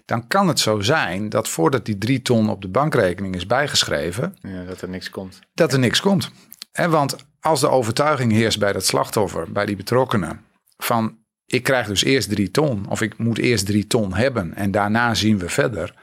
Dan 0.05 0.27
kan 0.27 0.47
het 0.47 0.59
zo 0.59 0.79
zijn 0.79 1.29
dat 1.29 1.47
voordat 1.47 1.85
die 1.85 1.97
drie 1.97 2.21
ton 2.21 2.49
op 2.49 2.61
de 2.61 2.67
bankrekening 2.67 3.35
is 3.35 3.45
bijgeschreven, 3.45 4.37
ja, 4.41 4.63
dat 4.63 4.81
er 4.81 4.89
niks 4.89 5.09
komt. 5.09 5.39
dat 5.53 5.73
er 5.73 5.79
niks 5.79 5.99
komt. 6.01 6.31
En 6.71 6.89
want 6.89 7.15
als 7.39 7.59
de 7.59 7.69
overtuiging 7.69 8.31
heerst 8.31 8.59
bij 8.59 8.73
dat 8.73 8.85
slachtoffer, 8.85 9.51
bij 9.51 9.65
die 9.65 9.75
betrokkenen, 9.75 10.41
van 10.77 11.17
ik 11.45 11.63
krijg 11.63 11.87
dus 11.87 12.03
eerst 12.03 12.29
drie 12.29 12.51
ton 12.51 12.85
of 12.89 13.01
ik 13.01 13.17
moet 13.17 13.37
eerst 13.37 13.65
drie 13.65 13.87
ton 13.87 14.13
hebben 14.13 14.55
en 14.55 14.71
daarna 14.71 15.13
zien 15.13 15.39
we 15.39 15.49
verder. 15.49 15.93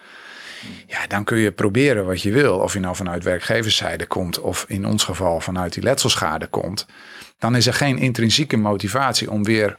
Ja, 0.87 1.07
dan 1.07 1.25
kun 1.25 1.38
je 1.38 1.53
proberen 1.53 2.07
wat 2.07 2.23
je 2.23 2.33
wil. 2.33 2.59
Of 2.59 2.73
je 2.73 2.81
nou 2.81 2.97
vanuit 2.97 3.23
werkgeverszijde 3.25 4.07
komt 4.07 4.40
of 4.40 4.64
in 4.68 4.87
ons 4.87 5.05
geval 5.05 5.40
vanuit 5.40 5.73
die 5.73 5.83
letselschade 5.83 6.47
komt. 6.47 6.87
Dan 7.38 7.57
is 7.57 7.66
er 7.66 7.75
geen 7.75 7.99
intrinsieke 7.99 8.57
motivatie 8.57 9.31
om 9.31 9.44
weer 9.44 9.77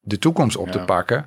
de 0.00 0.18
toekomst 0.18 0.56
op 0.56 0.70
te 0.70 0.80
pakken 0.80 1.26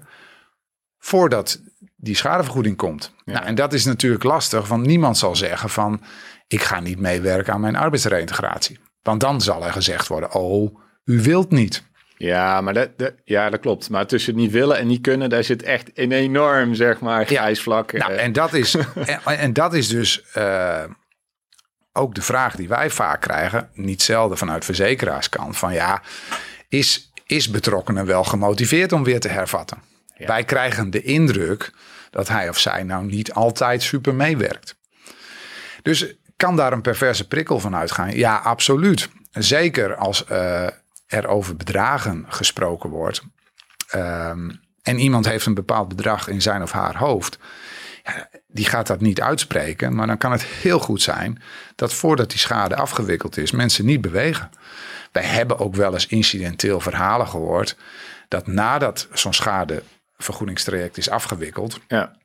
voordat 0.97 1.61
die 1.95 2.15
schadevergoeding 2.15 2.77
komt. 2.77 3.13
Ja. 3.25 3.33
Nou, 3.33 3.45
en 3.45 3.55
dat 3.55 3.73
is 3.73 3.85
natuurlijk 3.85 4.23
lastig, 4.23 4.67
want 4.67 4.85
niemand 4.85 5.17
zal 5.17 5.35
zeggen 5.35 5.69
van 5.69 6.01
ik 6.47 6.61
ga 6.61 6.79
niet 6.79 6.99
meewerken 6.99 7.53
aan 7.53 7.61
mijn 7.61 7.75
arbeidsreintegratie. 7.75 8.79
Want 9.01 9.21
dan 9.21 9.41
zal 9.41 9.65
er 9.65 9.71
gezegd 9.71 10.07
worden, 10.07 10.31
oh, 10.33 10.77
u 11.05 11.21
wilt 11.21 11.51
niet. 11.51 11.83
Ja, 12.17 12.61
maar 12.61 12.73
dat, 12.73 12.97
dat- 12.97 13.13
ja, 13.23 13.49
dat 13.49 13.59
klopt. 13.59 13.89
Maar 13.89 14.07
tussen 14.07 14.35
niet 14.35 14.51
willen 14.51 14.77
en 14.77 14.87
niet 14.87 15.01
kunnen, 15.01 15.29
daar 15.29 15.43
zit 15.43 15.63
echt 15.63 15.91
een 15.93 16.11
enorm, 16.11 16.75
zeg 16.75 16.99
maar, 16.99 17.25
grijs 17.25 17.61
vlak. 17.61 17.91
Nou, 17.93 18.11
eh. 18.11 18.23
en 18.23 18.33
dat 18.33 18.53
is, 18.53 18.75
en, 19.05 19.21
en 19.25 19.53
dat 19.53 19.73
is 19.73 19.87
dus 19.87 20.31
eh, 20.31 20.83
ook 21.91 22.15
de 22.15 22.21
vraag 22.21 22.55
die 22.55 22.67
wij 22.67 22.89
vaak 22.89 23.21
krijgen, 23.21 23.69
niet 23.73 24.01
zelden 24.01 24.37
vanuit 24.37 24.65
verzekeraarskant, 24.65 25.57
van 25.57 25.73
ja, 25.73 26.01
is, 26.69 27.11
is 27.25 27.49
betrokkenen 27.49 28.05
wel 28.05 28.23
gemotiveerd 28.23 28.91
om 28.91 29.03
weer 29.03 29.19
te 29.19 29.27
hervatten? 29.27 29.77
Ja. 30.15 30.27
Wij 30.27 30.43
krijgen 30.43 30.89
de 30.89 31.01
indruk 31.01 31.73
dat 32.09 32.27
hij 32.27 32.49
of 32.49 32.59
zij 32.59 32.83
nou 32.83 33.05
niet 33.05 33.33
altijd 33.33 33.83
super 33.83 34.15
meewerkt. 34.15 34.75
Dus 35.81 36.15
kan 36.35 36.55
daar 36.55 36.73
een 36.73 36.81
perverse 36.81 37.27
prikkel 37.27 37.59
van 37.59 37.75
uitgaan? 37.75 38.15
Ja, 38.15 38.37
absoluut. 38.37 39.09
Zeker 39.31 39.95
als 39.95 40.25
eh, 40.25 40.67
er 41.07 41.27
over 41.27 41.55
bedragen 41.55 42.25
gesproken 42.27 42.89
wordt. 42.89 43.21
Ehm, 43.87 44.49
en 44.81 44.99
iemand 44.99 45.25
heeft 45.25 45.45
een 45.45 45.53
bepaald 45.53 45.87
bedrag 45.87 46.27
in 46.27 46.41
zijn 46.41 46.61
of 46.61 46.71
haar 46.71 46.97
hoofd. 46.97 47.37
Ja, 48.03 48.29
die 48.47 48.65
gaat 48.65 48.87
dat 48.87 49.01
niet 49.01 49.21
uitspreken. 49.21 49.95
Maar 49.95 50.07
dan 50.07 50.17
kan 50.17 50.31
het 50.31 50.43
heel 50.43 50.79
goed 50.79 51.01
zijn 51.01 51.41
dat 51.75 51.93
voordat 51.93 52.29
die 52.29 52.39
schade 52.39 52.75
afgewikkeld 52.75 53.37
is, 53.37 53.51
mensen 53.51 53.85
niet 53.85 54.01
bewegen. 54.01 54.49
Wij 55.13 55.23
hebben 55.23 55.59
ook 55.59 55.75
wel 55.75 55.93
eens 55.93 56.07
incidenteel 56.07 56.79
verhalen 56.79 57.27
gehoord. 57.27 57.77
Dat 58.27 58.47
nadat 58.47 59.07
zo'n 59.13 59.33
schadevergoedingstraject 59.33 60.97
is 60.97 61.09
afgewikkeld, 61.09 61.79
ja, 61.87 62.15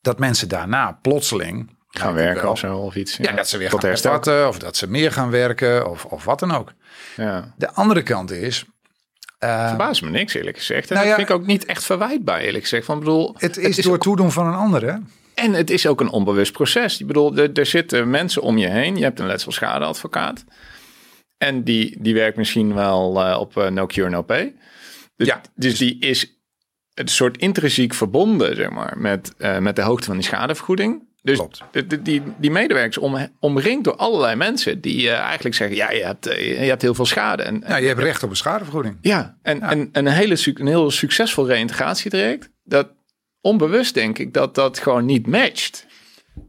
dat 0.00 0.18
mensen 0.18 0.48
daarna 0.48 0.98
plotseling 1.02 1.76
gaan 1.88 2.14
werken 2.14 2.42
wel, 2.42 2.50
of 2.50 2.58
zo, 2.58 2.76
of 2.76 2.94
iets. 2.94 3.16
Ja, 3.16 3.32
dat 3.32 3.48
ze 3.48 3.58
weer 3.58 3.70
Tot 3.70 3.80
gaan 3.80 3.90
hervatten, 3.90 4.48
of 4.48 4.58
dat 4.58 4.76
ze 4.76 4.90
meer 4.90 5.12
gaan 5.12 5.30
werken, 5.30 5.90
of, 5.90 6.04
of 6.04 6.24
wat 6.24 6.38
dan 6.38 6.52
ook. 6.52 6.72
Ja. 7.16 7.54
De 7.56 7.72
andere 7.72 8.02
kant 8.02 8.30
is, 8.30 8.64
eh, 9.38 9.68
Verbaast 9.68 10.02
me 10.02 10.10
niks, 10.10 10.34
eerlijk 10.34 10.56
gezegd. 10.56 10.90
En 10.90 10.94
Nou 10.94 11.06
dat 11.06 11.16
vind 11.16 11.28
ik 11.28 11.34
ook 11.34 11.46
niet 11.46 11.64
echt 11.64 11.84
verwijtbaar, 11.84 12.40
eerlijk 12.40 12.62
gezegd. 12.62 12.84
Van, 12.84 12.98
bedoel, 12.98 13.34
het 13.38 13.56
is, 13.56 13.76
door 13.76 13.98
toedoen 13.98 14.32
van 14.32 14.46
een 14.46 14.54
ander, 14.54 14.82
hè? 14.82 14.94
En 15.34 15.52
het 15.52 15.70
is 15.70 15.86
ook 15.86 16.00
een 16.00 16.10
onbewust 16.10 16.52
proces. 16.52 17.00
Ik 17.00 17.06
bedoel, 17.06 17.36
er, 17.36 17.52
er 17.52 17.66
zitten 17.66 18.10
mensen 18.10 18.42
om 18.42 18.58
je 18.58 18.68
heen. 18.68 18.96
Je 18.96 19.02
hebt 19.02 19.20
een 19.20 19.26
letselschadeadvocaat. 19.26 20.44
En 21.38 21.62
die, 21.64 21.96
die 22.00 22.14
werkt 22.14 22.36
misschien 22.36 22.74
wel 22.74 23.24
eh, 23.26 23.40
op 23.40 23.56
eh, 23.56 23.68
no 23.70 23.86
cure, 23.86 24.10
no 24.10 24.22
pay. 24.22 24.54
Dus, 25.16 25.26
Ja. 25.26 25.40
dus 25.54 25.78
die 25.78 25.98
is 25.98 26.32
een 26.94 27.08
soort 27.08 27.36
intrinsiek 27.38 27.94
verbonden, 27.94 28.56
zeg 28.56 28.70
maar, 28.70 28.98
met, 28.98 29.34
eh, 29.38 29.58
met 29.58 29.76
de 29.76 29.82
hoogte 29.82 30.06
van 30.06 30.16
die 30.16 30.24
schadevergoeding. 30.24 31.06
Dus 31.22 31.40
de- 31.70 32.02
die, 32.02 32.22
die 32.38 32.50
medewerkers 32.50 32.98
om, 32.98 33.28
omringd 33.40 33.84
door 33.84 33.96
allerlei 33.96 34.36
mensen 34.36 34.80
die 34.80 35.10
eigenlijk 35.10 35.54
zeggen, 35.54 35.76
ja, 35.76 35.90
je 35.90 36.04
hebt, 36.04 36.24
je 36.24 36.54
hebt 36.54 36.82
heel 36.82 36.94
veel 36.94 37.06
schade. 37.06 37.42
En, 37.42 37.62
Ja, 37.66 37.76
je 37.76 37.86
hebt 37.86 38.00
recht 38.00 38.22
op 38.22 38.30
een 38.30 38.36
schadevergoeding. 38.36 38.98
ja, 39.00 39.38
en, 39.42 39.60
en, 39.62 39.88
en 39.92 40.06
een, 40.06 40.12
hele, 40.12 40.36
een 40.54 40.66
heel 40.66 40.90
succesvol 40.90 41.46
reïntegratietraject, 41.46 42.50
dat 42.64 42.88
onbewust 43.40 43.94
denk 43.94 44.18
ik 44.18 44.34
dat 44.34 44.54
dat 44.54 44.78
gewoon 44.78 45.04
niet 45.04 45.26
matcht. 45.26 45.86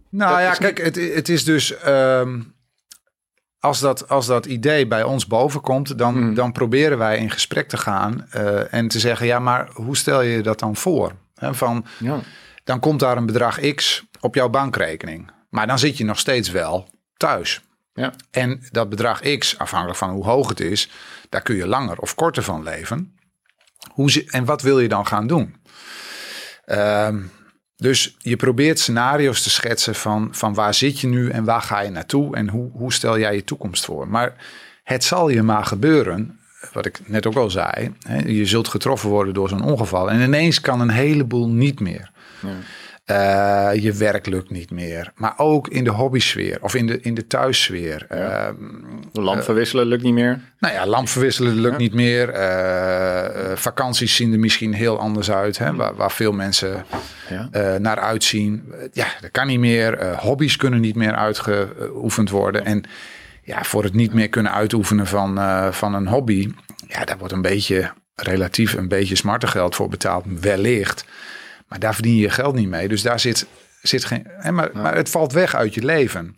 Nou 0.09 0.31
Dat 0.33 0.41
ja, 0.41 0.51
is 0.51 0.57
kijk, 0.57 0.77
het, 0.77 0.95
het 1.15 1.29
is 1.29 1.43
dus. 1.43 1.77
ehm, 1.77 2.39
als, 3.59 3.79
dat, 3.79 4.09
als 4.09 4.25
dat 4.25 4.45
idee 4.45 4.87
bij 4.87 5.03
ons 5.03 5.27
bovenkomt, 5.27 5.97
dan, 5.97 6.13
Hmm. 6.13 6.33
dan 6.33 6.51
proberen 6.51 6.97
wij 6.97 7.17
in 7.17 7.31
gesprek 7.31 7.67
te 7.69 7.77
gaan 7.77 8.25
eh, 8.31 8.73
en 8.73 8.87
te 8.87 8.99
zeggen: 8.99 9.25
ja, 9.27 9.39
maar 9.39 9.69
hoe 9.73 9.97
stel 9.97 10.21
je 10.21 10.41
dat 10.41 10.59
dan 10.59 10.75
voor? 10.75 11.11
Hè, 11.35 11.53
van, 11.53 11.85
Ja. 11.99 12.19
dan 12.63 12.79
komt 12.79 12.99
daar 12.99 13.17
een 13.17 13.25
bedrag 13.25 13.59
X 13.75 14.05
op 14.19 14.35
jouw 14.35 14.49
bankrekening. 14.49 15.31
Maar 15.49 15.67
dan 15.67 15.79
zit 15.79 15.97
je 15.97 16.03
nog 16.05 16.19
steeds 16.19 16.49
wel 16.49 16.89
thuis. 17.17 17.61
Ja. 17.93 18.13
En 18.31 18.67
dat 18.71 18.89
bedrag 18.89 19.19
X, 19.37 19.57
afhankelijk 19.57 19.97
van 19.97 20.09
hoe 20.09 20.25
hoog 20.25 20.49
het 20.49 20.59
is, 20.59 20.89
daar 21.29 21.41
kun 21.41 21.55
je 21.55 21.67
langer 21.67 21.97
of 21.97 22.15
korter 22.15 22.43
van 22.43 22.63
leven. 22.63 23.15
Hoe 23.93 24.11
ze, 24.11 24.25
en 24.29 24.45
wat 24.45 24.61
wil 24.61 24.79
je 24.79 24.87
dan 24.87 25.07
gaan 25.07 25.27
doen? 25.27 25.55
Ehm, 26.65 27.21
dus 27.79 28.15
je 28.17 28.35
probeert 28.35 28.79
scenario's 28.79 29.43
te 29.43 29.49
schetsen 29.49 29.95
van, 29.95 30.29
van 30.31 30.53
waar 30.53 30.73
zit 30.73 30.99
je 30.99 31.07
nu 31.07 31.29
en 31.29 31.43
waar 31.43 31.61
ga 31.61 31.79
je 31.79 31.89
naartoe 31.89 32.35
en 32.35 32.49
hoe, 32.49 32.69
hoe 32.71 32.93
stel 32.93 33.19
jij 33.19 33.35
je 33.35 33.43
toekomst 33.43 33.85
voor. 33.85 34.07
Maar 34.07 34.33
het 34.83 35.03
zal 35.03 35.29
je 35.29 35.43
maar 35.43 35.65
gebeuren 35.65 36.39
wat 36.73 36.85
ik 36.85 36.99
net 37.05 37.25
ook 37.25 37.35
al 37.35 37.49
zei, 37.49 37.93
hè, 37.99 38.17
je 38.17 38.45
zult 38.45 38.67
getroffen 38.67 39.09
worden 39.09 39.33
door 39.33 39.49
zo'n 39.49 39.63
ongeval. 39.63 40.11
En 40.11 40.21
ineens 40.21 40.61
kan 40.61 40.79
een 40.79 40.89
heleboel 40.89 41.49
niet 41.49 41.79
meer. 41.79 42.11
Ja. 42.41 42.55
Eh, 43.09 43.69
je 43.73 43.93
werk 43.93 44.25
lukt 44.25 44.49
niet 44.49 44.71
meer. 44.71 45.11
Maar 45.15 45.33
ook 45.37 45.67
in 45.67 45.83
de 45.83 45.89
hobbysfeer 45.89 46.57
of 46.61 46.75
in 46.75 46.87
de, 46.87 46.99
in 47.01 47.13
de 47.13 47.27
thuissfeer. 47.27 48.05
Ja. 48.09 48.15
Ehm, 48.47 48.55
lamp 49.23 49.43
verwisselen 49.43 49.85
lukt 49.85 50.03
niet 50.03 50.13
meer. 50.13 50.39
nou 50.59 50.73
ja, 50.73 50.85
lamp 50.85 51.07
verwisselen 51.07 51.53
lukt 51.53 51.75
Ja. 51.75 51.81
niet 51.81 51.93
meer. 51.93 52.29
Eh, 52.29 53.51
eh, 53.51 53.57
vakanties 53.57 54.15
zien 54.15 54.33
er 54.33 54.39
misschien 54.39 54.73
heel 54.73 54.99
anders 54.99 55.31
uit. 55.31 55.57
Hè, 55.57 55.75
waar, 55.75 55.95
waar 55.95 56.11
veel 56.11 56.31
mensen 56.31 56.85
Ja. 57.29 57.47
eh, 57.51 57.75
naar 57.75 57.99
uitzien. 57.99 58.63
Eh, 58.71 58.77
Ja, 58.93 59.05
dat 59.21 59.31
kan 59.31 59.47
niet 59.47 59.59
meer. 59.59 59.93
Eh, 59.97 60.17
hobby's 60.17 60.55
kunnen 60.55 60.79
niet 60.81 60.95
meer 60.95 61.15
uitgeoefend 61.15 62.29
worden. 62.29 62.65
En 62.65 62.83
ja, 63.43 63.63
voor 63.63 63.83
het 63.83 63.93
niet 63.93 64.13
meer 64.13 64.29
kunnen 64.29 64.51
uitoefenen 64.53 65.07
van, 65.07 65.37
eh, 65.37 65.71
van 65.71 65.93
een 65.93 66.07
hobby. 66.07 66.49
Ja, 66.87 67.05
daar 67.05 67.17
wordt 67.17 67.33
een 67.33 67.41
beetje 67.41 67.91
relatief 68.15 68.73
een 68.73 68.87
beetje 68.87 69.15
smartengeld 69.15 69.75
voor 69.75 69.89
betaald. 69.89 70.25
Wellicht. 70.39 71.05
Maar 71.69 71.79
daar 71.79 71.93
verdien 71.93 72.15
je 72.15 72.21
je 72.21 72.29
geld 72.29 72.55
niet 72.55 72.69
mee. 72.69 72.87
Dus 72.87 73.01
daar 73.01 73.19
zit, 73.19 73.47
zit 73.81 74.05
geen. 74.05 74.27
Hè, 74.27 74.51
maar, 74.51 74.69
maar 74.73 74.95
het 74.95 75.09
valt 75.09 75.33
weg 75.33 75.55
uit 75.55 75.73
je 75.73 75.85
leven. 75.85 76.35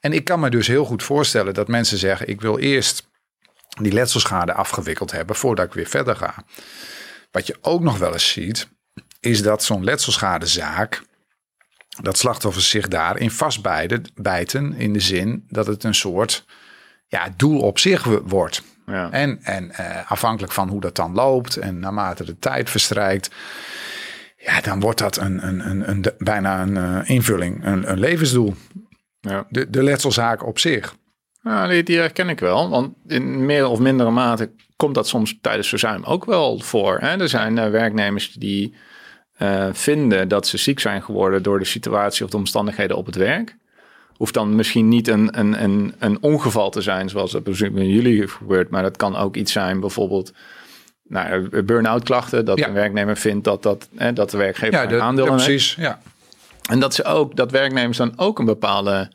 En 0.00 0.12
ik 0.12 0.24
kan 0.24 0.40
me 0.40 0.50
dus 0.50 0.66
heel 0.66 0.84
goed 0.84 1.02
voorstellen 1.02 1.54
dat 1.54 1.68
mensen 1.68 1.98
zeggen: 1.98 2.28
ik 2.28 2.40
wil 2.40 2.58
eerst 2.58 3.08
die 3.80 3.92
letselschade 3.92 4.52
afgewikkeld 4.52 5.10
hebben 5.10 5.36
voordat 5.36 5.66
ik 5.66 5.72
weer 5.72 5.86
verder 5.86 6.16
ga. 6.16 6.34
Wat 7.30 7.46
je 7.46 7.56
ook 7.60 7.80
nog 7.80 7.98
wel 7.98 8.12
eens 8.12 8.28
ziet, 8.28 8.68
is 9.20 9.42
dat 9.42 9.64
zo'n 9.64 9.84
letselschadezaak, 9.84 11.02
dat 12.02 12.18
slachtoffers 12.18 12.70
zich 12.70 12.88
daarin 12.88 13.30
vastbijten 13.30 14.04
bijten 14.14 14.74
in 14.74 14.92
de 14.92 15.00
zin 15.00 15.44
dat 15.48 15.66
het 15.66 15.84
een 15.84 15.94
soort 15.94 16.44
ja, 17.06 17.28
doel 17.36 17.60
op 17.60 17.78
zich 17.78 18.04
wordt. 18.04 18.62
Ja. 18.86 19.10
En, 19.10 19.38
en 19.42 19.70
eh, 19.70 20.10
afhankelijk 20.10 20.52
van 20.52 20.68
hoe 20.68 20.80
dat 20.80 20.96
dan 20.96 21.14
loopt 21.14 21.56
en 21.56 21.78
naarmate 21.78 22.24
de 22.24 22.38
tijd 22.38 22.70
verstrijkt, 22.70 23.30
ja, 24.40 24.60
dan 24.60 24.80
wordt 24.80 24.98
dat 24.98 25.16
een, 25.16 25.46
een, 25.46 25.70
een, 25.70 25.90
een, 25.90 26.04
bijna 26.18 26.62
een 26.62 26.76
eh, 26.76 27.10
invulling, 27.10 27.64
een, 27.64 27.90
een 27.90 27.98
levensdoel. 27.98 28.54
Ja. 29.20 29.46
De, 29.48 29.70
de 29.70 29.82
letselzaak 29.82 30.46
op 30.46 30.58
zich. 30.58 30.94
Die, 31.68 31.82
die 31.82 31.98
herken 31.98 32.28
ik 32.28 32.40
wel. 32.40 32.70
Want 32.70 32.94
in 33.06 33.46
meer 33.46 33.66
of 33.66 33.78
mindere 33.78 34.10
mate 34.10 34.50
komt 34.76 34.94
dat 34.94 35.08
soms 35.08 35.38
tijdens 35.40 35.68
verzuim 35.68 36.04
ook 36.04 36.24
wel 36.24 36.60
voor. 36.60 36.98
Hè? 36.98 37.20
Er 37.20 37.28
zijn 37.28 37.58
eh, 37.58 37.70
werknemers 37.70 38.32
die 38.32 38.74
eh, 39.36 39.68
vinden 39.72 40.28
dat 40.28 40.46
ze 40.46 40.56
ziek 40.56 40.80
zijn 40.80 41.02
geworden 41.02 41.42
door 41.42 41.58
de 41.58 41.64
situatie 41.64 42.24
of 42.24 42.30
de 42.30 42.36
omstandigheden 42.36 42.96
op 42.96 43.06
het 43.06 43.16
werk. 43.16 43.56
Hoeft 44.16 44.34
dan 44.34 44.54
misschien 44.54 44.88
niet 44.88 45.08
een, 45.08 45.38
een, 45.38 45.62
een, 45.62 45.94
een 45.98 46.22
ongeval 46.22 46.70
te 46.70 46.80
zijn, 46.80 47.08
zoals 47.08 47.30
dat 47.30 47.44
bij 47.44 47.86
jullie 47.86 48.28
gebeurt. 48.28 48.70
Maar 48.70 48.82
dat 48.82 48.96
kan 48.96 49.16
ook 49.16 49.36
iets 49.36 49.52
zijn, 49.52 49.80
bijvoorbeeld 49.80 50.32
nou, 51.10 51.48
eh, 51.52 51.62
burn-out 51.64 52.04
klachten. 52.04 52.44
Dat 52.44 52.58
Ja. 52.58 52.66
een 52.66 52.72
werknemer 52.72 53.16
vindt 53.16 53.44
dat, 53.44 53.62
dat, 53.62 53.88
hè, 53.96 54.12
dat 54.12 54.30
de 54.30 54.36
werkgever 54.36 54.80
Ja, 54.80 54.86
de, 54.86 55.00
aandeel 55.00 55.24
ja, 55.24 55.30
heeft. 55.32 55.44
precies. 55.44 55.74
Ja. 55.74 56.00
En 56.70 56.80
dat 56.80 56.94
ze 56.94 57.04
ook, 57.04 57.36
dat 57.36 57.50
werknemers 57.50 57.96
dan 57.96 58.12
ook 58.16 58.38
een 58.38 58.44
bepaalde, 58.44 59.12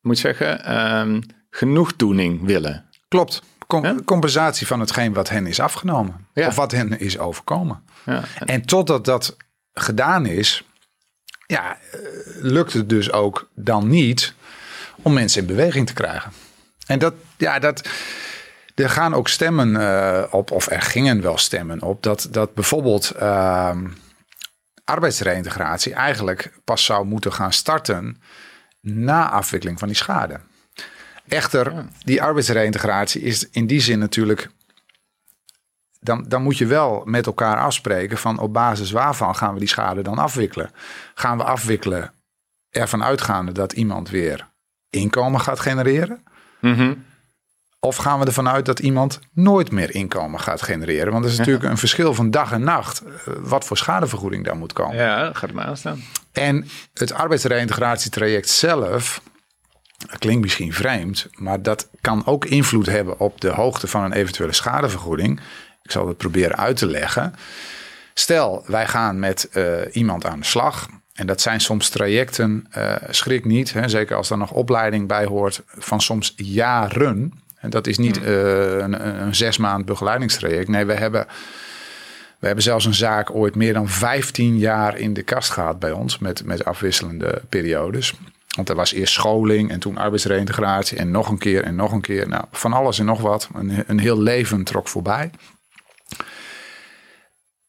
moet 0.00 0.18
zeggen, 0.18 0.64
ehm, 0.64 1.20
genoegdoening 1.50 2.44
willen. 2.46 2.84
Klopt. 3.08 3.42
Com- 3.66 3.84
Ja? 3.84 3.94
Compensatie 4.04 4.66
van 4.66 4.80
hetgeen 4.80 5.12
wat 5.12 5.28
hen 5.28 5.46
is 5.46 5.60
afgenomen. 5.60 6.26
Ja. 6.34 6.46
Of 6.46 6.56
wat 6.56 6.70
hen 6.72 6.98
is 7.00 7.18
overkomen. 7.18 7.82
Ja, 8.04 8.22
en- 8.38 8.46
En 8.46 8.66
totdat 8.66 9.04
dat 9.04 9.36
gedaan 9.72 10.26
is, 10.26 10.62
ja, 11.46 11.76
eh, 11.92 11.98
lukt 12.40 12.72
het 12.72 12.88
dus 12.88 13.12
ook 13.12 13.48
dan 13.54 13.88
niet 13.88 14.34
om 15.02 15.12
mensen 15.12 15.40
in 15.40 15.46
beweging 15.46 15.86
te 15.86 15.92
krijgen. 15.94 16.32
En 16.86 16.98
dat, 16.98 17.14
ja, 17.36 17.58
dat. 17.58 17.88
Er 18.74 18.90
gaan 18.90 19.14
ook 19.14 19.28
stemmen 19.28 19.76
eh, 19.76 20.24
op, 20.30 20.50
of 20.50 20.70
er 20.70 20.82
gingen 20.82 21.22
wel 21.22 21.38
stemmen 21.38 21.82
op, 21.82 22.02
dat, 22.02 22.28
dat 22.30 22.54
bijvoorbeeld 22.54 23.10
ehm 23.10 23.86
arbeidsreïntegratie 24.84 25.94
eigenlijk 25.94 26.52
pas 26.64 26.84
zou 26.84 27.06
moeten 27.06 27.32
gaan 27.32 27.52
starten 27.52 28.22
na 28.80 29.30
afwikkeling 29.30 29.78
van 29.78 29.88
die 29.88 29.96
schade. 29.96 30.40
Echter, 31.28 31.86
die 32.04 32.22
arbeidsreïntegratie 32.22 33.22
is 33.22 33.48
in 33.50 33.66
die 33.66 33.80
zin 33.80 33.98
natuurlijk 33.98 34.50
dan, 36.00 36.24
dan 36.28 36.42
moet 36.42 36.58
je 36.58 36.66
wel 36.66 37.02
met 37.04 37.26
elkaar 37.26 37.56
afspreken 37.56 38.18
van 38.18 38.38
op 38.38 38.52
basis 38.52 38.90
waarvan 38.90 39.36
gaan 39.36 39.52
we 39.52 39.58
die 39.58 39.68
schade 39.68 40.02
dan 40.02 40.18
afwikkelen. 40.18 40.70
Gaan 41.14 41.36
we 41.36 41.44
afwikkelen 41.44 42.12
ervan 42.70 43.04
uitgaande 43.04 43.52
dat 43.52 43.72
iemand 43.72 44.10
weer 44.10 44.48
inkomen 44.90 45.40
gaat 45.40 45.60
genereren? 45.60 46.22
Mhm. 46.60 46.94
Of 47.84 47.96
gaan 47.96 48.18
we 48.18 48.26
ervan 48.26 48.48
uit 48.48 48.66
dat 48.66 48.78
iemand 48.78 49.18
nooit 49.32 49.70
meer 49.70 49.94
inkomen 49.94 50.40
gaat 50.40 50.62
genereren? 50.62 51.12
Want 51.12 51.24
er 51.24 51.30
is 51.30 51.38
natuurlijk 51.38 51.64
een 51.64 51.78
verschil 51.78 52.14
van 52.14 52.30
dag 52.30 52.52
en 52.52 52.64
nacht 52.64 53.02
eh, 53.02 53.34
wat 53.40 53.64
voor 53.64 53.76
schadevergoeding 53.76 54.44
daar 54.44 54.56
moet 54.56 54.72
komen. 54.72 54.96
ja, 54.96 55.24
dat 55.24 55.36
gaat 55.36 55.52
me 55.52 55.62
aanstaan. 55.62 56.02
En 56.32 56.68
het 56.94 57.12
arbeidsreïntegratietraject 57.12 58.48
zelf, 58.48 59.20
dat 59.96 60.18
klinkt 60.18 60.42
misschien 60.42 60.72
vreemd, 60.72 61.28
maar 61.34 61.62
dat 61.62 61.88
kan 62.00 62.26
ook 62.26 62.44
invloed 62.44 62.86
hebben 62.86 63.20
op 63.20 63.40
de 63.40 63.50
hoogte 63.50 63.86
van 63.86 64.04
een 64.04 64.12
eventuele 64.12 64.52
schadevergoeding. 64.52 65.40
Ik 65.82 65.90
zal 65.90 66.08
het 66.08 66.16
proberen 66.16 66.56
uit 66.56 66.76
te 66.76 66.86
leggen. 66.86 67.34
Stel, 68.14 68.64
wij 68.66 68.86
gaan 68.86 69.18
met 69.18 69.48
eh, 69.48 69.64
iemand 69.92 70.26
aan 70.26 70.40
de 70.40 70.46
slag. 70.46 70.88
En 71.14 71.26
dat 71.26 71.40
zijn 71.40 71.60
soms 71.60 71.88
trajecten, 71.88 72.66
eh, 72.70 72.94
schrik 73.10 73.44
niet, 73.44 73.72
hè, 73.72 73.88
zeker 73.88 74.16
als 74.16 74.30
er 74.30 74.38
nog 74.38 74.50
opleiding 74.50 75.08
bij 75.08 75.24
hoort, 75.24 75.62
van 75.66 76.00
soms 76.00 76.32
jaren. 76.36 77.43
En 77.64 77.70
dat 77.70 77.86
is 77.86 77.98
niet 77.98 78.22
eh, 78.22 78.78
een, 78.78 79.22
een 79.22 79.34
zes 79.34 79.58
maand 79.58 79.84
begeleidingstraject. 79.84 80.68
Nee, 80.68 80.84
we 80.84 80.92
hebben 80.94 81.26
we 82.38 82.46
hebben 82.46 82.64
zelfs 82.64 82.84
een 82.84 82.94
zaak 82.94 83.34
ooit 83.34 83.54
meer 83.54 83.72
dan 83.72 83.88
15 83.88 84.58
jaar 84.58 84.98
in 84.98 85.14
de 85.14 85.22
kast 85.22 85.50
gehad 85.50 85.78
bij 85.78 85.92
ons 85.92 86.18
met, 86.18 86.44
met 86.44 86.64
afwisselende 86.64 87.42
periodes. 87.48 88.14
Want 88.56 88.68
er 88.68 88.74
was 88.74 88.92
eerst 88.92 89.12
scholing 89.12 89.70
en 89.70 89.80
toen 89.80 89.96
arbeidsreïntegratie 89.96 90.98
en 90.98 91.10
nog 91.10 91.28
een 91.28 91.38
keer 91.38 91.62
en 91.62 91.76
nog 91.76 91.92
een 91.92 92.00
keer. 92.00 92.28
Nou, 92.28 92.44
van 92.52 92.72
alles 92.72 92.98
en 92.98 93.04
nog 93.04 93.20
wat. 93.20 93.48
Een, 93.54 93.84
een 93.86 93.98
heel 93.98 94.20
leven 94.20 94.64
trok 94.64 94.88
voorbij. 94.88 95.30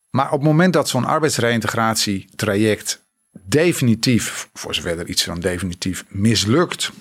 Maar 0.09 0.25
op 0.25 0.31
het 0.31 0.41
moment 0.41 0.73
dat 0.73 0.89
zo'n 0.89 1.05
arbeidsreïntegratietraject 1.05 3.01
definitief, 3.31 4.49
voor 4.53 4.75
zover 4.75 4.99
er 4.99 5.07
iets 5.07 5.25
dan 5.25 5.39
definitief 5.39 6.05
mislukt, 6.07 6.91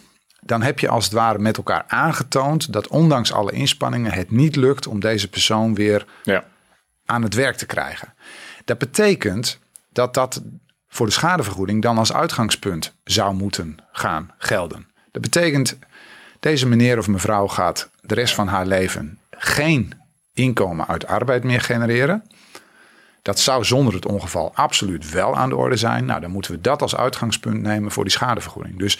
dan 0.46 0.62
heb 0.62 0.78
je 0.78 0.88
als 0.88 1.04
het 1.04 1.12
ware 1.12 1.38
met 1.38 1.56
elkaar 1.56 1.84
aangetoond 1.86 2.72
dat 2.72 2.88
ondanks 2.88 3.32
alle 3.32 3.52
inspanningen 3.52 4.12
het 4.12 4.30
niet 4.30 4.56
lukt 4.56 4.86
om 4.86 5.00
deze 5.00 5.28
persoon 5.28 5.74
weer 5.74 6.06
Ja. 6.22 6.44
aan 7.04 7.22
het 7.22 7.34
werk 7.34 7.56
te 7.56 7.66
krijgen. 7.66 8.14
Dat 8.64 8.78
betekent 8.78 9.58
dat 9.92 10.14
dat 10.14 10.42
voor 10.88 11.06
de 11.06 11.12
schadevergoeding 11.12 11.82
dan 11.82 11.98
als 11.98 12.12
uitgangspunt 12.12 12.94
zou 13.04 13.34
moeten 13.34 13.76
gaan 13.92 14.30
gelden. 14.38 14.86
Dat 15.12 15.22
betekent, 15.22 15.78
deze 16.40 16.66
meneer 16.66 16.98
of 16.98 17.08
mevrouw 17.08 17.46
gaat 17.48 17.90
de 18.00 18.14
rest 18.14 18.34
van 18.34 18.48
haar 18.48 18.66
leven 18.66 19.18
geen 19.30 19.92
inkomen 20.32 20.86
uit 20.86 21.06
arbeid 21.06 21.44
meer 21.44 21.60
genereren. 21.60 22.24
Dat 23.22 23.38
zou 23.40 23.64
zonder 23.64 23.94
het 23.94 24.06
ongeval 24.06 24.54
absoluut 24.54 25.10
wel 25.10 25.36
aan 25.36 25.48
de 25.48 25.56
orde 25.56 25.76
zijn. 25.76 26.04
Nou, 26.04 26.20
dan 26.20 26.30
moeten 26.30 26.52
we 26.52 26.60
dat 26.60 26.82
als 26.82 26.96
uitgangspunt 26.96 27.62
nemen 27.62 27.90
voor 27.90 28.04
die 28.04 28.12
schadevergoeding. 28.12 28.78
Dus 28.78 28.98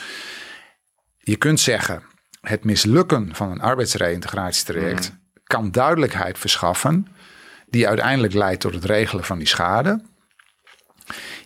je 1.25 1.37
kunt 1.37 1.61
zeggen, 1.61 2.03
het 2.41 2.65
mislukken 2.65 3.35
van 3.35 3.51
een 3.51 3.61
arbeidsreïntegratietraject 3.61 5.13
kan 5.45 5.71
duidelijkheid 5.71 6.39
verschaffen 6.39 7.07
die 7.67 7.89
uiteindelijk 7.89 8.33
leidt 8.33 8.61
tot 8.61 8.75
het 8.75 8.85
regelen 8.85 9.25
van 9.25 9.39
die 9.39 9.47
schade. 9.47 10.03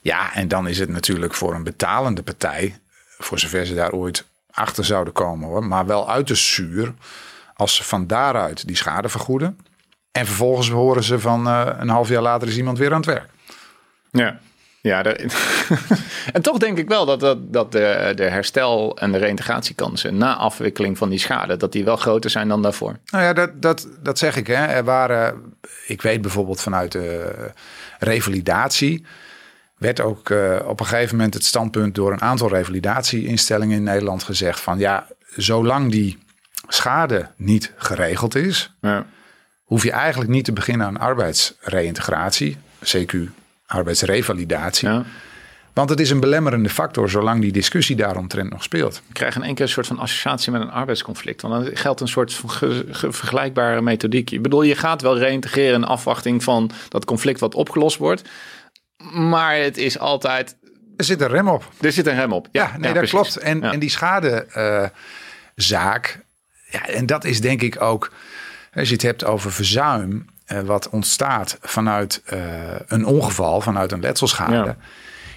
Ja, 0.03 0.35
en 0.35 0.49
dan 0.49 0.69
is 0.69 0.79
het 0.79 0.89
natuurlijk 0.89 1.35
voor 1.35 1.55
een 1.55 1.65
betalende 1.65 2.23
partij, 2.23 2.79
voor 3.19 3.39
zover 3.39 3.67
ze 3.67 3.75
daar 3.75 3.93
ooit 3.93 4.25
achter 4.51 4.85
zouden 4.85 5.13
komen 5.13 5.49
hoor, 5.49 5.65
maar 5.65 5.87
wel 5.87 6.11
uit 6.11 6.29
de 6.29 6.35
zuur 6.35 6.95
als 7.55 7.77
ze 7.77 7.85
van 7.85 8.07
daaruit 8.07 8.67
die 8.67 8.77
schade 8.77 9.09
vergoeden. 9.09 9.59
En 10.13 10.27
vervolgens 10.27 10.71
horen 10.71 11.03
ze 11.03 11.21
van 11.21 11.47
eh, 11.47 11.71
een 11.79 11.89
half 11.89 12.09
jaar 12.09 12.23
later 12.23 12.49
is 12.49 12.57
iemand 12.57 12.79
weer 12.79 12.91
aan 12.91 12.97
het 12.97 13.07
werk. 13.07 13.31
Ja. 14.11 14.39
Ja, 14.81 15.03
en 16.33 16.43
toch 16.43 16.59
denk 16.59 16.79
ik 16.79 16.89
wel 16.89 17.07
dat, 17.07 17.21
dat, 17.21 17.53
dat 17.53 17.73
de, 17.73 18.13
de 18.15 18.23
herstel- 18.25 18.97
en 18.99 19.13
de 19.13 19.19
reïntegratiekansen 19.19 20.17
na 20.17 20.37
afwikkeling 20.37 20.99
van 20.99 21.09
die 21.09 21.19
schade, 21.19 21.57
dat 21.57 21.73
die 21.73 21.85
wel 21.85 21.97
groter 21.97 22.31
zijn 22.31 22.49
dan 22.49 22.63
daarvoor. 22.63 22.97
Nou 23.11 23.25
ja, 23.25 23.33
dat, 23.33 23.63
dat, 23.63 23.89
dat 24.03 24.19
zeg 24.19 24.37
ik. 24.37 24.47
Hè. 24.47 24.65
Er 24.67 24.85
waren, 24.85 25.55
ik 25.87 26.03
weet 26.03 26.21
bijvoorbeeld 26.21 26.61
vanuit 26.61 26.93
de 26.93 27.33
revalidatie, 27.99 29.07
werd 29.77 30.01
ook 30.01 30.31
eh, 30.31 30.57
op 30.67 30.81
een 30.81 30.87
gegeven 30.87 31.17
moment 31.17 31.35
het 31.35 31.45
standpunt 31.45 31.95
door 31.95 32.13
een 32.13 32.23
aantal 32.23 32.49
revalidatieinstellingen 32.49 33.77
in 33.77 33.83
Nederland 33.83 34.23
gezegd 34.23 34.61
van 34.61 34.79
ja, 34.79 35.07
zolang 35.37 35.91
die 35.91 36.19
schade 36.69 37.31
niet 37.37 37.73
geregeld 37.77 38.35
is, 38.35 38.75
Ja. 38.81 39.07
hoef 39.65 39.83
je 39.83 39.93
eigenlijk 39.93 40.31
niet 40.31 40.45
te 40.45 40.53
beginnen 40.53 40.87
aan 40.87 40.99
arbeidsreïntegratie, 40.99 42.57
CQ 42.85 43.17
arbeidsrevalidatie. 43.69 44.89
Ja. 44.89 45.05
Want 45.73 45.91
het 45.91 46.01
is 46.01 46.11
een 46.11 46.21
belemmerende 46.21 46.69
factor 46.69 47.11
zolang 47.11 47.41
die 47.41 47.53
discussie 47.53 47.97
daaromtrent 47.97 48.51
nog 48.51 48.63
speelt. 48.63 49.03
Ik 49.09 49.15
krijg 49.15 49.37
in 49.37 49.43
één 49.43 49.55
keer 49.55 49.65
een 49.65 49.71
soort 49.71 49.87
van 49.87 49.99
associatie 49.99 50.53
met 50.53 50.61
een 50.61 50.71
arbeidsconflict. 50.71 51.43
Want 51.43 51.65
dan 51.65 51.77
geldt 51.77 52.01
een 52.01 52.09
soort 52.09 52.35
van 52.35 52.51
ge- 52.51 52.87
ge- 52.91 53.13
vergelijkbare 53.13 53.81
methodiek. 53.83 54.31
Ik 54.31 54.43
bedoel, 54.43 54.63
je 54.63 54.75
gaat 54.75 55.03
wel 55.03 55.19
reïntegreren 55.19 55.75
in 55.75 55.85
afwachting 55.85 56.43
van 56.45 56.71
dat 56.89 57.05
conflict 57.05 57.41
wat 57.41 57.55
opgelost 57.55 57.97
wordt. 57.97 58.23
Maar 59.13 59.57
het 59.57 59.77
is 59.77 59.99
altijd, 59.99 60.57
Er 60.97 61.05
zit 61.05 61.21
een 61.21 61.29
rem 61.29 61.49
op. 61.49 61.71
er 61.81 61.93
zit 61.93 62.07
een 62.07 62.15
rem 62.17 62.33
op. 62.33 62.49
Ja, 62.53 62.71
nee, 62.73 62.81
dat 62.81 62.93
precies. 62.93 63.11
klopt. 63.11 63.37
En, 63.37 63.61
Ja. 63.61 63.73
en 63.73 63.79
die 63.79 63.91
schadezaak, 63.91 64.93
ja, 66.71 66.87
en 66.87 67.07
dat 67.07 67.25
is 67.25 67.41
denk 67.41 67.63
ik 67.63 67.81
ook, 67.81 68.13
als 68.75 68.89
je 68.89 68.95
het 68.95 69.03
hebt 69.03 69.25
over 69.25 69.53
verzuim, 69.53 70.27
eh, 70.49 70.61
wat 70.61 70.89
ontstaat 70.89 71.59
vanuit 71.61 72.23
eh, 72.25 72.41
een 72.87 73.05
ongeval, 73.07 73.61
vanuit 73.61 73.93
een 73.93 74.01
letselschade. 74.01 74.53
Ja. 74.55 74.77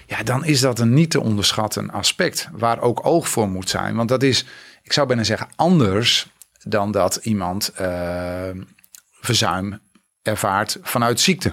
Ja. 0.06 0.22
dan 0.22 0.44
is 0.44 0.60
dat 0.60 0.78
een 0.78 0.94
niet 0.94 1.10
te 1.10 1.20
onderschatten 1.20 1.90
aspect 1.90 2.48
waar 2.52 2.80
ook 2.80 3.06
oog 3.06 3.28
voor 3.28 3.48
moet 3.48 3.68
zijn. 3.70 3.96
Want 3.96 4.08
dat 4.08 4.22
is, 4.22 4.44
ik 4.82 4.92
zou 4.92 5.06
bijna 5.06 5.22
zeggen, 5.24 5.48
anders 5.56 6.26
dan 6.62 6.90
dat 6.92 7.16
iemand 7.22 7.72
eh, 7.74 8.48
verzuim 9.20 9.80
ervaart 10.22 10.78
vanuit 10.82 11.20
ziekte. 11.20 11.52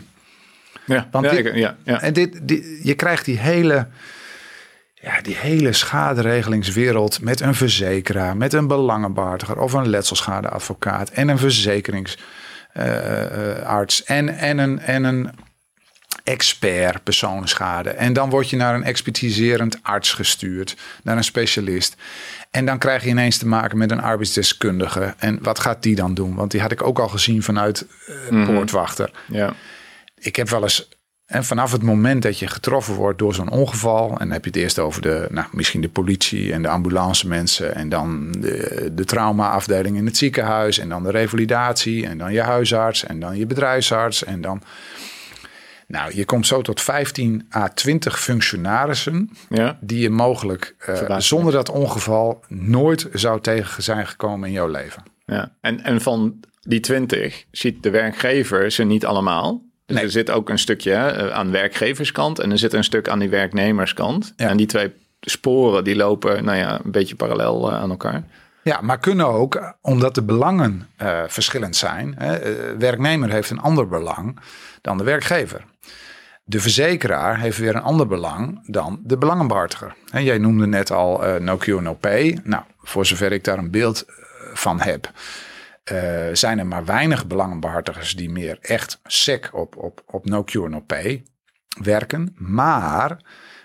Ja, 0.86 1.08
Want 1.12 1.26
ja, 1.26 1.32
dit- 1.32 1.45
ik- 1.45 1.56
ja, 1.56 1.76
ja. 1.84 2.02
En 2.02 2.13
dit, 2.13 2.39
dit, 2.48 2.65
je 2.84 2.93
krijgt 2.93 3.26
die 3.26 3.38
hele, 3.38 3.88
ja, 4.93 5.22
die 5.22 5.36
hele 5.36 5.74
schaderegelingswereld 5.74 7.22
met 7.22 7.39
een 7.41 7.56
verzekeraar, 7.56 8.38
met 8.38 8.54
een 8.54 8.67
belangenbehartiger 8.67 9.60
of 9.60 9.74
een 9.74 9.88
letselschadeadvocaat 9.89 11.10
en 11.10 11.28
een 11.28 11.38
verzekeringsarts 12.73 14.03
en, 14.03 14.29
en, 14.29 14.58
een, 14.58 14.79
en 14.79 15.03
een 15.03 15.29
expert 16.23 17.03
persoonschade. 17.03 17.89
En 17.89 18.13
dan 18.13 18.29
word 18.29 18.49
je 18.49 18.55
naar 18.55 18.75
een 18.75 18.84
expertiserend 18.84 19.79
arts 19.82 20.13
gestuurd, 20.13 20.77
naar 21.03 21.17
een 21.17 21.23
specialist. 21.23 21.95
En 22.51 22.65
dan 22.65 22.77
krijg 22.77 23.03
je 23.03 23.10
ineens 23.10 23.38
te 23.38 23.47
maken 23.47 23.77
met 23.77 23.91
een 23.91 24.01
arbeidsdeskundige. 24.01 25.13
En 25.17 25.39
wat 25.41 25.60
gaat 25.60 25.84
die 25.84 25.95
dan 25.95 26.13
doen? 26.13 26.36
Want 26.36 26.51
die 26.51 26.62
had 26.62 26.71
ik 26.71 26.84
ook 26.84 26.99
al 26.99 27.08
gezien 27.08 27.43
vanuit 27.43 27.86
eh, 28.08 28.45
poortwachter 28.45 29.12
ja. 29.27 29.53
ik 30.17 30.36
heb 30.36 30.49
wel 30.49 30.63
eens. 30.63 30.89
En 31.30 31.44
vanaf 31.44 31.72
het 31.72 31.84
moment 31.84 32.22
dat 32.22 32.39
je 32.39 32.48
getroffen 32.48 32.94
wordt 32.94 33.20
door 33.20 33.34
zo'n 33.34 33.50
ongeval. 33.50 34.10
En 34.10 34.18
dan 34.18 34.32
heb 34.32 34.44
je 34.44 34.50
het 34.50 34.60
eerst 34.60 34.80
over 34.80 35.02
de, 35.02 35.28
nou, 35.32 35.48
misschien 35.52 35.82
de 35.82 35.89
politie 35.89 36.54
en 36.54 36.62
de 36.62 36.68
ambulance 36.68 37.28
mensen. 37.28 37.76
En 37.76 37.89
dan 37.89 38.32
de, 38.32 38.89
de 38.94 39.06
traumaafdeling 39.06 39.98
in 39.98 40.06
het 40.06 40.18
ziekenhuis. 40.18 40.78
En 40.78 40.89
dan 40.89 41.04
de 41.04 41.12
revalidatie. 41.12 42.08
En 42.08 42.18
dan 42.18 42.34
je 42.34 42.42
huisarts. 42.42 43.06
En 43.06 43.20
dan 43.20 43.38
je 43.38 43.46
bedrijfsarts. 43.46 44.24
En 44.24 44.42
dan. 44.42 44.62
Nou, 45.88 46.15
je 46.15 46.26
komt 46.26 46.48
zo 46.48 46.62
tot 46.62 46.82
15 46.82 47.48
à 47.56 47.68
20 47.68 48.20
functionarissen. 48.20 49.30
ja. 49.50 49.78
die 49.82 50.00
je 50.00 50.10
mogelijk 50.10 50.76
eh, 50.78 51.18
zonder 51.18 51.54
dat 51.54 51.70
ongeval 51.70 52.44
nooit 52.48 53.08
zou 53.13 53.42
tegen 53.42 53.84
zijn 53.84 54.08
gekomen 54.08 54.48
in 54.48 54.54
jouw 54.54 54.68
leven. 54.68 55.04
Ja, 55.26 55.52
en, 55.62 55.84
en 55.84 56.02
van 56.02 56.39
die 56.62 56.80
twintig 56.80 57.46
ziet 57.52 57.84
de 57.84 57.89
werkgever 57.89 58.72
ze 58.72 58.84
niet 58.84 59.06
allemaal. 59.06 59.68
Dus 59.89 59.97
Nee. 59.97 60.06
er 60.06 60.12
zit 60.12 60.32
ook 60.32 60.49
een 60.49 60.60
stukje 60.60 60.91
hè, 60.91 61.34
aan 61.34 61.52
werkgeverskant 61.52 62.39
en 62.39 62.52
er 62.52 62.58
zit 62.58 62.73
een 62.73 62.84
stuk 62.84 63.10
aan 63.10 63.19
die 63.19 63.30
werknemerskant. 63.30 64.34
Ja. 64.38 64.47
En 64.47 64.58
die 64.58 64.65
twee 64.65 64.93
sporen 65.19 65.84
die 65.84 65.95
lopen 65.95 66.43
nou 66.43 66.58
ja, 66.58 66.80
een 66.84 66.91
beetje 66.91 67.15
parallel 67.15 67.71
eh, 67.71 67.82
aan 67.82 67.89
elkaar. 67.89 68.23
Ja, 68.63 68.82
maar 68.82 68.99
kunnen 68.99 69.28
ook, 69.28 69.73
omdat 69.82 70.15
de 70.15 70.23
belangen 70.23 70.88
eh, 70.97 71.19
verschillend 71.28 71.75
zijn. 71.75 72.15
Hè, 72.17 72.36
eh, 72.36 72.78
werknemer 72.78 73.32
heeft 73.32 73.49
een 73.49 73.60
ander 73.60 73.88
belang 73.88 74.39
dan 74.82 74.97
de 74.97 75.04
werkgever. 75.04 75.63
De 76.43 76.60
verzekeraar 76.60 77.39
heeft 77.39 77.58
weer 77.58 77.75
een 77.75 77.82
ander 77.82 78.08
belang 78.08 78.60
dan 78.65 78.99
de 79.04 79.17
belangenbehartiger. 79.17 79.95
En 80.12 80.23
jij 80.23 80.38
noemde 80.38 80.67
net 80.67 80.91
al 80.91 81.25
eh, 81.25 81.39
no 81.39 81.58
cure 81.58 81.82
no 81.82 81.93
pay. 81.93 82.39
Nou, 82.43 82.63
voor 82.82 83.06
zover 83.06 83.32
ik 83.32 83.43
daar 83.43 83.58
een 83.58 83.71
beeld 83.71 84.06
eh, 84.06 84.13
van 84.54 84.82
heb, 84.82 85.12
eh, 85.89 86.36
zijn 86.36 86.60
er 86.60 86.67
maar 86.67 86.86
weinig 86.86 87.28
belangenbehartigers 87.28 88.15
die 88.15 88.30
meer 88.30 88.58
echt 88.62 88.99
sec 89.04 89.49
op, 89.54 89.78
op, 89.78 90.04
op 90.06 90.25
no 90.25 90.43
cure 90.43 90.69
no 90.69 90.80
pay 90.80 91.23
werken. 91.82 92.36
Maar 92.38 93.17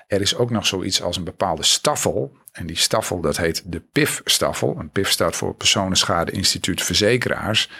er 0.06 0.20
is 0.20 0.36
ook 0.36 0.50
nog 0.50 0.66
zoiets 0.66 1.02
als 1.02 1.16
een 1.16 1.24
bepaalde 1.24 1.62
staffel. 1.62 2.36
En 2.52 2.66
die 2.66 2.76
staffel, 2.76 3.20
dat 3.20 3.36
heet 3.36 3.62
de 3.72 3.80
PIF-staffel. 3.80 4.76
Een 4.78 4.90
PIF 4.90 5.10
staat 5.10 5.36
voor 5.36 5.54
Personenschade 5.54 6.30
Instituut 6.32 6.82
Verzekeraars. 6.82 7.70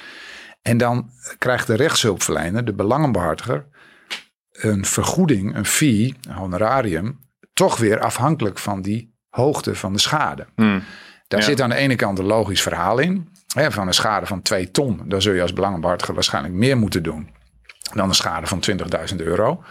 En 0.62 0.76
dan 0.78 1.10
krijgt 1.38 1.66
de 1.66 1.74
rechtshulpverlener, 1.74 2.64
de 2.64 2.72
belangenbehartiger, 2.74 3.66
een 4.52 4.84
vergoeding, 4.84 5.54
een 5.56 5.66
fee, 5.66 6.14
een 6.28 6.34
honorarium, 6.34 7.20
toch 7.52 7.76
weer 7.76 8.00
afhankelijk 8.00 8.58
van 8.58 8.82
die 8.82 9.14
hoogte 9.28 9.74
van 9.74 9.92
de 9.92 9.98
schade. 9.98 10.46
Hmm. 10.54 10.82
Daar 11.28 11.40
Ja. 11.40 11.46
zit 11.46 11.60
aan 11.60 11.68
de 11.70 11.74
ene 11.76 11.96
kant 11.96 12.18
een 12.18 12.24
logisch 12.24 12.62
verhaal 12.62 12.98
in. 12.98 13.28
Van 13.54 13.86
een 13.86 13.94
schade 13.94 14.26
van 14.26 14.42
2 14.42 14.70
ton, 14.70 15.02
dan 15.04 15.22
zul 15.22 15.32
je 15.32 15.42
als 15.42 15.52
belangenbehartiger 15.52 16.14
waarschijnlijk 16.14 16.54
meer 16.54 16.76
moeten 16.76 17.02
doen 17.02 17.28
dan 17.94 18.08
een 18.08 18.14
schade 18.14 18.46
van 18.46 18.62
20.000 19.10 19.16
euro. 19.16 19.62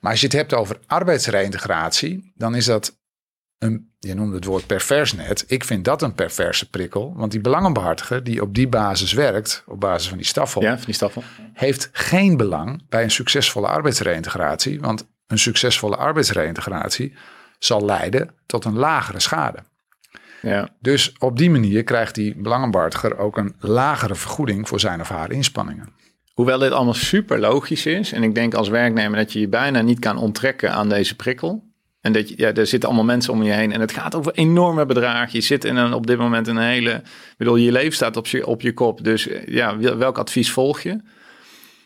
Maar 0.00 0.10
als 0.10 0.20
je 0.20 0.26
het 0.26 0.36
hebt 0.36 0.54
over 0.54 0.78
arbeidsreintegratie, 0.86 2.32
dan 2.34 2.54
is 2.54 2.64
dat 2.64 2.98
een, 3.58 3.94
je 3.98 4.14
noemde 4.14 4.34
het 4.34 4.44
woord 4.44 4.66
pervers 4.66 5.12
net. 5.12 5.44
Ik 5.46 5.64
vind 5.64 5.84
dat 5.84 6.02
een 6.02 6.14
perverse 6.14 6.70
prikkel. 6.70 7.14
Want 7.16 7.30
die 7.32 7.40
belangenbehartiger 7.40 8.24
die 8.24 8.42
op 8.42 8.54
die 8.54 8.68
basis 8.68 9.12
werkt, 9.12 9.62
op 9.66 9.80
basis 9.80 10.08
van 10.08 10.16
die 10.16 10.26
staffel, 10.26 10.62
Ja, 10.62 10.76
van 10.76 10.84
die 10.84 10.94
staffel. 10.94 11.22
heeft 11.52 11.88
geen 11.92 12.36
belang 12.36 12.88
bij 12.88 13.02
een 13.02 13.10
succesvolle 13.10 13.66
arbeidsreintegratie. 13.66 14.80
Want 14.80 15.06
een 15.26 15.38
succesvolle 15.38 15.96
arbeidsreintegratie 15.96 17.14
zal 17.58 17.84
leiden 17.84 18.30
tot 18.46 18.64
een 18.64 18.76
lagere 18.76 19.20
schade. 19.20 19.58
Ja. 20.42 20.68
Dus 20.80 21.12
op 21.18 21.38
die 21.38 21.50
manier 21.50 21.82
krijgt 21.82 22.14
die 22.14 22.36
belangenbehartiger 22.36 23.18
ook 23.18 23.36
een 23.36 23.54
lagere 23.58 24.14
vergoeding 24.14 24.68
voor 24.68 24.80
zijn 24.80 25.00
of 25.00 25.08
haar 25.08 25.32
inspanningen. 25.32 25.88
Hoewel 26.34 26.58
dit 26.58 26.70
allemaal 26.72 26.94
super 26.94 27.40
logisch 27.40 27.86
is. 27.86 28.12
En 28.12 28.22
ik 28.22 28.34
denk 28.34 28.54
als 28.54 28.68
werknemer 28.68 29.18
dat 29.18 29.32
je 29.32 29.40
je 29.40 29.48
bijna 29.48 29.80
niet 29.80 29.98
kan 29.98 30.18
onttrekken 30.18 30.72
aan 30.72 30.88
deze 30.88 31.16
prikkel. 31.16 31.64
En 32.00 32.12
dat 32.12 32.28
je, 32.28 32.34
ja, 32.36 32.52
er 32.52 32.66
zitten 32.66 32.88
allemaal 32.88 33.06
mensen 33.06 33.32
om 33.32 33.42
je 33.42 33.52
heen. 33.52 33.72
En 33.72 33.80
het 33.80 33.92
gaat 33.92 34.14
over 34.14 34.32
enorme 34.32 34.86
bedragen. 34.86 35.32
Je 35.32 35.40
zit 35.40 35.64
in 35.64 35.76
een, 35.76 35.92
op 35.92 36.06
dit 36.06 36.18
moment 36.18 36.48
in 36.48 36.56
een 36.56 36.68
hele... 36.68 36.90
Ik 36.92 37.34
bedoel, 37.36 37.56
je 37.56 37.72
leven 37.72 37.92
staat 37.92 38.16
op 38.16 38.26
je, 38.26 38.46
op 38.46 38.60
je 38.60 38.72
kop. 38.72 39.04
Dus 39.04 39.28
eh, 39.28 39.46
ja, 39.46 39.78
wel- 39.78 39.96
welk 39.96 40.18
advies 40.18 40.50
volg 40.50 40.80
je? 40.80 41.00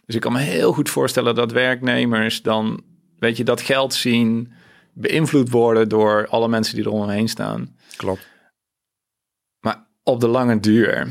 Dus 0.07 0.15
ik 0.15 0.21
kan 0.21 0.33
me 0.33 0.39
heel 0.39 0.73
goed 0.73 0.91
voorstellen 0.91 1.35
dat 1.35 1.53
werknemers 1.53 2.43
dan... 2.43 2.83
Weet 3.19 3.37
je, 3.37 3.45
dat 3.45 3.61
geld 3.61 3.95
zien, 3.95 4.53
beïnvloed 4.93 5.51
worden 5.51 5.89
door 5.89 6.27
alle 6.29 6.49
mensen 6.49 6.75
die 6.75 6.85
er 6.85 6.91
om 6.91 7.01
hem 7.01 7.11
heen 7.11 7.29
staan. 7.29 7.75
Klopt. 7.97 8.29
Op 10.11 10.21
de 10.21 10.29
lange 10.29 10.61
duur 10.61 11.09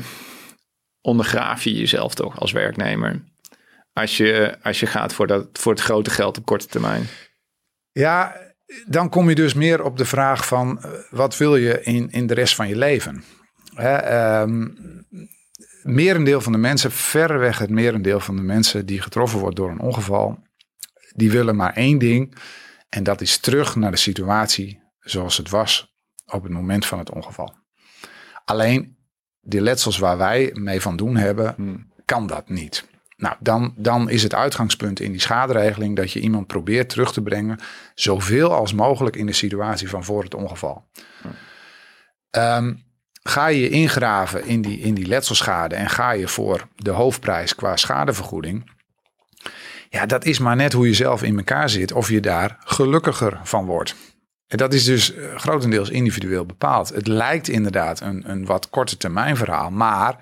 ondergraaf 1.00 1.64
je 1.64 1.74
jezelf 1.74 2.14
toch 2.14 2.40
als 2.40 2.52
werknemer. 2.52 3.24
Als 3.92 4.16
je, 4.16 4.56
als 4.62 4.80
je 4.80 4.86
gaat 4.86 5.14
voor, 5.14 5.26
dat, 5.26 5.48
voor 5.52 5.72
het 5.72 5.80
grote 5.80 6.10
geld 6.10 6.38
op 6.38 6.44
korte 6.44 6.66
termijn. 6.66 7.06
Ja, 7.92 8.36
dan 8.86 9.08
kom 9.08 9.28
je 9.28 9.34
dus 9.34 9.54
meer 9.54 9.82
op 9.82 9.96
de 9.96 10.04
vraag 10.04 10.46
van 10.46 10.82
eh, 10.82 10.90
wat 11.10 11.36
wil 11.36 11.56
je 11.56 11.82
in, 11.82 12.10
in 12.10 12.26
de 12.26 12.34
rest 12.34 12.54
van 12.54 12.68
je 12.68 12.76
leven? 12.76 13.24
Hè, 13.74 13.94
ehm, 13.94 14.68
merendeel 15.82 16.40
van 16.40 16.52
de 16.52 16.58
mensen, 16.58 16.92
verreweg 16.92 17.58
het 17.58 17.70
merendeel 17.70 18.20
van 18.20 18.36
de 18.36 18.42
mensen 18.42 18.86
die 18.86 19.00
getroffen 19.00 19.38
wordt 19.38 19.56
door 19.56 19.70
een 19.70 19.80
ongeval, 19.80 20.38
die 21.14 21.30
willen 21.30 21.56
maar 21.56 21.74
één 21.74 21.98
ding. 21.98 22.36
En 22.88 23.02
dat 23.02 23.20
is 23.20 23.38
terug 23.38 23.76
naar 23.76 23.90
de 23.90 23.96
situatie 23.96 24.82
zoals 25.00 25.36
het 25.36 25.50
was 25.50 25.94
op 26.26 26.42
het 26.42 26.52
moment 26.52 26.86
van 26.86 26.98
het 26.98 27.10
ongeval. 27.10 27.59
Alleen 28.50 28.96
die 29.40 29.60
letsels 29.60 29.98
waar 29.98 30.18
wij 30.18 30.50
mee 30.54 30.80
van 30.80 30.96
doen 30.96 31.16
hebben, 31.16 31.54
Hmm. 31.56 31.88
kan 32.04 32.26
dat 32.26 32.48
niet. 32.48 32.88
Nou, 33.16 33.36
dan, 33.40 33.74
dan 33.76 34.10
is 34.10 34.22
het 34.22 34.34
uitgangspunt 34.34 35.00
in 35.00 35.10
die 35.10 35.20
schaderegeling 35.20 35.96
dat 35.96 36.12
je 36.12 36.20
iemand 36.20 36.46
probeert 36.46 36.88
terug 36.88 37.12
te 37.12 37.22
brengen, 37.22 37.58
zoveel 37.94 38.52
als 38.54 38.72
mogelijk 38.72 39.16
in 39.16 39.26
de 39.26 39.32
situatie 39.32 39.88
van 39.88 40.04
voor 40.04 40.22
het 40.22 40.34
ongeval. 40.34 40.84
Ehm, 42.30 42.74
ga 43.22 43.46
je 43.46 43.60
je 43.60 43.68
ingraven 43.68 44.46
in 44.46 44.62
die, 44.62 44.78
in 44.78 44.94
die 44.94 45.06
letselschade 45.06 45.74
en 45.74 45.88
ga 45.88 46.10
je 46.10 46.28
voor 46.28 46.68
de 46.76 46.90
hoofdprijs 46.90 47.54
qua 47.54 47.76
schadevergoeding. 47.76 48.70
Ja, 49.90 50.06
dat 50.06 50.24
is 50.24 50.38
maar 50.38 50.56
net 50.56 50.72
hoe 50.72 50.86
je 50.86 50.94
zelf 50.94 51.22
in 51.22 51.36
elkaar 51.36 51.68
zit, 51.68 51.92
of 51.92 52.08
je 52.08 52.20
daar 52.20 52.56
gelukkiger 52.64 53.40
van 53.42 53.66
wordt. 53.66 53.94
En 54.50 54.56
dat 54.56 54.74
is 54.74 54.84
dus 54.84 55.14
eh, 55.14 55.36
grotendeels 55.36 55.90
individueel 55.90 56.46
bepaald. 56.46 56.88
Het 56.88 57.06
lijkt 57.06 57.48
inderdaad 57.48 58.00
een, 58.00 58.30
een 58.30 58.44
wat 58.44 58.70
korte 58.70 58.96
termijn 58.96 59.36
verhaal, 59.36 59.70
maar 59.70 60.16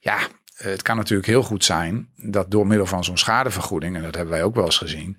ja, 0.00 0.18
het 0.54 0.82
kan 0.82 0.96
natuurlijk 0.96 1.28
heel 1.28 1.42
goed 1.42 1.64
zijn 1.64 2.08
dat 2.16 2.50
door 2.50 2.66
middel 2.66 2.86
van 2.86 3.04
zo'n 3.04 3.18
schadevergoeding, 3.18 3.96
en 3.96 4.02
dat 4.02 4.14
hebben 4.14 4.34
wij 4.34 4.42
ook 4.42 4.54
wel 4.54 4.64
eens 4.64 4.78
gezien, 4.78 5.18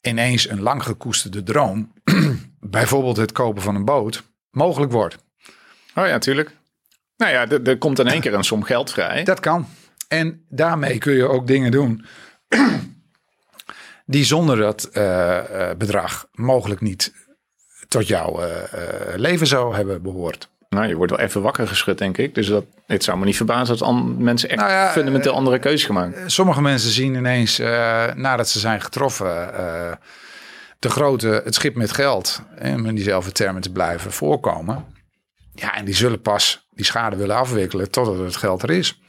ineens 0.00 0.48
een 0.48 0.60
lang 0.60 0.82
gekoesterde 0.82 1.42
droom, 1.42 1.92
bijvoorbeeld 2.60 3.16
het 3.16 3.32
kopen 3.32 3.62
van 3.62 3.74
een 3.74 3.84
boot, 3.84 4.22
mogelijk 4.50 4.92
wordt. 4.92 5.18
Oh 5.94 6.06
ja, 6.06 6.18
tuurlijk. 6.18 6.56
Nou 7.16 7.32
ja, 7.32 7.48
er, 7.48 7.68
er 7.68 7.78
komt 7.78 7.98
in 7.98 8.06
één 8.06 8.20
keer 8.20 8.34
een 8.34 8.44
som 8.44 8.62
geld 8.62 8.90
vrij. 8.90 9.24
Dat 9.24 9.40
kan. 9.40 9.66
En 10.08 10.44
daarmee 10.48 10.98
kun 10.98 11.12
je 11.12 11.28
ook 11.28 11.46
dingen 11.46 11.70
doen 11.70 12.04
die 14.06 14.24
zonder 14.24 14.56
dat 14.56 14.84
eh, 14.84 15.70
eh, 15.70 15.76
bedrag 15.76 16.28
mogelijk 16.32 16.80
niet 16.80 17.12
tot 17.88 18.06
jouw 18.06 18.40
eh, 18.40 18.62
eh, 18.72 19.18
leven 19.18 19.46
zou 19.46 19.74
hebben 19.74 20.02
behoord. 20.02 20.48
Nou, 20.68 20.86
je 20.86 20.94
wordt 20.94 21.10
wel 21.10 21.20
even 21.20 21.42
wakker 21.42 21.68
geschud, 21.68 21.98
denk 21.98 22.18
ik. 22.18 22.34
Dus 22.34 22.46
dat, 22.46 22.64
het 22.86 23.04
zou 23.04 23.18
me 23.18 23.24
niet 23.24 23.36
verbazen 23.36 23.78
dat 23.78 24.18
mensen 24.18 24.48
echt 24.48 24.60
Nou 24.60 24.72
ja, 24.72 24.90
fundamenteel 24.90 25.32
andere 25.32 25.58
keuzes 25.58 25.86
gemaakt. 25.86 26.16
Eh, 26.16 26.22
Sommige 26.26 26.62
mensen 26.62 26.90
zien 26.90 27.14
ineens, 27.14 27.58
eh, 27.58 28.04
nadat 28.14 28.48
ze 28.48 28.58
zijn 28.58 28.80
getroffen, 28.80 29.54
eh, 29.54 29.92
de 30.78 30.90
grote, 30.90 31.40
het 31.44 31.54
schip 31.54 31.74
met 31.74 31.92
geld, 31.92 32.42
eh, 32.56 32.74
om 32.74 32.86
in 32.86 32.94
diezelfde 32.94 33.32
termen 33.32 33.62
te 33.62 33.72
blijven 33.72 34.12
voorkomen. 34.12 34.84
Ja, 35.54 35.74
en 35.74 35.84
die 35.84 35.94
zullen 35.94 36.20
pas 36.20 36.66
die 36.70 36.84
schade 36.84 37.16
willen 37.16 37.36
afwikkelen 37.36 37.90
totdat 37.90 38.18
het 38.18 38.36
geld 38.36 38.62
er 38.62 38.70
is. 38.70 39.00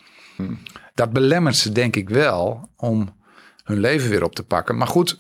Dat 0.93 1.11
belemmert 1.11 1.55
ze 1.55 1.71
denk 1.71 1.95
ik 1.95 2.09
wel 2.09 2.69
om 2.77 3.15
hun 3.63 3.79
leven 3.79 4.09
weer 4.09 4.23
op 4.23 4.35
te 4.35 4.43
pakken. 4.43 4.77
Maar 4.77 4.87
goed, 4.87 5.17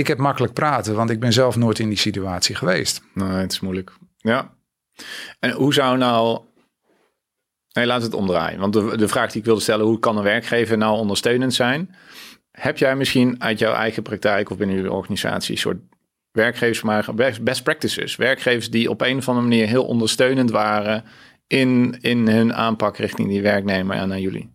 ik 0.00 0.06
heb 0.06 0.18
makkelijk 0.18 0.52
praten, 0.52 0.94
want 0.94 1.10
ik 1.10 1.20
ben 1.20 1.32
zelf 1.32 1.56
nooit 1.56 1.78
in 1.78 1.88
die 1.88 1.98
situatie 1.98 2.54
geweest. 2.54 3.02
Nee, 3.14 3.28
het 3.28 3.52
is 3.52 3.60
moeilijk. 3.60 3.92
Ja. 4.16 4.54
En 5.38 5.50
hoe 5.50 5.74
zou 5.74 5.98
nou... 5.98 6.40
Nee, 7.72 7.86
laat 7.86 8.02
het 8.02 8.14
omdraaien. 8.14 8.60
Want 8.60 8.72
de, 8.72 8.96
de 8.96 9.08
vraag 9.08 9.30
die 9.30 9.40
ik 9.40 9.46
wilde 9.46 9.60
stellen, 9.60 9.86
hoe 9.86 9.98
kan 9.98 10.16
een 10.16 10.22
werkgever 10.22 10.78
nou 10.78 10.98
ondersteunend 10.98 11.54
zijn? 11.54 11.94
Heb 12.50 12.78
jij 12.78 12.96
misschien 12.96 13.42
uit 13.42 13.58
jouw 13.58 13.74
eigen 13.74 14.02
praktijk 14.02 14.50
of 14.50 14.56
binnen 14.56 14.76
je 14.76 14.92
organisatie 14.92 15.54
een 15.54 15.60
soort 15.60 15.80
werkgevers, 16.32 16.82
maar 16.82 17.14
best 17.14 17.42
best 17.42 17.62
practices? 17.62 18.16
Werkgevers 18.16 18.70
die 18.70 18.90
op 18.90 19.00
een 19.00 19.16
of 19.16 19.28
andere 19.28 19.46
manier 19.46 19.66
heel 19.66 19.84
ondersteunend 19.84 20.50
waren 20.50 21.04
in, 21.46 21.98
in 22.00 22.28
hun 22.28 22.54
aanpak 22.54 22.96
richting 22.96 23.28
die 23.28 23.42
werknemer 23.42 23.96
en 23.96 24.08
naar 24.08 24.20
jullie? 24.20 24.54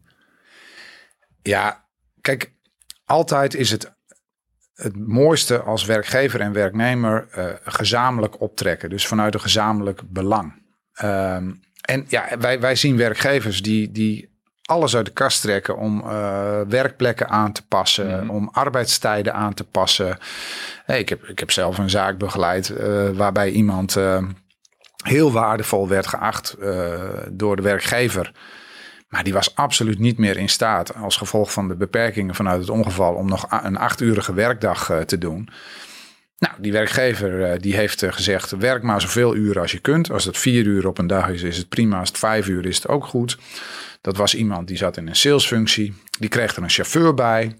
Ja, 1.41 1.85
kijk, 2.21 2.53
altijd 3.05 3.55
is 3.55 3.71
het 3.71 3.94
het 4.76 5.07
mooiste 5.07 5.59
als 5.59 5.86
werkgever 5.86 6.41
en 6.41 6.53
werknemer 6.53 7.28
eh, 7.32 7.45
gezamenlijk 7.63 8.41
optrekken. 8.41 8.89
Dus 8.89 9.07
vanuit 9.07 9.34
een 9.34 9.39
gezamenlijk 9.39 10.01
belang. 10.05 10.63
Ehm, 10.93 11.53
en 11.82 12.05
ja, 12.07 12.38
wij, 12.39 12.59
wij 12.59 12.76
zien 12.76 12.97
werkgevers 12.97 13.61
die, 13.61 13.91
die 13.91 14.34
alles 14.61 14.95
uit 14.95 15.05
de 15.05 15.11
kast 15.11 15.41
trekken 15.41 15.78
om 15.78 16.01
eh, 16.01 16.61
werkplekken 16.67 17.30
aan 17.30 17.51
te 17.51 17.67
passen, 17.67 18.30
om 18.30 18.49
arbeidstijden 18.51 19.34
aan 19.34 19.53
te 19.53 19.63
passen. 19.63 20.17
Hey, 20.86 20.99
ik, 20.99 21.09
heb, 21.09 21.23
ik 21.23 21.39
heb 21.39 21.51
zelf 21.51 21.78
een 21.78 21.89
zaak 21.89 22.17
begeleid 22.17 22.69
eh, 22.69 23.09
waarbij 23.09 23.49
iemand 23.49 23.97
heel 25.03 25.32
waardevol 25.32 25.88
werd 25.88 26.07
geacht 26.07 26.55
door 27.32 27.55
de 27.55 27.61
werkgever. 27.61 28.32
Maar 29.16 29.24
die 29.24 29.34
was 29.34 29.55
absoluut 29.55 29.99
niet 29.99 30.18
meer 30.18 30.38
in 30.38 30.49
staat 30.49 30.95
als 30.95 31.18
gevolg 31.18 31.51
van 31.51 31.68
de 31.68 31.76
beperkingen 31.76 32.36
vanuit 32.36 32.59
het 32.59 32.70
ongeval 32.70 33.13
om 33.13 33.28
nog 33.28 33.47
een 33.63 33.78
achturige 33.78 34.34
werkdag 34.34 34.89
eh, 34.89 35.01
te 35.01 35.18
doen. 35.18 35.49
Nou, 36.38 36.53
die 36.57 36.72
werkgever 36.72 37.43
eh, 37.43 37.59
die 37.59 37.76
heeft 37.76 38.03
eh, 38.03 38.11
gezegd: 38.11 38.51
werk 38.51 38.84
maar 38.84 39.01
zoveel 39.01 39.36
uren 39.36 39.61
als 39.61 39.72
je 39.72 39.80
kunt. 39.80 40.11
Als 40.11 40.24
dat 40.24 40.38
vier 40.38 40.66
uur 40.66 40.88
op 40.88 40.97
een 40.97 41.07
dag 41.07 41.30
is, 41.30 41.41
is 41.41 41.57
het 41.57 41.70
prima. 41.70 41.99
Als 41.99 42.07
het 42.07 42.18
vijf 42.18 42.47
uur 42.47 42.66
is, 42.66 42.76
het 42.76 42.88
ook 42.88 43.05
goed. 43.05 43.38
Dat 44.01 44.18
was 44.18 44.36
iemand 44.36 44.68
die 44.68 44.78
zat 44.78 44.97
in 44.97 45.07
een 45.07 45.16
salesfunctie. 45.16 45.93
Die 46.20 46.30
kreeg 46.30 46.55
er 46.55 46.63
een 46.63 46.70
chauffeur 46.70 47.13
bij. 47.13 47.57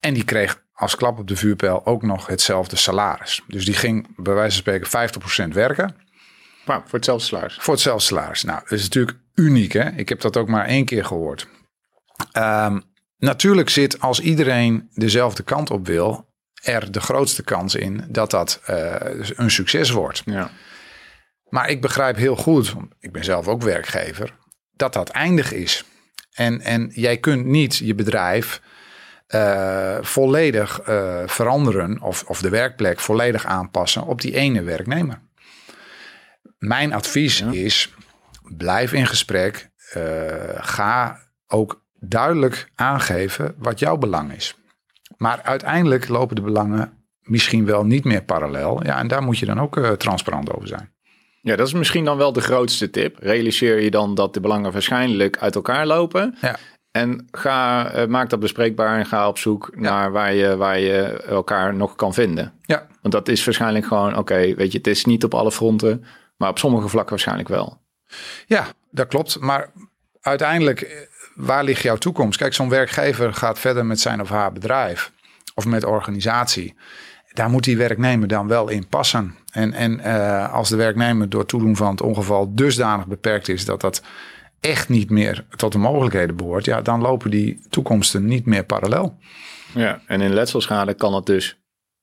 En 0.00 0.14
die 0.14 0.24
kreeg 0.24 0.62
als 0.72 0.96
klap 0.96 1.18
op 1.18 1.28
de 1.28 1.36
vuurpijl 1.36 1.86
ook 1.86 2.02
nog 2.02 2.26
hetzelfde 2.26 2.76
salaris. 2.76 3.42
Dus 3.46 3.64
die 3.64 3.74
ging 3.74 4.06
bij 4.16 4.34
wijze 4.34 4.62
van 4.62 4.80
spreken 4.88 5.50
50% 5.50 5.52
werken. 5.52 5.96
Maar 6.64 6.80
voor 6.80 6.98
hetzelfde 6.98 7.26
salaris. 7.26 7.56
Voor 7.60 7.74
hetzelfde 7.74 8.06
salaris. 8.06 8.42
Nou, 8.42 8.60
dat 8.62 8.72
is 8.72 8.82
natuurlijk 8.82 9.18
uniek. 9.34 9.72
Hè? 9.72 9.90
Ik 9.90 10.08
heb 10.08 10.20
dat 10.20 10.36
ook 10.36 10.48
maar 10.48 10.66
één 10.66 10.84
keer 10.84 11.04
gehoord. 11.04 11.48
Ehm, 12.32 12.80
natuurlijk 13.18 13.70
zit 13.70 14.00
als 14.00 14.20
iedereen 14.20 14.88
dezelfde 14.94 15.42
kant 15.42 15.70
op 15.70 15.86
wil, 15.86 16.30
er 16.62 16.92
de 16.92 17.00
grootste 17.00 17.42
kans 17.42 17.74
in 17.74 18.04
dat 18.08 18.30
dat 18.30 18.60
eh, 18.64 18.94
een 19.34 19.50
succes 19.50 19.90
wordt. 19.90 20.22
Ja. 20.24 20.50
Maar 21.48 21.70
ik 21.70 21.80
begrijp 21.80 22.16
heel 22.16 22.36
goed, 22.36 22.74
ik 23.00 23.12
ben 23.12 23.24
zelf 23.24 23.48
ook 23.48 23.62
werkgever, 23.62 24.36
dat 24.76 24.92
dat 24.92 25.08
eindig 25.08 25.52
is. 25.52 25.84
En, 26.32 26.60
en 26.60 26.90
jij 26.94 27.16
kunt 27.16 27.46
niet 27.46 27.76
je 27.76 27.94
bedrijf 27.94 28.60
eh, 29.26 29.98
volledig 30.00 30.80
eh, 30.80 31.22
veranderen 31.26 32.00
of, 32.00 32.24
of 32.26 32.40
de 32.40 32.48
werkplek 32.48 33.00
volledig 33.00 33.44
aanpassen 33.44 34.06
op 34.06 34.20
die 34.20 34.34
ene 34.34 34.62
werknemer. 34.62 35.20
Mijn 36.58 36.92
advies 36.92 37.40
is: 37.40 37.94
blijf 38.56 38.92
in 38.92 39.06
gesprek. 39.06 39.70
eh, 39.92 40.02
ga 40.54 41.18
ook 41.46 41.84
duidelijk 42.00 42.70
aangeven 42.74 43.54
wat 43.58 43.78
jouw 43.78 43.96
belang 43.96 44.32
is. 44.32 44.56
Maar 45.16 45.42
uiteindelijk 45.42 46.08
lopen 46.08 46.36
de 46.36 46.42
belangen 46.42 46.92
misschien 47.22 47.64
wel 47.66 47.84
niet 47.84 48.04
meer 48.04 48.22
parallel. 48.22 48.84
Ja, 48.84 48.98
en 48.98 49.08
daar 49.08 49.22
moet 49.22 49.38
je 49.38 49.46
dan 49.46 49.60
ook 49.60 49.76
eh, 49.76 49.90
transparant 49.90 50.54
over 50.54 50.68
zijn. 50.68 50.92
ja, 51.40 51.56
dat 51.56 51.66
is 51.66 51.72
misschien 51.72 52.04
dan 52.04 52.16
wel 52.16 52.32
de 52.32 52.40
grootste 52.40 52.90
tip. 52.90 53.16
Realiseer 53.18 53.80
je 53.80 53.90
dan 53.90 54.14
dat 54.14 54.34
de 54.34 54.40
belangen 54.40 54.72
waarschijnlijk 54.72 55.38
uit 55.38 55.54
elkaar 55.54 55.86
lopen. 55.86 56.36
Ja. 56.40 56.56
En 56.90 57.26
ga, 57.30 57.90
eh, 57.90 58.06
maak 58.06 58.30
dat 58.30 58.40
bespreekbaar 58.40 58.98
en 58.98 59.06
ga 59.06 59.28
op 59.28 59.38
zoek 59.38 59.76
naar 59.76 60.12
waar 60.12 60.34
je, 60.34 60.56
waar 60.56 60.78
je 60.78 61.02
elkaar 61.28 61.74
nog 61.74 61.94
kan 61.96 62.14
vinden. 62.14 62.52
Ja, 62.62 62.86
Want 63.00 63.14
dat 63.14 63.28
is 63.28 63.44
waarschijnlijk 63.44 63.86
gewoon, 63.86 64.16
oké, 64.16 64.54
weet 64.54 64.72
je, 64.72 64.78
het 64.78 64.86
is 64.86 65.04
niet 65.04 65.24
op 65.24 65.34
alle 65.34 65.52
fronten, 65.52 66.04
maar 66.36 66.48
op 66.48 66.58
sommige 66.58 66.88
vlakken 66.88 67.10
waarschijnlijk 67.10 67.48
wel. 67.48 67.80
Ja, 68.46 68.66
dat 68.90 69.08
klopt. 69.08 69.40
Maar 69.40 69.70
uiteindelijk, 70.20 70.80
eh, 70.80 70.96
waar 71.34 71.64
ligt 71.64 71.82
jouw 71.82 71.96
toekomst? 71.96 72.38
Kijk, 72.38 72.54
zo'n 72.54 72.68
werkgever 72.68 73.34
gaat 73.34 73.58
verder 73.58 73.86
met 73.86 74.00
zijn 74.00 74.20
of 74.20 74.28
haar 74.28 74.52
bedrijf 74.52 75.12
of 75.54 75.66
met 75.66 75.84
organisatie. 75.84 76.74
Daar 77.32 77.50
moet 77.50 77.64
die 77.64 77.76
werknemer 77.76 78.28
dan 78.28 78.48
wel 78.48 78.68
in 78.68 78.88
passen. 78.88 79.34
En, 79.52 79.72
en 79.72 80.00
eh, 80.00 80.52
als 80.52 80.68
de 80.68 80.76
werknemer 80.76 81.28
door 81.28 81.46
toedoen 81.46 81.76
van 81.76 81.90
het 81.90 82.02
ongeval 82.02 82.54
dusdanig 82.54 83.06
beperkt 83.06 83.48
is 83.48 83.64
dat 83.64 83.80
dat 83.80 84.02
echt 84.60 84.88
niet 84.88 85.10
meer 85.10 85.44
tot 85.56 85.72
de 85.72 85.78
mogelijkheden 85.78 86.36
behoort, 86.36 86.64
ja, 86.64 86.82
dan 86.82 87.00
lopen 87.00 87.30
die 87.30 87.60
toekomsten 87.70 88.24
niet 88.24 88.46
meer 88.46 88.64
parallel. 88.64 89.18
Ja, 89.74 90.00
en 90.06 90.20
in 90.20 90.32
letselschade 90.32 90.94
kan 90.94 91.14
het 91.14 91.26
dus 91.26 91.61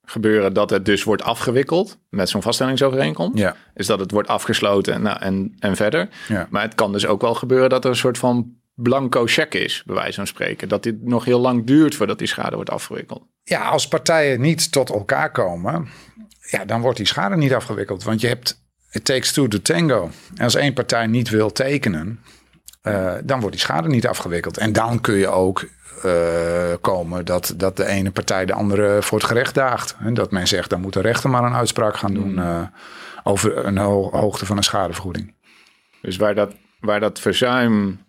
gebeuren 0.09 0.53
dat 0.53 0.69
het 0.69 0.85
dus 0.85 1.03
wordt 1.03 1.23
afgewikkeld 1.23 1.99
met 2.09 2.29
zo'n 2.29 2.41
vaststellingsovereenkomst. 2.41 3.37
Ja. 3.37 3.55
Is 3.75 3.87
dat 3.87 3.99
het 3.99 4.11
wordt 4.11 4.27
afgesloten 4.27 4.93
en, 4.93 5.01
nou, 5.01 5.19
en, 5.19 5.55
en 5.59 5.75
verder. 5.75 6.09
Ja. 6.27 6.47
Maar 6.49 6.61
het 6.61 6.75
kan 6.75 6.91
dus 6.91 7.05
ook 7.05 7.21
wel 7.21 7.33
gebeuren 7.33 7.69
dat 7.69 7.83
er 7.83 7.89
een 7.89 7.95
soort 7.95 8.17
van 8.17 8.57
blanco 8.73 9.25
cheque 9.25 9.59
is, 9.59 9.83
bij 9.85 9.95
wijze 9.95 10.13
van 10.13 10.27
spreken. 10.27 10.67
Dat 10.67 10.83
dit 10.83 11.03
nog 11.03 11.25
heel 11.25 11.39
lang 11.39 11.65
duurt 11.65 11.95
voordat 11.95 12.17
die 12.17 12.27
schade 12.27 12.55
wordt 12.55 12.69
afgewikkeld. 12.69 13.23
Ja, 13.43 13.69
als 13.69 13.87
partijen 13.87 14.41
niet 14.41 14.71
tot 14.71 14.89
elkaar 14.89 15.31
komen, 15.31 15.87
ja, 16.49 16.65
dan 16.65 16.81
wordt 16.81 16.97
die 16.97 17.07
schade 17.07 17.35
niet 17.35 17.53
afgewikkeld. 17.53 18.03
Want 18.03 18.21
je 18.21 18.27
hebt, 18.27 18.63
it 18.91 19.05
takes 19.05 19.31
two 19.31 19.47
to 19.47 19.61
tango. 19.61 20.09
En 20.35 20.43
als 20.43 20.55
één 20.55 20.73
partij 20.73 21.07
niet 21.07 21.29
wil 21.29 21.51
tekenen, 21.51 22.19
eh, 22.81 23.13
dan 23.23 23.39
wordt 23.39 23.55
die 23.55 23.65
schade 23.65 23.87
niet 23.87 24.07
afgewikkeld. 24.07 24.57
En 24.57 24.73
dan 24.73 25.01
kun 25.01 25.15
je 25.15 25.27
ook 25.27 25.67
komen 26.81 27.25
dat, 27.25 27.53
dat 27.57 27.77
de 27.77 27.85
ene 27.85 28.11
partij 28.11 28.45
de 28.45 28.53
andere 28.53 29.01
voor 29.01 29.17
het 29.17 29.27
gerecht 29.27 29.55
daagt. 29.55 29.95
En 29.99 30.13
dat 30.13 30.31
men 30.31 30.47
zegt, 30.47 30.69
dan 30.69 30.81
moet 30.81 30.93
de 30.93 31.01
rechter 31.01 31.29
maar 31.29 31.43
een 31.43 31.53
uitspraak 31.55 31.97
gaan 31.97 32.13
doen 32.13 32.39
eh, 32.39 32.61
over 33.23 33.65
een 33.65 33.77
ho- 33.77 34.09
hoogte 34.11 34.45
van 34.45 34.57
een 34.57 34.63
schadevergoeding. 34.63 35.33
Dus 36.01 36.17
waar 36.17 36.35
dat, 36.35 36.53
waar 36.79 36.99
dat 36.99 37.19
verzuim 37.19 37.99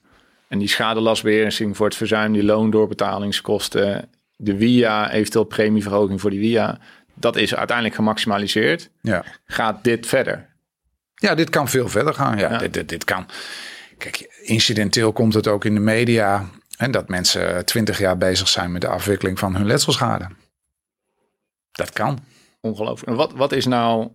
en 0.49 0.59
die 0.59 0.69
schadelastbeheersing 0.69 1.77
voor 1.77 1.87
het 1.87 1.97
verzuim, 1.97 2.33
die 2.33 2.45
loondoorbetaalingskosten, 2.45 4.09
de 4.37 4.57
WIA, 4.57 5.11
eventueel 5.11 5.45
premieverhoging 5.45 6.21
voor 6.21 6.31
die 6.31 6.41
WIA, 6.41 6.79
dat 7.15 7.37
is 7.37 7.55
uiteindelijk 7.55 7.97
gemaximaliseerd. 7.97 8.91
Ja. 9.01 9.25
Gaat 9.47 9.85
dit 9.85 10.07
verder? 10.07 10.49
Ja, 11.15 11.35
dit 11.35 11.51
kan 11.51 11.69
veel 11.69 11.89
verder 11.89 12.15
gaan. 12.15 12.39
Ja, 12.39 12.51
Ja. 12.51 12.59
Dit, 12.59 12.73
dit, 12.75 12.89
dit 12.89 13.05
kan. 13.05 13.27
Kijk, 13.99 14.41
incidenteel 14.43 15.13
komt 15.13 15.35
het 15.35 15.47
ook 15.49 15.65
in 15.65 15.75
de 15.75 15.81
media. 15.81 16.45
En 16.81 16.91
dat 16.91 17.09
mensen 17.09 17.65
twintig 17.65 17.99
jaar 17.99 18.19
bezig 18.19 18.49
zijn 18.49 18.73
met 18.73 18.81
de 18.81 18.89
afwikkeling 18.89 19.39
van 19.39 19.57
hun 19.57 19.67
letselschade. 19.67 20.27
Dat 21.73 21.93
kan. 21.93 22.19
Ongelooflijk. 22.61 23.11
En 23.11 23.17
wat, 23.17 23.33
wat 23.33 23.53
is 23.53 23.67
nou... 23.67 24.09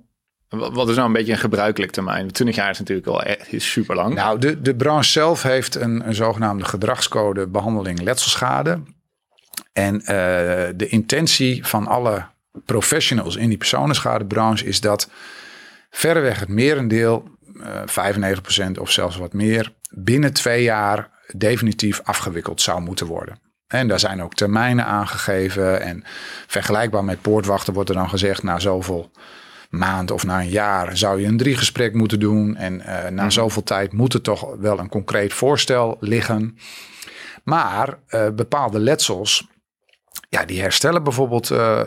Wat 0.50 0.90
is 0.90 0.96
nou 0.96 1.08
een 1.08 1.14
beetje 1.14 1.32
een 1.32 1.38
gebruikelijk 1.38 1.92
termijn? 1.92 2.32
20 2.32 2.56
jaar 2.56 2.70
is 2.70 2.80
natuurlijk 2.80 3.08
wel 3.08 3.24
echt 3.24 3.54
is 3.54 3.72
super 3.72 3.96
lang. 3.96 4.14
Nou, 4.14 4.40
de, 4.40 4.62
de 4.62 4.76
branche 4.76 5.12
zelf 5.12 5.44
heeft 5.44 5.76
een, 5.76 6.08
een 6.08 6.14
zogenaamde 6.14 6.66
gedragscode 6.66 7.48
behandeling 7.48 8.02
letselschade. 8.02 8.82
En 9.74 10.02
eh, 10.02 10.06
de 10.76 10.88
intentie 10.88 11.66
van 11.66 11.88
alle 11.88 12.26
professionals 12.66 13.36
in 13.36 13.50
die 13.50 13.58
personenschadebranche 13.58 14.66
is 14.66 14.82
dat 14.82 15.10
verreweg 15.90 16.40
het 16.40 16.50
merendeel, 16.50 17.30
eh 17.64 17.82
95% 18.68 18.72
of 18.80 18.92
zelfs 18.92 19.18
wat 19.18 19.34
meer, 19.34 19.74
binnen 19.90 20.34
twee 20.34 20.64
jaar 20.64 21.14
definitief 21.36 22.02
afgewikkeld 22.04 22.62
zou 22.62 22.82
moeten 22.82 23.08
worden. 23.08 23.40
En 23.68 23.88
daar 23.88 24.00
zijn 24.00 24.24
ook 24.24 24.34
termijnen 24.34 24.86
aangegeven. 24.86 25.82
En 25.82 26.04
vergelijkbaar 26.48 27.04
met 27.04 27.22
poortwachten 27.22 27.74
wordt 27.74 27.90
er 27.90 27.96
dan 27.96 28.10
gezegd, 28.10 28.44
na 28.44 28.60
zoveel 28.60 29.12
maand 29.70 30.12
of 30.12 30.26
na 30.26 30.40
een 30.40 30.50
jaar 30.50 30.98
zou 30.98 31.22
je 31.22 31.28
een 31.28 31.38
driegesprek 31.38 31.94
moeten 31.94 32.20
doen. 32.20 32.56
En 32.56 32.82
eh, 32.82 33.12
na 33.12 33.30
zoveel 33.30 33.64
tijd 33.64 33.94
moet 33.94 34.14
er 34.14 34.22
toch 34.22 34.56
wel 34.60 34.80
een 34.80 34.90
concreet 34.90 35.34
voorstel 35.34 35.98
liggen. 36.00 36.58
Maar 37.44 37.98
eh, 38.08 38.30
bepaalde 38.30 38.80
letsels, 38.80 39.48
ja, 40.30 40.46
die 40.46 40.62
herstellen 40.62 41.04
bijvoorbeeld 41.04 41.50
uh, 41.50 41.82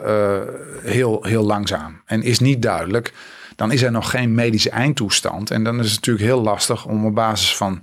heel, 0.82 1.24
heel 1.24 1.44
langzaam. 1.44 2.02
En 2.06 2.22
is 2.22 2.38
niet 2.38 2.62
duidelijk. 2.62 3.12
Dan 3.56 3.72
is 3.72 3.82
er 3.82 3.90
nog 3.90 4.10
geen 4.10 4.34
medische 4.34 4.70
eindtoestand. 4.70 5.50
En 5.50 5.64
dan 5.64 5.78
is 5.80 5.86
het 5.86 5.94
natuurlijk 5.94 6.26
heel 6.26 6.42
lastig 6.42 6.86
om 6.86 7.06
op 7.06 7.14
basis 7.14 7.56
van 7.56 7.82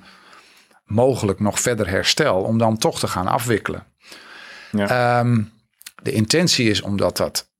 mogelijk 0.86 1.39
nog 1.39 1.59
verder 1.59 1.89
herstel, 1.89 2.41
om 2.41 2.57
dan 2.57 2.77
toch 2.77 2.99
te 2.99 3.07
gaan 3.07 3.27
afwikkelen. 3.27 3.86
Ja. 4.71 5.19
Um, 5.19 5.51
de 6.03 6.11
intentie 6.11 6.69
is 6.69 6.81
om 6.81 6.97
dat, 6.97 7.17
dat, 7.17 7.51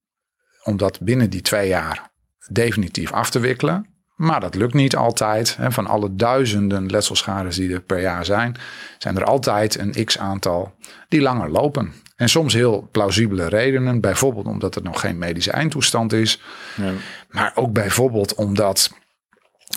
om 0.63 0.78
dat 0.78 0.99
binnen 0.99 1.30
die 1.30 1.41
twee 1.41 1.67
jaar 1.67 2.11
definitief 2.47 3.11
af 3.11 3.30
te 3.30 3.39
wikkelen. 3.39 3.89
Maar 4.15 4.39
dat 4.39 4.55
lukt 4.55 4.73
niet 4.73 4.95
altijd. 4.95 5.57
Van 5.59 5.88
alle 5.88 6.15
duizenden 6.15 6.86
letselschades 6.86 7.55
die 7.55 7.73
er 7.73 7.82
per 7.82 8.01
jaar 8.01 8.26
zijn, 8.26 8.57
zijn 8.97 9.17
er 9.17 9.23
altijd 9.23 9.78
een 9.78 10.05
x 10.05 10.17
aantal 10.17 10.76
die 11.07 11.21
langer 11.21 11.49
lopen. 11.49 11.93
En 12.15 12.30
soms 12.30 12.53
heel 12.53 12.88
plausibele 12.91 13.47
redenen. 13.47 14.01
Bijvoorbeeld 14.01 14.45
omdat 14.45 14.76
er 14.76 14.84
nog 14.84 14.99
geen 14.99 15.17
medische 15.17 15.51
eindtoestand 15.51 16.13
is. 16.13 16.41
Ja. 16.76 16.91
Maar 17.30 17.51
ook 17.55 17.71
bijvoorbeeld 17.73 18.36
omdat, 18.36 18.91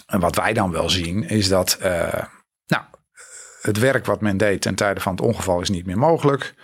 en 0.07 0.21
wat 0.21 0.37
wij 0.37 0.53
dan 0.53 0.71
wel 0.71 0.91
zien, 0.91 1.29
is 1.29 1.49
dat 1.49 1.79
uh, 1.83 1.87
nou, 1.87 2.25
het 3.69 3.79
werk 3.79 4.07
wat 4.07 4.21
men 4.21 4.37
deed 4.37 4.61
ten 4.61 4.75
tijde 4.75 5.01
van 5.01 5.13
het 5.13 5.21
ongeval 5.21 5.61
is 5.61 5.71
niet 5.71 5.87
meer 5.87 5.99
mogelijk. 5.99 6.55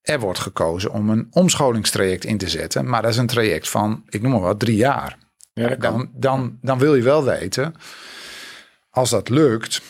Er 0.00 0.20
wordt 0.20 0.38
gekozen 0.38 0.92
om 0.92 1.10
een 1.10 1.26
omscholingstraject 1.30 2.24
in 2.24 2.38
te 2.38 2.48
zetten. 2.48 2.88
Maar 2.88 3.02
dat 3.02 3.10
is 3.10 3.16
een 3.16 3.26
traject 3.26 3.68
van, 3.68 4.02
ik 4.08 4.22
noem 4.22 4.30
maar 4.30 4.40
wat, 4.40 4.60
drie 4.60 4.76
jaar. 4.76 5.18
Ja, 5.52 5.74
dan, 5.74 6.10
dan, 6.14 6.58
dan 6.60 6.78
wil 6.78 6.94
je 6.94 7.02
wel 7.02 7.24
weten, 7.24 7.74
als 8.90 9.10
dat 9.10 9.28
lukt, 9.28 9.82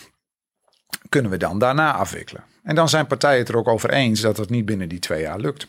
kunnen 1.09 1.31
we 1.31 1.37
dan 1.37 1.59
daarna 1.59 1.93
afwikkelen. 1.93 2.45
En 2.63 2.75
dan 2.75 2.89
zijn 2.89 3.07
partijen 3.07 3.39
het 3.39 3.49
er 3.49 3.57
ook 3.57 3.69
over 3.69 3.91
eens 3.91 4.21
dat 4.21 4.37
het 4.37 4.51
niet 4.51 4.65
binnen 4.65 4.89
die 4.89 4.99
twee 4.99 5.21
jaar 5.21 5.39
lukt. 5.39 5.67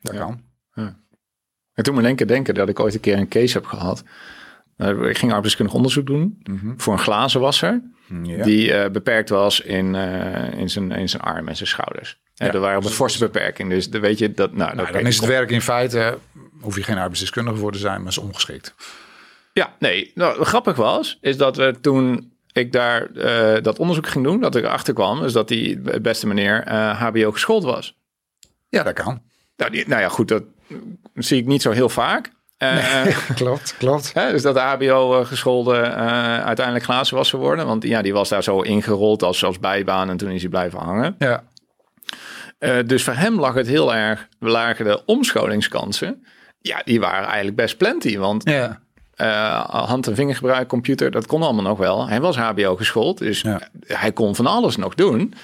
Dat 0.00 0.16
kan. 0.16 0.42
Ja. 0.74 1.00
En 1.72 1.84
toen 1.84 1.94
me 1.94 2.02
denken, 2.02 2.26
denken 2.26 2.54
dat 2.54 2.68
ik 2.68 2.80
ooit 2.80 2.94
een 2.94 3.00
keer 3.00 3.18
een 3.18 3.28
case 3.28 3.52
heb 3.52 3.66
gehad. 3.66 4.04
Uh, 4.76 5.08
ik 5.08 5.18
ging 5.18 5.32
arbeidskundig 5.32 5.74
onderzoek 5.74 6.06
doen 6.06 6.40
mhm. 6.42 6.72
voor 6.76 6.92
een 6.92 6.98
glazenwasser. 6.98 7.82
Ja. 8.22 8.44
Die 8.44 8.68
uh, 8.68 8.88
beperkt 8.88 9.28
was 9.28 9.60
in, 9.60 9.94
uh, 9.94 10.52
in, 10.52 10.70
zijn, 10.70 10.92
in 10.92 11.08
zijn 11.08 11.22
arm 11.22 11.48
en 11.48 11.56
zijn 11.56 11.68
schouders. 11.68 12.20
Ja. 12.34 12.52
er 12.52 12.60
waren 12.60 12.84
een 12.84 12.90
forse 12.90 13.18
beperking. 13.18 13.70
Dus 13.70 13.90
dan 13.90 14.00
weet 14.00 14.18
je 14.18 14.32
dat. 14.32 14.52
Nou, 14.52 14.74
nou 14.74 14.92
dan 14.92 15.06
is 15.06 15.16
het 15.16 15.26
werk 15.26 15.50
in 15.50 15.60
feite. 15.60 16.18
Hoef 16.60 16.76
je 16.76 16.82
geen 16.82 16.98
arbeidsdeskundige 16.98 17.56
voor 17.56 17.72
te 17.72 17.78
zijn, 17.78 18.00
maar 18.00 18.10
is 18.10 18.18
ongeschikt. 18.18 18.74
Ja, 19.52 19.74
nee. 19.78 20.10
Nou, 20.14 20.44
grappig 20.44 20.76
was, 20.76 21.18
is 21.20 21.36
dat 21.36 21.56
we 21.56 21.74
toen 21.80 22.32
ik 22.52 22.72
daar 22.72 23.10
uh, 23.10 23.62
dat 23.62 23.78
onderzoek 23.78 24.06
ging 24.06 24.24
doen, 24.24 24.40
dat 24.40 24.56
ik 24.56 24.64
erachter 24.64 24.94
kwam, 24.94 25.24
is 25.24 25.32
dat 25.32 25.48
die 25.48 26.00
beste 26.00 26.26
meneer 26.26 26.72
HBO 26.94 27.32
geschoold 27.32 27.64
was. 27.64 27.96
Ja, 28.68 28.82
dat 28.82 28.94
kan. 28.94 29.22
Nou, 29.56 29.70
die, 29.70 29.88
nou 29.88 30.00
ja, 30.00 30.08
goed, 30.08 30.28
dat 30.28 30.42
zie 31.14 31.40
ik 31.40 31.46
niet 31.46 31.62
zo 31.62 31.70
heel 31.70 31.88
vaak. 31.88 32.30
Uh, 32.62 33.06
klopt, 33.34 33.74
klopt. 33.78 34.14
dus 34.14 34.42
dat 34.42 34.54
de 34.54 34.60
HBO-geschoolde 34.60 35.76
uh, 35.76 36.44
uiteindelijk 36.44 36.84
glazenwasser 36.84 37.38
worden. 37.38 37.66
Want 37.66 37.82
ja, 37.82 38.02
die 38.02 38.12
was 38.12 38.28
daar 38.28 38.42
zo 38.42 38.60
ingerold 38.60 39.22
als, 39.22 39.44
als 39.44 39.58
bijbaan 39.58 40.10
en 40.10 40.16
toen 40.16 40.30
is 40.30 40.40
hij 40.40 40.50
blijven 40.50 40.78
hangen. 40.78 41.14
Ja. 41.18 41.42
Uh, 42.58 42.76
dus 42.86 43.04
voor 43.04 43.14
hem 43.14 43.40
lag 43.40 43.54
het 43.54 43.66
heel 43.66 43.94
erg, 43.94 44.28
we 44.38 44.48
lagen 44.48 44.84
de 44.84 45.04
omscholingskansen. 45.04 46.26
Ja, 46.60 46.82
die 46.84 47.00
waren 47.00 47.26
eigenlijk 47.26 47.56
best 47.56 47.76
plenty. 47.76 48.18
Want 48.18 48.48
ja. 48.48 48.80
hand- 49.66 50.06
en 50.06 50.14
vingergebruik, 50.14 50.68
computer, 50.68 51.10
dat 51.10 51.26
kon 51.26 51.42
allemaal 51.42 51.62
nog 51.62 51.78
wel. 51.78 52.08
Hij 52.08 52.20
was 52.20 52.36
HBO 52.36 52.76
geschoold, 52.76 53.18
dus 53.18 53.40
ja. 53.40 53.60
hij 53.86 54.12
kon 54.12 54.34
van 54.34 54.46
alles 54.46 54.76
nog 54.76 54.94
doen. 54.94 55.34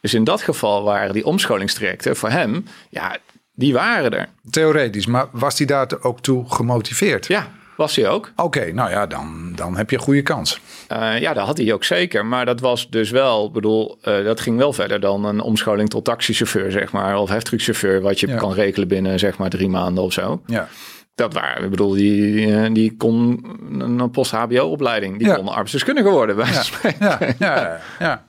Dus 0.00 0.14
in 0.14 0.24
dat 0.24 0.42
geval 0.42 0.82
waren 0.82 1.12
die 1.12 1.26
omscholingstrajecten 1.26 2.16
voor 2.16 2.30
hem, 2.30 2.64
ja, 2.88 3.16
die 3.62 3.72
waren 3.72 4.10
er. 4.10 4.28
Theoretisch, 4.50 5.06
maar 5.06 5.26
was 5.30 5.58
hij 5.58 5.66
daar 5.66 5.88
ook 6.00 6.20
toe 6.20 6.44
gemotiveerd? 6.50 7.26
Ja, 7.26 7.48
was 7.76 7.96
hij 7.96 8.08
ook. 8.08 8.32
Oké, 8.36 8.72
nou 8.72 8.90
ja, 8.90 9.06
dan, 9.06 9.52
dan 9.54 9.76
heb 9.76 9.90
je 9.90 9.96
een 9.96 10.02
goede 10.02 10.22
kans. 10.22 10.60
Uh, 10.92 11.20
ja, 11.20 11.32
dat 11.32 11.46
had 11.46 11.58
hij 11.58 11.72
ook 11.72 11.84
zeker. 11.84 12.26
Maar 12.26 12.44
dat 12.44 12.60
was 12.60 12.90
dus 12.90 13.10
wel, 13.10 13.50
bedoel, 13.50 13.98
uh, 14.04 14.24
dat 14.24 14.40
ging 14.40 14.56
wel 14.56 14.72
verder 14.72 15.00
dan 15.00 15.24
een 15.24 15.40
omscholing 15.40 15.90
tot 15.90 16.04
taxichauffeur, 16.04 16.70
zeg 16.70 16.92
maar. 16.92 17.16
Of 17.16 17.28
heftruckchauffeur, 17.28 18.00
wat 18.00 18.20
je 18.20 18.34
kan 18.34 18.52
rekenen 18.52 18.88
binnen, 18.88 19.18
zeg 19.18 19.38
maar, 19.38 19.50
drie 19.50 19.68
maanden 19.68 20.04
of 20.04 20.12
zo. 20.12 20.42
Ja. 20.46 20.68
Dat 21.14 21.34
waren, 21.34 21.64
ik 21.64 21.70
bedoel, 21.70 21.92
die, 21.92 22.54
eh, 22.54 22.72
die 22.72 22.96
kon 22.96 23.44
een 23.78 24.10
post-HBO-opleiding, 24.10 25.18
die 25.18 25.26
ja. 25.26 25.34
kon 25.34 25.48
arbeidsdeskundige 25.48 26.08
worden. 26.08 26.36
Bij 26.36 26.46
ja. 26.52 27.18
Ja, 27.18 27.18
ja, 27.38 27.80
ja. 27.98 28.26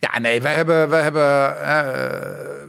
Ja, 0.00 0.18
nee, 0.18 0.42
wij 0.42 0.54
hebben, 0.54 0.88
wij 0.88 1.02
hebben, 1.02 1.22
uh, 1.22 1.66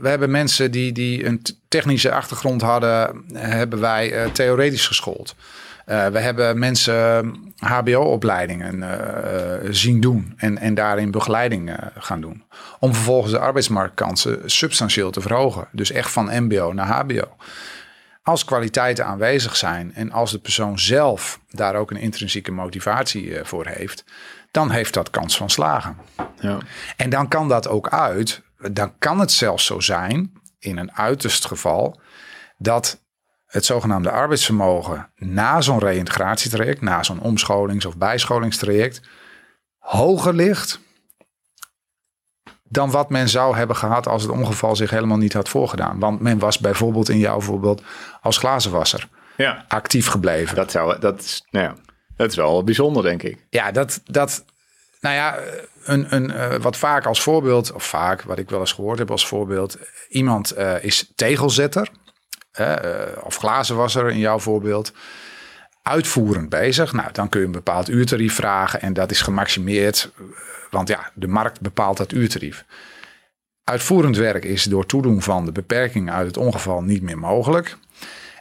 wij 0.01 0.09
hebben 0.09 0.31
mensen 0.31 0.71
die, 0.71 0.91
die 0.91 1.25
een 1.25 1.41
technische 1.67 2.11
achtergrond 2.11 2.61
hadden, 2.61 3.23
hebben 3.33 3.79
wij 3.79 4.25
uh, 4.25 4.31
theoretisch 4.31 4.87
geschoold. 4.87 5.35
Uh, 5.87 6.07
we 6.07 6.19
hebben 6.19 6.59
mensen 6.59 7.35
HBO-opleidingen 7.57 8.83
zien 9.75 9.99
doen 9.99 10.33
en, 10.37 10.57
en 10.57 10.73
daarin 10.73 11.11
begeleiding 11.11 11.75
gaan 11.97 12.21
doen. 12.21 12.43
Om 12.79 12.93
vervolgens 12.93 13.31
de 13.31 13.39
arbeidsmarktkansen 13.39 14.41
substantieel 14.45 15.11
te 15.11 15.21
verhogen. 15.21 15.67
Dus 15.71 15.91
echt 15.91 16.11
van 16.11 16.43
MBO 16.43 16.73
naar 16.73 16.87
HBO. 16.87 17.35
Als 18.23 18.45
kwaliteiten 18.45 19.05
aanwezig 19.05 19.55
zijn 19.55 19.93
en 19.93 20.11
als 20.11 20.31
de 20.31 20.39
persoon 20.39 20.79
zelf 20.79 21.39
daar 21.49 21.75
ook 21.75 21.91
een 21.91 21.97
intrinsieke 21.97 22.51
motivatie 22.51 23.39
voor 23.43 23.65
heeft, 23.65 24.03
dan 24.51 24.71
heeft 24.71 24.93
dat 24.93 25.09
kans 25.09 25.37
van 25.37 25.49
slagen. 25.49 25.97
Ja. 26.39 26.57
En 26.97 27.09
dan 27.09 27.27
kan 27.27 27.47
dat 27.47 27.67
ook 27.67 27.89
uit, 27.89 28.41
dan 28.71 28.97
kan 28.97 29.19
het 29.19 29.31
zelfs 29.31 29.65
zo 29.65 29.79
zijn, 29.79 30.33
in 30.59 30.77
een 30.77 30.93
uiterst 30.93 31.45
geval, 31.45 32.01
dat 32.57 33.03
het 33.45 33.65
zogenaamde 33.65 34.11
arbeidsvermogen 34.11 35.11
na 35.15 35.61
zo'n 35.61 35.79
reïntegratietraject, 35.79 36.81
na 36.81 37.03
zo'n 37.03 37.21
omscholings- 37.21 37.85
of 37.85 37.97
bijscholingstraject, 37.97 39.01
hoger 39.77 40.33
ligt 40.33 40.79
dan 42.63 42.91
wat 42.91 43.09
men 43.09 43.29
zou 43.29 43.55
hebben 43.55 43.75
gehad 43.75 44.07
als 44.07 44.21
het 44.21 44.31
ongeval 44.31 44.75
zich 44.75 44.89
helemaal 44.89 45.17
niet 45.17 45.33
had 45.33 45.49
voorgedaan. 45.49 45.99
Want 45.99 46.19
men 46.19 46.39
was 46.39 46.59
bijvoorbeeld 46.59 47.09
in 47.09 47.17
jouw 47.17 47.41
voorbeeld 47.41 47.83
als 48.21 48.37
glazenwasser 48.37 49.07
ja. 49.37 49.65
actief 49.67 50.07
gebleven. 50.07 50.55
Dat, 50.55 50.71
zou, 50.71 50.99
dat 50.99 51.19
is, 51.19 51.45
nou 51.49 51.65
ja, 51.65 51.75
dat 52.19 52.29
is 52.29 52.35
wel 52.35 52.63
bijzonder, 52.63 53.03
denk 53.03 53.23
ik. 53.23 53.45
Ja, 53.49 53.71
dat, 53.71 54.01
dat 54.05 54.45
nou 55.01 55.15
ja, 55.15 55.39
een, 55.83 56.15
een, 56.15 56.29
uh, 56.29 56.55
wat 56.55 56.77
vaak 56.77 57.05
als 57.05 57.21
voorbeeld, 57.21 57.71
of 57.71 57.83
vaak 57.83 58.21
wat 58.21 58.39
ik 58.39 58.49
wel 58.49 58.59
eens 58.59 58.73
gehoord 58.73 58.99
heb 58.99 59.11
als 59.11 59.27
voorbeeld, 59.27 59.77
iemand 60.09 60.57
uh, 60.57 60.83
is 60.83 61.11
tegelzetter 61.15 61.89
uh, 62.59 62.77
of 63.23 63.35
glazenwasser 63.35 64.09
in 64.09 64.17
jouw 64.17 64.39
voorbeeld, 64.39 64.93
uitvoerend 65.81 66.49
bezig. 66.49 66.93
Nou, 66.93 67.11
dan 67.11 67.29
kun 67.29 67.39
je 67.39 67.45
een 67.45 67.51
bepaald 67.51 67.89
uurtarief 67.89 68.35
vragen 68.35 68.81
en 68.81 68.93
dat 68.93 69.11
is 69.11 69.21
gemaximeerd, 69.21 70.11
want 70.69 70.87
ja, 70.87 71.11
de 71.13 71.27
markt 71.27 71.61
bepaalt 71.61 71.97
dat 71.97 72.11
uurtarief. 72.11 72.65
Uitvoerend 73.63 74.17
werk 74.17 74.45
is 74.45 74.63
door 74.63 74.85
toedoen 74.85 75.21
van 75.21 75.45
de 75.45 75.51
beperkingen 75.51 76.13
uit 76.13 76.27
het 76.27 76.37
ongeval 76.37 76.81
niet 76.81 77.01
meer 77.01 77.19
mogelijk. 77.19 77.77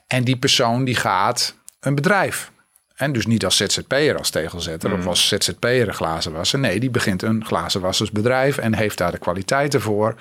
En 0.07 0.25
die 0.25 0.39
persoon 0.39 0.85
die 0.85 0.97
gaat 0.97 1.57
een 1.81 1.95
bedrijf 1.95 2.51
en 2.99 3.13
dus 3.13 3.27
niet 3.27 3.45
als 3.45 3.57
ZZP'er 3.57 4.17
als 4.17 4.31
tegelzetter 4.31 4.93
of 4.93 5.01
mm. 5.01 5.09
als 5.09 5.29
ZZP'er 5.29 5.95
glazenwasser. 5.95 6.59
Nee, 6.59 6.81
die 6.81 6.91
begint 6.91 7.23
een 7.23 7.45
glazenwassersbedrijf 7.45 8.59
en 8.59 8.75
heeft 8.75 8.99
daar 8.99 9.13
de 9.13 9.19
kwaliteiten 9.19 9.81
voor. 9.81 10.15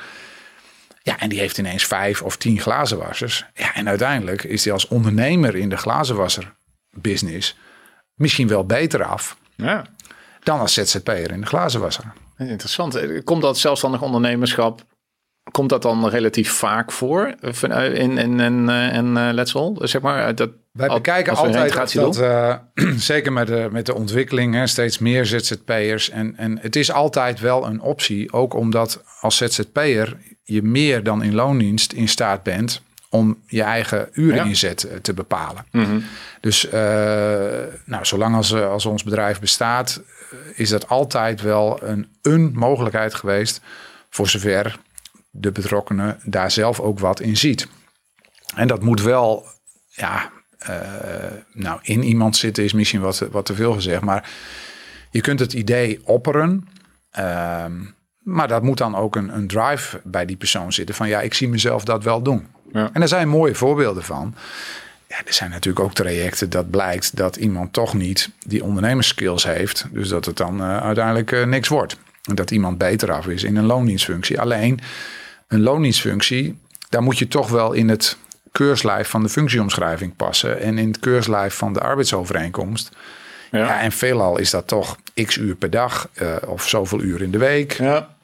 Ja, 1.01 1.19
en 1.19 1.29
die 1.29 1.39
heeft 1.39 1.57
ineens 1.57 1.85
vijf 1.85 2.21
of 2.21 2.37
tien 2.37 2.59
glazenwassers. 2.59 3.45
Ja, 3.53 3.75
en 3.75 3.87
uiteindelijk 3.87 4.43
is 4.43 4.63
hij 4.63 4.73
als 4.73 4.87
ondernemer 4.87 5.55
in 5.55 5.69
de 5.69 5.77
glazenwasserbusiness 5.77 7.57
misschien 8.13 8.47
wel 8.47 8.65
beter 8.65 9.03
af 9.03 9.37
ja. 9.55 9.85
dan 10.43 10.59
als 10.59 10.73
ZZP'er 10.73 11.31
in 11.31 11.41
de 11.41 11.47
glazenwasser. 11.47 12.13
Interessant. 12.37 13.23
Komt 13.23 13.41
dat 13.41 13.57
zelfstandig 13.57 14.01
ondernemerschap 14.01 14.83
Komt 15.51 15.69
dat 15.69 15.81
dan 15.81 16.09
relatief 16.09 16.51
vaak 16.51 16.91
voor 16.91 17.35
in, 17.61 17.93
in, 17.95 18.17
in, 18.17 18.39
in, 18.39 18.69
in 18.93 19.33
letsel? 19.33 19.79
Zeg 19.81 20.01
maar, 20.01 20.35
dat, 20.35 20.49
Wij 20.71 20.87
bekijken 20.87 21.35
altijd 21.35 21.93
dat, 21.93 22.19
uh, 22.19 22.55
zeker 23.11 23.33
met 23.33 23.47
de, 23.47 23.67
met 23.71 23.85
de 23.85 23.95
ontwikkeling, 23.95 24.53
hè, 24.53 24.67
steeds 24.67 24.97
meer 24.97 25.25
ZZP'ers. 25.25 26.09
En, 26.09 26.33
en 26.37 26.59
het 26.61 26.75
is 26.75 26.91
altijd 26.91 27.39
wel 27.39 27.65
een 27.65 27.81
optie, 27.81 28.33
ook 28.33 28.53
omdat 28.53 29.03
als 29.21 29.37
ZZP'er 29.37 30.17
je 30.43 30.63
meer 30.63 31.03
dan 31.03 31.23
in 31.23 31.35
loondienst 31.35 31.91
in 31.91 32.07
staat 32.07 32.43
bent 32.43 32.81
om 33.09 33.41
je 33.47 33.61
eigen 33.61 34.09
ureninzet 34.13 34.87
ja. 34.91 34.99
te 35.01 35.13
bepalen. 35.13 35.65
Mm 35.71 36.03
Dus 36.41 36.65
uh, 36.65 36.71
nou, 37.85 38.05
zolang 38.05 38.35
als, 38.35 38.53
als 38.53 38.85
ons 38.85 39.03
bedrijf 39.03 39.39
bestaat, 39.39 40.01
is 40.55 40.69
dat 40.69 40.87
altijd 40.87 41.41
wel 41.41 41.83
een, 41.83 42.07
een 42.21 42.51
mogelijkheid 42.53 43.13
geweest, 43.13 43.61
voor 44.09 44.27
zover 44.27 44.79
de 45.37 45.51
betrokkenen 45.51 46.19
daar 46.23 46.51
zelf 46.51 46.79
ook 46.79 46.99
wat 46.99 47.19
in 47.19 47.37
ziet. 47.37 47.67
En 48.55 48.67
dat 48.67 48.83
moet 48.83 49.01
wel, 49.01 49.45
ja, 49.89 50.31
uh, 50.69 50.75
nou, 51.53 51.79
in 51.81 52.03
iemand 52.03 52.37
zitten 52.37 52.63
is 52.63 52.73
misschien 52.73 53.01
wat, 53.01 53.19
wat 53.31 53.45
te 53.45 53.55
veel 53.55 53.73
gezegd, 53.73 54.01
maar 54.01 54.29
je 55.11 55.21
kunt 55.21 55.39
het 55.39 55.53
idee 55.53 56.01
opperen. 56.03 56.67
Uh, 57.19 57.65
Maar 58.29 58.47
dat 58.47 58.63
moet 58.63 58.77
dan 58.77 58.95
ook 58.95 59.15
een, 59.15 59.35
een 59.35 59.47
drive 59.47 60.01
bij 60.03 60.25
die 60.25 60.35
persoon 60.35 60.73
zitten 60.73 60.95
van 60.95 61.07
ja, 61.07 61.21
ik 61.21 61.33
zie 61.33 61.49
mezelf 61.49 61.83
dat 61.83 62.03
wel 62.03 62.21
doen. 62.21 62.47
Ja. 62.71 62.89
En 62.93 62.99
daar 62.99 63.07
zijn 63.07 63.29
mooie 63.29 63.55
voorbeelden 63.55 64.03
van. 64.03 64.35
Ja, 65.07 65.17
er 65.25 65.33
zijn 65.33 65.49
natuurlijk 65.49 65.85
ook 65.85 65.93
trajecten 65.93 66.49
dat 66.49 66.69
blijkt 66.69 67.15
dat 67.15 67.35
iemand 67.35 67.73
toch 67.73 67.93
niet 67.93 68.29
die 68.45 68.63
ondernemerskills 68.63 69.43
heeft. 69.43 69.85
Dus 69.91 70.09
dat 70.09 70.25
het 70.25 70.37
dan 70.37 70.61
uh, 70.61 70.77
uiteindelijk 70.77 71.31
uh, 71.31 71.45
niks 71.45 71.67
wordt. 71.67 71.97
En 72.23 72.35
dat 72.35 72.51
iemand 72.51 72.77
beter 72.77 73.11
af 73.11 73.27
is 73.27 73.43
in 73.43 73.55
een 73.55 73.65
loondienstfunctie. 73.65 74.39
Alleen 74.39 74.79
een 75.47 75.61
loondienstfunctie, 75.61 76.59
daar 76.89 77.03
moet 77.03 77.17
je 77.17 77.27
toch 77.27 77.49
wel 77.49 77.73
in 77.73 77.89
het 77.89 78.17
keurslijf 78.51 79.07
van 79.07 79.23
de 79.23 79.29
functieomschrijving 79.29 80.15
passen. 80.15 80.59
En 80.59 80.77
in 80.77 80.87
het 80.87 80.99
keurslijf 80.99 81.53
van 81.53 81.73
de 81.73 81.79
arbeidsovereenkomst. 81.79 82.95
Ja. 83.51 83.59
ja 83.59 83.81
en 83.81 83.91
veelal 83.91 84.37
is 84.37 84.49
dat 84.49 84.67
toch 84.67 84.97
x 85.25 85.35
uur 85.35 85.55
per 85.55 85.69
dag 85.69 86.09
uh, 86.21 86.35
of 86.45 86.67
zoveel 86.67 87.01
uur 87.01 87.21
in 87.21 87.31
de 87.31 87.37
week. 87.37 87.71
Ja. 87.71 88.15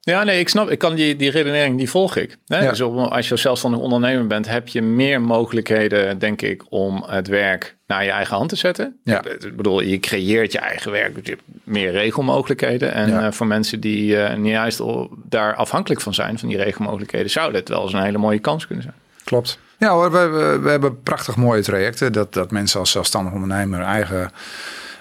Ja, 0.00 0.24
nee, 0.24 0.38
ik 0.38 0.48
snap. 0.48 0.70
Ik 0.70 0.78
kan 0.78 0.94
die, 0.94 1.16
die 1.16 1.30
redenering, 1.30 1.78
die 1.78 1.90
volg 1.90 2.16
ik. 2.16 2.36
Hè? 2.46 2.62
Ja. 2.62 2.70
Dus 2.70 2.82
als 2.82 3.28
je 3.28 3.36
zelfstandig 3.36 3.80
ondernemer 3.80 4.26
bent, 4.26 4.48
heb 4.48 4.68
je 4.68 4.82
meer 4.82 5.20
mogelijkheden, 5.20 6.18
denk 6.18 6.42
ik, 6.42 6.62
om 6.68 7.04
het 7.06 7.28
werk 7.28 7.76
naar 7.86 8.04
je 8.04 8.10
eigen 8.10 8.36
hand 8.36 8.48
te 8.48 8.56
zetten. 8.56 9.00
Ja. 9.04 9.24
Ik 9.24 9.56
bedoel, 9.56 9.80
je 9.80 10.00
creëert 10.00 10.52
je 10.52 10.58
eigen 10.58 10.90
werk, 10.90 11.38
meer 11.64 11.90
regelmogelijkheden. 11.90 12.92
En 12.92 13.08
ja. 13.08 13.26
uh, 13.26 13.32
voor 13.32 13.46
mensen 13.46 13.80
die 13.80 14.16
uh, 14.16 14.34
niet 14.34 14.52
juist 14.52 14.82
daar 15.14 15.54
afhankelijk 15.54 16.00
van 16.00 16.14
zijn, 16.14 16.38
van 16.38 16.48
die 16.48 16.58
regelmogelijkheden, 16.58 17.30
zou 17.30 17.52
dit 17.52 17.68
wel 17.68 17.82
eens 17.82 17.92
een 17.92 18.02
hele 18.02 18.18
mooie 18.18 18.38
kans 18.38 18.66
kunnen 18.66 18.84
zijn. 18.84 18.96
Klopt. 19.24 19.58
Ja 19.78 19.90
hoor, 19.90 20.12
we, 20.12 20.26
we, 20.26 20.58
we 20.58 20.70
hebben 20.70 21.02
prachtig 21.02 21.36
mooie 21.36 21.62
trajecten. 21.62 22.12
Dat, 22.12 22.32
dat 22.32 22.50
mensen 22.50 22.80
als 22.80 22.90
zelfstandig 22.90 23.32
ondernemer 23.32 23.80
eigen 23.80 24.30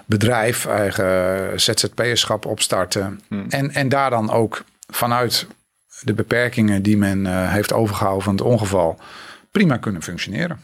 bedrijf, 0.05 0.65
eigen 0.65 1.61
ZZP'erschap 1.61 2.45
opstarten. 2.45 3.21
Hmm. 3.27 3.45
En, 3.49 3.71
en 3.71 3.89
daar 3.89 4.09
dan 4.09 4.31
ook 4.31 4.63
vanuit 4.87 5.47
de 6.01 6.13
beperkingen 6.13 6.81
die 6.81 6.97
men 6.97 7.25
uh, 7.25 7.51
heeft 7.51 7.73
overgehouden 7.73 8.23
van 8.23 8.33
het 8.33 8.43
ongeval 8.43 8.99
prima 9.51 9.77
kunnen 9.77 10.01
functioneren. 10.01 10.59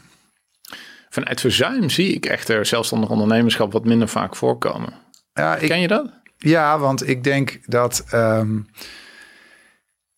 Vanuit 1.10 1.40
verzuim 1.40 1.90
zie 1.90 2.14
ik 2.14 2.26
echter 2.26 2.66
zelfstandig 2.66 3.10
ondernemerschap 3.10 3.72
wat 3.72 3.84
minder 3.84 4.08
vaak 4.08 4.36
voorkomen. 4.36 4.92
Ja, 5.32 5.56
ik, 5.56 5.68
Ken 5.68 5.80
je 5.80 5.88
dat? 5.88 6.10
Ja, 6.36 6.78
want 6.78 7.08
ik 7.08 7.24
denk 7.24 7.60
dat. 7.66 8.04
Um, 8.14 8.68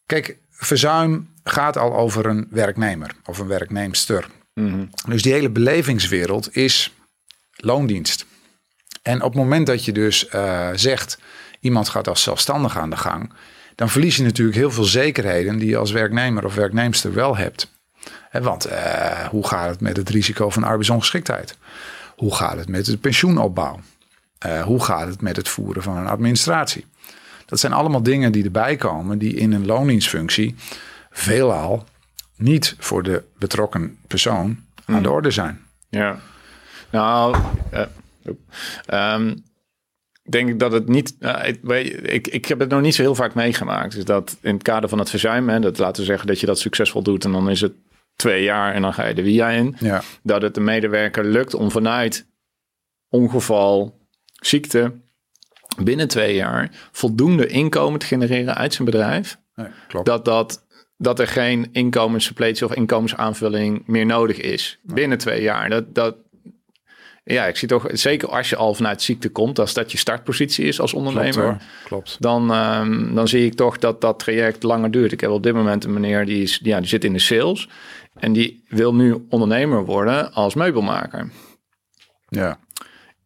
kijk, 0.06 0.38
verzuim 0.50 1.30
gaat 1.44 1.76
al 1.76 1.94
over 1.94 2.26
een 2.26 2.46
werknemer 2.50 3.10
of 3.24 3.38
een 3.38 3.46
werknemster. 3.46 4.26
Mhm. 4.54 4.66
Mm 4.66 4.72
-hmm. 4.72 4.90
Dus 5.08 5.22
die 5.22 5.32
hele 5.32 5.50
belevingswereld 5.50 6.56
is 6.56 6.94
loondienst. 7.56 8.26
En 9.02 9.22
op 9.22 9.32
het 9.32 9.42
moment 9.42 9.66
dat 9.66 9.84
je 9.84 9.92
dus 9.92 10.28
uh, 10.34 10.68
zegt, 10.74 11.18
iemand 11.60 11.88
gaat 11.88 12.08
als 12.08 12.22
zelfstandig 12.22 12.78
aan 12.78 12.90
de 12.90 12.96
gang, 12.96 13.32
dan 13.74 13.88
verlies 13.88 14.16
je 14.16 14.22
natuurlijk 14.22 14.56
heel 14.56 14.70
veel 14.70 14.84
zekerheden 14.84 15.58
die 15.58 15.68
je 15.68 15.76
als 15.76 15.90
werknemer 15.90 16.44
of 16.44 16.54
werknemster 16.54 17.14
wel 17.14 17.36
hebt. 17.36 17.70
He, 18.28 18.42
want 18.42 18.68
uh, 18.68 19.28
hoe 19.28 19.46
gaat 19.46 19.68
het 19.68 19.80
met 19.80 19.96
het 19.96 20.08
risico 20.08 20.50
van 20.50 20.64
arbeidsongeschiktheid? 20.64 21.56
Hoe 22.16 22.34
gaat 22.34 22.56
het 22.56 22.68
met 22.68 22.84
de 22.84 22.96
pensioenopbouw? 22.96 23.80
Uh, 24.46 24.62
hoe 24.62 24.84
gaat 24.84 25.08
het 25.08 25.20
met 25.20 25.36
het 25.36 25.48
voeren 25.48 25.82
van 25.82 25.96
een 25.96 26.06
administratie? 26.06 26.86
Dat 27.46 27.60
zijn 27.60 27.72
allemaal 27.72 28.02
dingen 28.02 28.32
die 28.32 28.44
erbij 28.44 28.76
komen 28.76 29.18
die 29.18 29.34
in 29.34 29.52
een 29.52 29.66
loondienstfunctie 29.66 30.54
veelal 31.10 31.84
niet 32.36 32.76
voor 32.78 33.02
de 33.02 33.22
betrokken 33.38 33.98
persoon 34.06 34.58
aan 34.84 34.94
Hmm. 34.94 35.02
de 35.02 35.10
orde 35.10 35.30
zijn. 35.30 35.60
Ja. 35.88 36.18
Nou, 36.90 37.36
uh, 37.72 39.14
um, 39.14 39.44
denk 40.22 40.48
ik 40.48 40.58
dat 40.58 40.72
het 40.72 40.88
niet. 40.88 41.16
Uh, 41.20 41.46
ik, 41.46 41.62
ik, 41.96 42.26
ik 42.26 42.44
heb 42.46 42.58
het 42.58 42.68
nog 42.68 42.80
niet 42.80 42.94
zo 42.94 43.02
heel 43.02 43.14
vaak 43.14 43.34
meegemaakt. 43.34 43.94
Dus 43.94 44.04
dat 44.04 44.36
in 44.40 44.54
het 44.54 44.62
kader 44.62 44.88
van 44.88 44.98
het 44.98 45.10
verzuim, 45.10 45.48
hè, 45.48 45.60
dat 45.60 45.78
laten 45.78 46.00
we 46.00 46.08
zeggen 46.08 46.26
dat 46.26 46.40
je 46.40 46.46
dat 46.46 46.58
succesvol 46.58 47.02
doet 47.02 47.24
en 47.24 47.32
dan 47.32 47.50
is 47.50 47.60
het 47.60 47.72
twee 48.16 48.42
jaar 48.42 48.74
en 48.74 48.82
dan 48.82 48.94
ga 48.94 49.06
je 49.06 49.14
de 49.14 49.22
via 49.22 49.48
in. 49.48 49.76
Ja. 49.78 50.02
Dat 50.22 50.42
het 50.42 50.54
de 50.54 50.60
medewerker 50.60 51.24
lukt 51.24 51.54
om 51.54 51.70
vanuit 51.70 52.26
ongeval, 53.08 54.00
ziekte 54.46 54.92
binnen 55.82 56.08
twee 56.08 56.34
jaar 56.34 56.70
voldoende 56.92 57.46
inkomen 57.46 57.98
te 57.98 58.06
genereren 58.06 58.54
uit 58.54 58.74
zijn 58.74 58.84
bedrijf. 58.90 59.38
Nee, 59.54 59.68
klopt. 59.88 60.06
Dat 60.06 60.24
dat 60.24 60.64
dat 61.02 61.20
er 61.20 61.26
geen 61.26 61.68
inkomenssuppletie 61.72 62.66
of 62.66 62.74
inkomensaanvulling 62.74 63.82
meer 63.86 64.06
nodig 64.06 64.40
is 64.40 64.78
binnen 64.82 65.18
twee 65.18 65.42
jaar. 65.42 65.68
Dat, 65.68 65.94
dat, 65.94 66.16
ja, 67.24 67.46
ik 67.46 67.56
zie 67.56 67.68
toch, 67.68 67.86
zeker 67.92 68.28
als 68.28 68.48
je 68.48 68.56
al 68.56 68.74
vanuit 68.74 69.02
ziekte 69.02 69.28
komt, 69.28 69.58
als 69.58 69.74
dat 69.74 69.92
je 69.92 69.98
startpositie 69.98 70.64
is 70.64 70.80
als 70.80 70.92
ondernemer, 70.92 71.44
Klopt, 71.44 71.64
Klopt. 71.84 72.16
Dan, 72.18 72.50
um, 72.50 73.14
dan 73.14 73.28
zie 73.28 73.44
ik 73.44 73.54
toch 73.54 73.78
dat 73.78 74.00
dat 74.00 74.18
traject 74.18 74.62
langer 74.62 74.90
duurt. 74.90 75.12
Ik 75.12 75.20
heb 75.20 75.30
op 75.30 75.42
dit 75.42 75.54
moment 75.54 75.84
een 75.84 75.92
meneer 75.92 76.26
die, 76.26 76.42
is, 76.42 76.60
ja, 76.62 76.78
die 76.78 76.88
zit 76.88 77.04
in 77.04 77.12
de 77.12 77.18
sales 77.18 77.68
en 78.14 78.32
die 78.32 78.64
wil 78.68 78.94
nu 78.94 79.26
ondernemer 79.28 79.84
worden 79.84 80.32
als 80.32 80.54
meubelmaker. 80.54 81.30
Ja. 82.28 82.58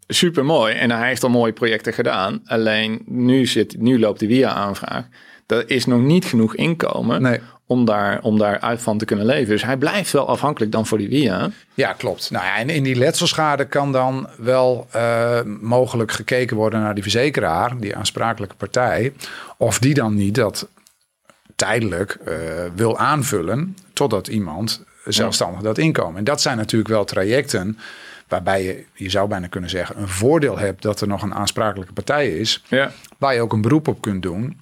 Super 0.09 0.45
mooi. 0.45 0.75
En 0.75 0.91
hij 0.91 1.09
heeft 1.09 1.23
al 1.23 1.29
mooie 1.31 1.53
projecten 1.53 1.93
gedaan. 1.93 2.41
Alleen 2.45 3.03
nu, 3.07 3.47
zit, 3.47 3.81
nu 3.81 3.99
loopt 3.99 4.21
de 4.21 4.27
via-aanvraag. 4.27 5.05
Er 5.47 5.71
is 5.71 5.87
nog 5.87 6.01
niet 6.01 6.25
genoeg 6.25 6.55
inkomen 6.55 7.23
nee. 7.23 7.41
om, 7.67 7.85
daar, 7.85 8.23
om 8.23 8.39
daar 8.39 8.61
uit 8.61 8.83
van 8.83 8.99
te 8.99 9.05
kunnen 9.05 9.27
leven. 9.27 9.49
Dus 9.49 9.65
hij 9.65 9.77
blijft 9.77 10.13
wel 10.13 10.29
afhankelijk 10.29 10.73
dan 10.73 10.87
voor 10.87 10.99
die 10.99 11.09
via. 11.09 11.51
Ja, 11.75 11.93
klopt. 11.93 12.31
Nou 12.31 12.45
ja, 12.45 12.57
en 12.57 12.71
in 12.71 12.83
die 12.83 12.95
letselschade 12.95 13.65
kan 13.65 13.93
dan 13.93 14.29
wel 14.39 14.89
uh, 14.97 15.41
mogelijk 15.61 16.13
gekeken 16.13 16.57
worden 16.57 16.81
naar 16.81 16.95
die 16.95 17.03
verzekeraar, 17.03 17.79
die 17.79 17.97
aansprakelijke 17.97 18.57
partij. 18.57 19.13
Of 19.57 19.79
die 19.79 19.95
dan 19.95 20.15
niet 20.15 20.35
dat 20.35 20.69
tijdelijk 21.57 22.19
uh, 22.29 22.35
wil 22.75 22.99
aanvullen 22.99 23.77
totdat 23.93 24.29
iemand 24.29 24.85
zelfstandig 25.05 25.61
dat 25.61 25.79
inkomen. 25.79 26.19
En 26.19 26.25
dat 26.25 26.41
zijn 26.41 26.57
natuurlijk 26.57 26.91
wel 26.91 27.05
trajecten 27.05 27.79
waarbij 28.29 28.65
je, 28.65 28.85
je 28.95 29.11
zou 29.11 29.29
bijna 29.29 29.47
kunnen 29.47 29.71
zeggen, 29.71 30.01
een 30.01 30.09
voordeel 30.09 30.59
hebt 30.59 30.83
dat 30.83 31.01
er 31.01 31.09
nog 31.09 31.23
een 31.23 31.35
aansprakelijke 31.35 31.93
partij 31.93 32.29
is, 32.39 32.63
ja. 32.69 32.93
waar 33.19 33.35
je 33.35 33.41
ook 33.41 33.53
een 33.53 33.61
beroep 33.61 33.89
op 33.89 34.01
kunt 34.01 34.23
doen. 34.23 34.61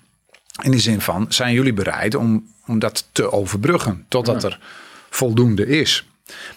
In 0.63 0.71
die 0.71 0.81
zin 0.81 1.01
van, 1.01 1.27
zijn 1.29 1.55
jullie 1.55 1.73
bereid 1.73 2.15
om, 2.15 2.47
om 2.67 2.79
dat 2.79 3.09
te 3.13 3.33
overbruggen 3.33 4.05
totdat 4.09 4.43
ja. 4.43 4.49
er 4.49 4.59
voldoende 5.11 5.67
is? 5.67 6.07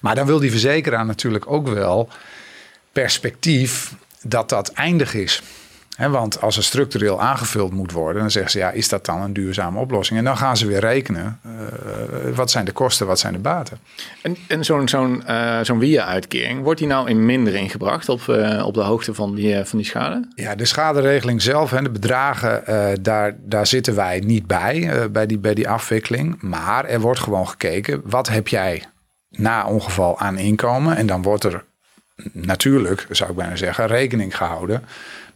Maar 0.01 0.15
dan 0.15 0.25
wil 0.25 0.39
die 0.39 0.51
verzekeraar 0.51 1.05
natuurlijk 1.05 1.51
ook 1.51 1.67
wel 1.67 2.09
perspectief 2.91 3.93
dat 4.21 4.49
dat 4.49 4.71
eindig 4.71 5.13
is. 5.13 5.41
He, 5.97 6.09
want 6.09 6.41
als 6.41 6.57
er 6.57 6.63
structureel 6.63 7.21
aangevuld 7.21 7.73
moet 7.73 7.91
worden, 7.91 8.21
dan 8.21 8.31
zeggen 8.31 8.51
ze 8.51 8.57
ja, 8.57 8.71
is 8.71 8.89
dat 8.89 9.05
dan 9.05 9.21
een 9.21 9.33
duurzame 9.33 9.79
oplossing? 9.79 10.19
En 10.19 10.25
dan 10.25 10.37
gaan 10.37 10.57
ze 10.57 10.67
weer 10.67 10.79
rekenen. 10.79 11.39
Uh, 11.45 12.35
wat 12.35 12.51
zijn 12.51 12.65
de 12.65 12.71
kosten, 12.71 13.07
wat 13.07 13.19
zijn 13.19 13.33
de 13.33 13.39
baten? 13.39 13.77
En, 14.21 14.37
en 14.47 14.65
zo'n 14.65 14.87
zo'n 14.87 15.23
uh, 15.27 15.59
zo'n 15.61 15.79
via-uitkering, 15.79 16.63
wordt 16.63 16.79
die 16.79 16.87
nou 16.87 17.09
in 17.09 17.25
mindering 17.25 17.71
gebracht 17.71 18.09
op, 18.09 18.21
uh, 18.29 18.65
op 18.65 18.73
de 18.73 18.81
hoogte 18.81 19.13
van 19.13 19.35
die, 19.35 19.65
van 19.65 19.77
die 19.77 19.87
schade? 19.87 20.27
Ja, 20.35 20.55
de 20.55 20.65
schaderegeling 20.65 21.41
zelf 21.41 21.73
en 21.73 21.83
de 21.83 21.89
bedragen, 21.89 22.63
daar, 23.03 23.35
daar 23.39 23.67
zitten 23.67 23.95
wij 23.95 24.19
niet 24.19 24.47
bij, 24.47 25.07
bij, 25.11 25.25
die, 25.25 25.37
bij 25.37 25.53
die 25.53 25.69
afwikkeling. 25.69 26.41
Maar 26.41 26.85
er 26.85 26.99
wordt 26.99 27.19
gewoon 27.19 27.47
gekeken, 27.47 28.01
wat 28.03 28.29
heb 28.29 28.47
jij 28.47 28.83
na 29.29 29.65
ongeval 29.65 30.19
aan 30.19 30.37
inkomen? 30.37 30.95
En 30.95 31.05
dan 31.05 31.21
wordt 31.21 31.43
er 31.43 31.63
natuurlijk, 32.31 33.07
zou 33.09 33.29
ik 33.29 33.35
bijna 33.35 33.55
zeggen, 33.55 33.87
rekening 33.87 34.37
gehouden 34.37 34.83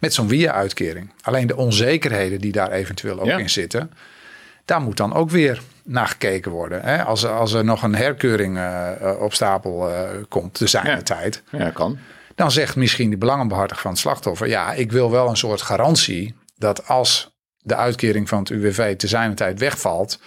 met 0.01 0.13
zo'n 0.13 0.29
via-uitkering. 0.29 1.11
Alleen 1.21 1.47
de 1.47 1.55
onzekerheden 1.55 2.41
die 2.41 2.51
daar 2.51 2.71
eventueel 2.71 3.19
ook 3.19 3.25
ja. 3.25 3.37
in 3.37 3.49
zitten, 3.49 3.91
daar 4.65 4.81
moet 4.81 4.97
dan 4.97 5.13
ook 5.13 5.29
weer 5.29 5.61
naar 5.83 6.07
gekeken 6.07 6.51
worden. 6.51 6.81
Hè? 6.81 7.03
Als, 7.03 7.25
als 7.25 7.53
er 7.53 7.63
nog 7.63 7.83
een 7.83 7.95
herkeuring 7.95 8.57
uh, 8.57 8.91
op 9.19 9.33
stapel 9.33 9.89
uh, 9.89 10.09
komt, 10.29 10.53
te 10.53 10.67
zijn 10.67 10.85
ja. 10.85 11.01
tijd. 11.01 11.43
Ja, 11.51 11.69
kan. 11.69 11.97
Dan 12.35 12.51
zegt 12.51 12.75
misschien 12.75 13.09
de 13.09 13.17
belangenbehartiger 13.17 13.81
van 13.81 13.91
het 13.91 13.99
slachtoffer: 13.99 14.47
ja, 14.47 14.73
ik 14.73 14.91
wil 14.91 15.11
wel 15.11 15.29
een 15.29 15.37
soort 15.37 15.61
garantie 15.61 16.35
dat 16.55 16.87
als 16.87 17.39
de 17.57 17.75
uitkering 17.75 18.29
van 18.29 18.39
het 18.39 18.49
UWV 18.49 18.95
te 18.95 19.07
zijn 19.07 19.35
tijd 19.35 19.59
wegvalt, 19.59 20.19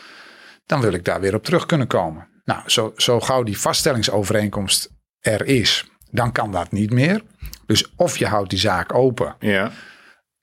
dan 0.67 0.81
wil 0.81 0.93
ik 0.93 1.05
daar 1.05 1.21
weer 1.21 1.35
op 1.35 1.45
terug 1.45 1.67
kunnen 1.67 1.87
komen. 1.87 2.29
Nou, 2.45 2.61
zo, 2.67 2.93
zo 2.97 3.21
gauw 3.21 3.43
die 3.43 3.59
vaststellingsovereenkomst 3.59 4.91
er 5.21 5.47
is, 5.47 5.91
dan 6.11 6.33
kan 6.33 6.53
dat 6.53 6.73
niet 6.73 6.91
meer. 6.91 7.23
Dus 7.67 7.95
of 7.97 8.17
je 8.19 8.27
houdt 8.27 8.51
die 8.51 8.59
zaak 8.59 8.95
open 8.95 9.37
ja. 9.39 9.73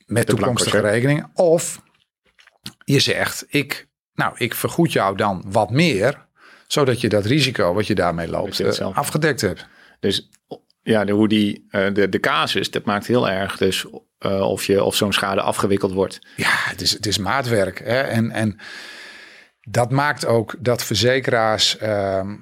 met 0.06 0.28
de 0.28 0.36
toekomstige 0.36 0.80
rekening, 0.80 1.28
of 1.34 1.82
je 2.84 3.00
zegt: 3.00 3.46
ik, 3.48 3.88
nou, 4.14 4.34
ik 4.38 4.56
vergoed 4.56 4.92
jou 4.92 5.18
dan 5.18 5.44
wat 5.48 5.72
meer, 5.72 6.26
zodat 6.68 7.02
je 7.02 7.10
dat 7.10 7.26
risico 7.26 7.74
wat 7.74 7.88
je 7.88 7.96
daarmee 7.96 8.28
loopt 8.28 8.60
uh, 8.60 8.96
afgedekt 8.96 9.42
hebt. 9.42 9.68
Dus 10.00 10.30
ja, 10.82 11.06
de, 11.06 11.12
hoe 11.12 11.28
die, 11.28 11.68
uh, 11.72 11.94
de, 11.94 12.10
de 12.10 12.20
casus, 12.20 12.72
dat 12.72 12.86
maakt 12.86 13.08
heel 13.08 13.30
erg 13.30 13.58
dus 13.58 13.86
uh, 14.20 14.42
of, 14.42 14.66
je, 14.66 14.84
of 14.84 14.96
zo'n 14.96 15.14
schade 15.14 15.42
afgewikkeld 15.42 15.92
wordt. 15.92 16.20
Ja, 16.36 16.54
het 16.54 16.82
is, 16.82 16.92
het 16.92 17.06
is 17.06 17.18
maatwerk. 17.18 17.80
Hè? 17.80 18.02
En, 18.02 18.32
en 18.32 18.60
dat 19.62 19.92
maakt 19.92 20.26
ook 20.26 20.56
dat 20.60 20.84
verzekeraars. 20.84 21.78
Uh, 21.82 22.34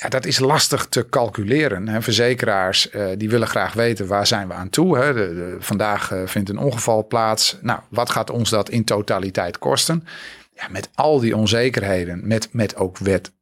ja, 0.00 0.08
dat 0.08 0.24
is 0.24 0.38
lastig 0.38 0.86
te 0.86 1.08
calculeren. 1.08 1.88
Hè. 1.88 2.02
Verzekeraars 2.02 2.92
uh, 2.92 3.06
die 3.16 3.28
willen 3.28 3.48
graag 3.48 3.72
weten 3.72 4.06
waar 4.06 4.26
zijn 4.26 4.48
we 4.48 4.54
aan 4.54 4.70
toe. 4.70 4.98
Hè. 4.98 5.14
De, 5.14 5.34
de, 5.34 5.56
vandaag 5.58 6.10
uh, 6.10 6.22
vindt 6.24 6.48
een 6.48 6.58
ongeval 6.58 7.06
plaats. 7.06 7.58
Nou, 7.60 7.80
wat 7.88 8.10
gaat 8.10 8.30
ons 8.30 8.50
dat 8.50 8.68
in 8.68 8.84
totaliteit 8.84 9.58
kosten? 9.58 10.06
Ja, 10.54 10.68
met 10.70 10.88
al 10.94 11.20
die 11.20 11.36
onzekerheden, 11.36 12.26
met, 12.26 12.48
met 12.52 12.76
ook 12.76 12.98
wet, 12.98 13.32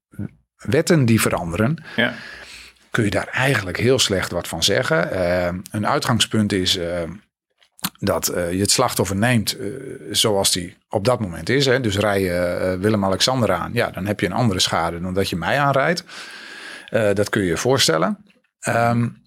wetten 0.57 1.04
die 1.04 1.20
veranderen, 1.20 1.84
ja. 1.96 2.14
kun 2.90 3.04
je 3.04 3.11
daar 3.11 3.28
eigenlijk 3.28 3.76
heel 3.78 3.98
slecht 3.98 4.30
wat 4.30 4.48
van 4.48 4.62
zeggen. 4.62 5.09
Uh, 5.12 5.48
een 5.70 5.86
uitgangspunt 5.86 6.52
is 6.52 6.78
dat 7.98 8.26
je 8.34 8.59
het 8.59 8.70
slachtoffer 8.70 9.16
neemt 9.16 9.57
zoals 10.11 10.52
die 10.52 10.76
op 10.88 11.04
dat 11.04 11.20
moment 11.20 11.48
is. 11.48 11.66
Hè. 11.66 11.80
Dus 11.80 11.96
rij 11.98 12.20
je 12.20 12.76
Willem-Alexander 12.80 13.52
aan, 13.52 13.70
ja, 13.72 13.90
dan 13.90 14.07
heb 14.07 14.20
je 14.20 14.26
een 14.26 14.32
andere 14.32 14.61
schade 14.61 15.00
dan 15.00 15.14
dat 15.14 15.28
je 15.28 15.36
mij 15.36 15.61
aanrijdt. 15.61 16.04
Uh, 16.91 17.12
dat 17.12 17.28
kun 17.28 17.43
je 17.43 17.49
je 17.49 17.57
voorstellen. 17.57 18.24
Um, 18.68 19.24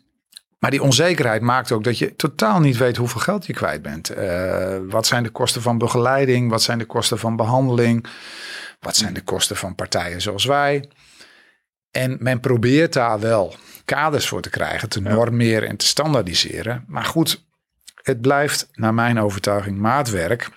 maar 0.59 0.71
die 0.71 0.83
onzekerheid 0.83 1.41
maakt 1.41 1.71
ook 1.71 1.83
dat 1.83 1.97
je 1.97 2.15
totaal 2.15 2.59
niet 2.59 2.77
weet 2.77 2.97
hoeveel 2.97 3.21
geld 3.21 3.45
je 3.45 3.53
kwijt 3.53 3.81
bent. 3.81 4.17
Uh, 4.17 4.77
wat 4.89 5.07
zijn 5.07 5.23
de 5.23 5.29
kosten 5.29 5.61
van 5.61 5.77
begeleiding? 5.77 6.49
Wat 6.49 6.61
zijn 6.61 6.77
de 6.77 6.85
kosten 6.85 7.19
van 7.19 7.35
behandeling? 7.35 8.07
Wat 8.79 8.95
zijn 8.95 9.13
de 9.13 9.21
kosten 9.21 9.55
van 9.55 9.75
partijen 9.75 10.21
zoals 10.21 10.45
wij? 10.45 10.89
En 11.91 12.17
men 12.19 12.39
probeert 12.39 12.93
daar 12.93 13.19
wel 13.19 13.55
kaders 13.85 14.27
voor 14.27 14.41
te 14.41 14.49
krijgen, 14.49 14.89
te 14.89 15.01
normeren 15.01 15.69
en 15.69 15.77
te 15.77 15.85
standaardiseren. 15.85 16.83
Maar 16.87 17.05
goed, 17.05 17.45
het 18.01 18.21
blijft 18.21 18.69
naar 18.73 18.93
mijn 18.93 19.19
overtuiging 19.19 19.77
maatwerk. 19.77 20.49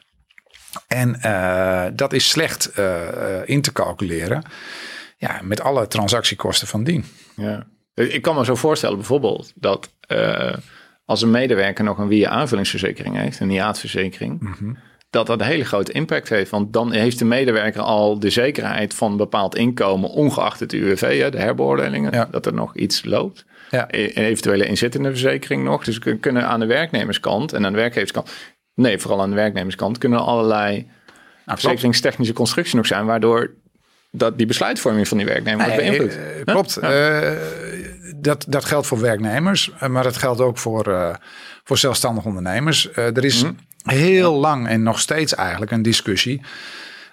En 0.86 1.18
uh, 1.24 1.84
dat 1.92 2.12
is 2.12 2.28
slecht 2.28 2.78
uh, 2.78 3.08
in 3.44 3.62
te 3.62 3.72
calculeren. 3.72 4.44
Ja, 5.22 5.40
met 5.42 5.60
alle 5.60 5.86
transactiekosten 5.86 6.68
van 6.68 6.84
dien. 6.84 7.04
Ja. 7.36 7.66
Ik 7.94 8.22
kan 8.22 8.36
me 8.36 8.44
zo 8.44 8.54
voorstellen 8.54 8.96
bijvoorbeeld 8.96 9.52
dat 9.54 9.94
uh, 10.08 10.54
als 11.04 11.22
een 11.22 11.30
medewerker 11.30 11.84
nog 11.84 11.98
een 11.98 12.08
WIA-aanvullingsverzekering 12.08 13.16
heeft, 13.16 13.40
een 13.40 13.50
IAAT-verzekering, 13.50 14.40
mm 14.40 14.54
-hmm. 14.58 14.78
dat 15.10 15.26
dat 15.26 15.40
een 15.40 15.46
hele 15.46 15.64
grote 15.64 15.92
impact 15.92 16.28
heeft. 16.28 16.50
Want 16.50 16.72
dan 16.72 16.92
heeft 16.92 17.18
de 17.18 17.24
medewerker 17.24 17.80
al 17.80 18.18
de 18.18 18.30
zekerheid 18.30 18.94
van 18.94 19.10
een 19.10 19.16
bepaald 19.16 19.56
inkomen, 19.56 20.10
ongeacht 20.10 20.60
het 20.60 20.72
UWV, 20.72 21.30
de 21.30 21.38
herbeoordelingen, 21.38 22.12
ja. 22.12 22.28
dat 22.30 22.46
er 22.46 22.54
nog 22.54 22.76
iets 22.76 23.04
loopt. 23.04 23.44
Ja. 23.70 23.86
E-, 23.90 24.06
eventuele 24.06 24.66
inzittende 24.66 25.08
verzekering 25.08 25.64
nog. 25.64 25.84
Dus 25.84 25.98
we 25.98 26.16
kunnen 26.16 26.46
aan 26.46 26.60
de 26.60 26.66
werknemerskant 26.66 27.52
en 27.52 27.66
aan 27.66 27.72
de 27.72 27.78
werkgeverskant, 27.78 28.32
nee, 28.74 28.98
vooral 28.98 29.20
aan 29.20 29.30
de 29.30 29.36
werknemerskant, 29.36 29.98
kunnen 29.98 30.24
allerlei 30.24 30.76
nou, 31.44 31.58
verzekeringstechnische 31.58 32.34
constructies 32.34 32.74
nog 32.74 32.86
zijn, 32.86 33.06
waardoor 33.06 33.60
dat 34.14 34.38
die 34.38 34.46
besluitvorming 34.46 35.08
van 35.08 35.16
die 35.16 35.26
werknemer 35.26 35.66
wordt 35.66 35.82
beïnvloed. 35.82 36.16
Uh, 36.16 36.44
klopt. 36.44 36.78
Ja. 36.80 37.22
Uh, 37.22 37.38
dat, 38.16 38.44
dat 38.48 38.64
geldt 38.64 38.86
voor 38.86 39.00
werknemers, 39.00 39.70
eh, 39.78 39.88
maar 39.88 40.02
dat 40.02 40.16
geldt 40.16 40.40
ook 40.40 40.58
voor, 40.58 40.88
uh, 40.88 41.14
voor 41.64 41.78
zelfstandig 41.78 42.24
ondernemers. 42.24 42.92
er 42.92 43.24
is 43.24 43.44
mm. 43.44 43.56
heel 43.82 44.32
lang 44.32 44.68
en 44.68 44.82
nog 44.82 45.00
steeds 45.00 45.34
eigenlijk 45.34 45.70
een 45.70 45.82
discussie. 45.82 46.42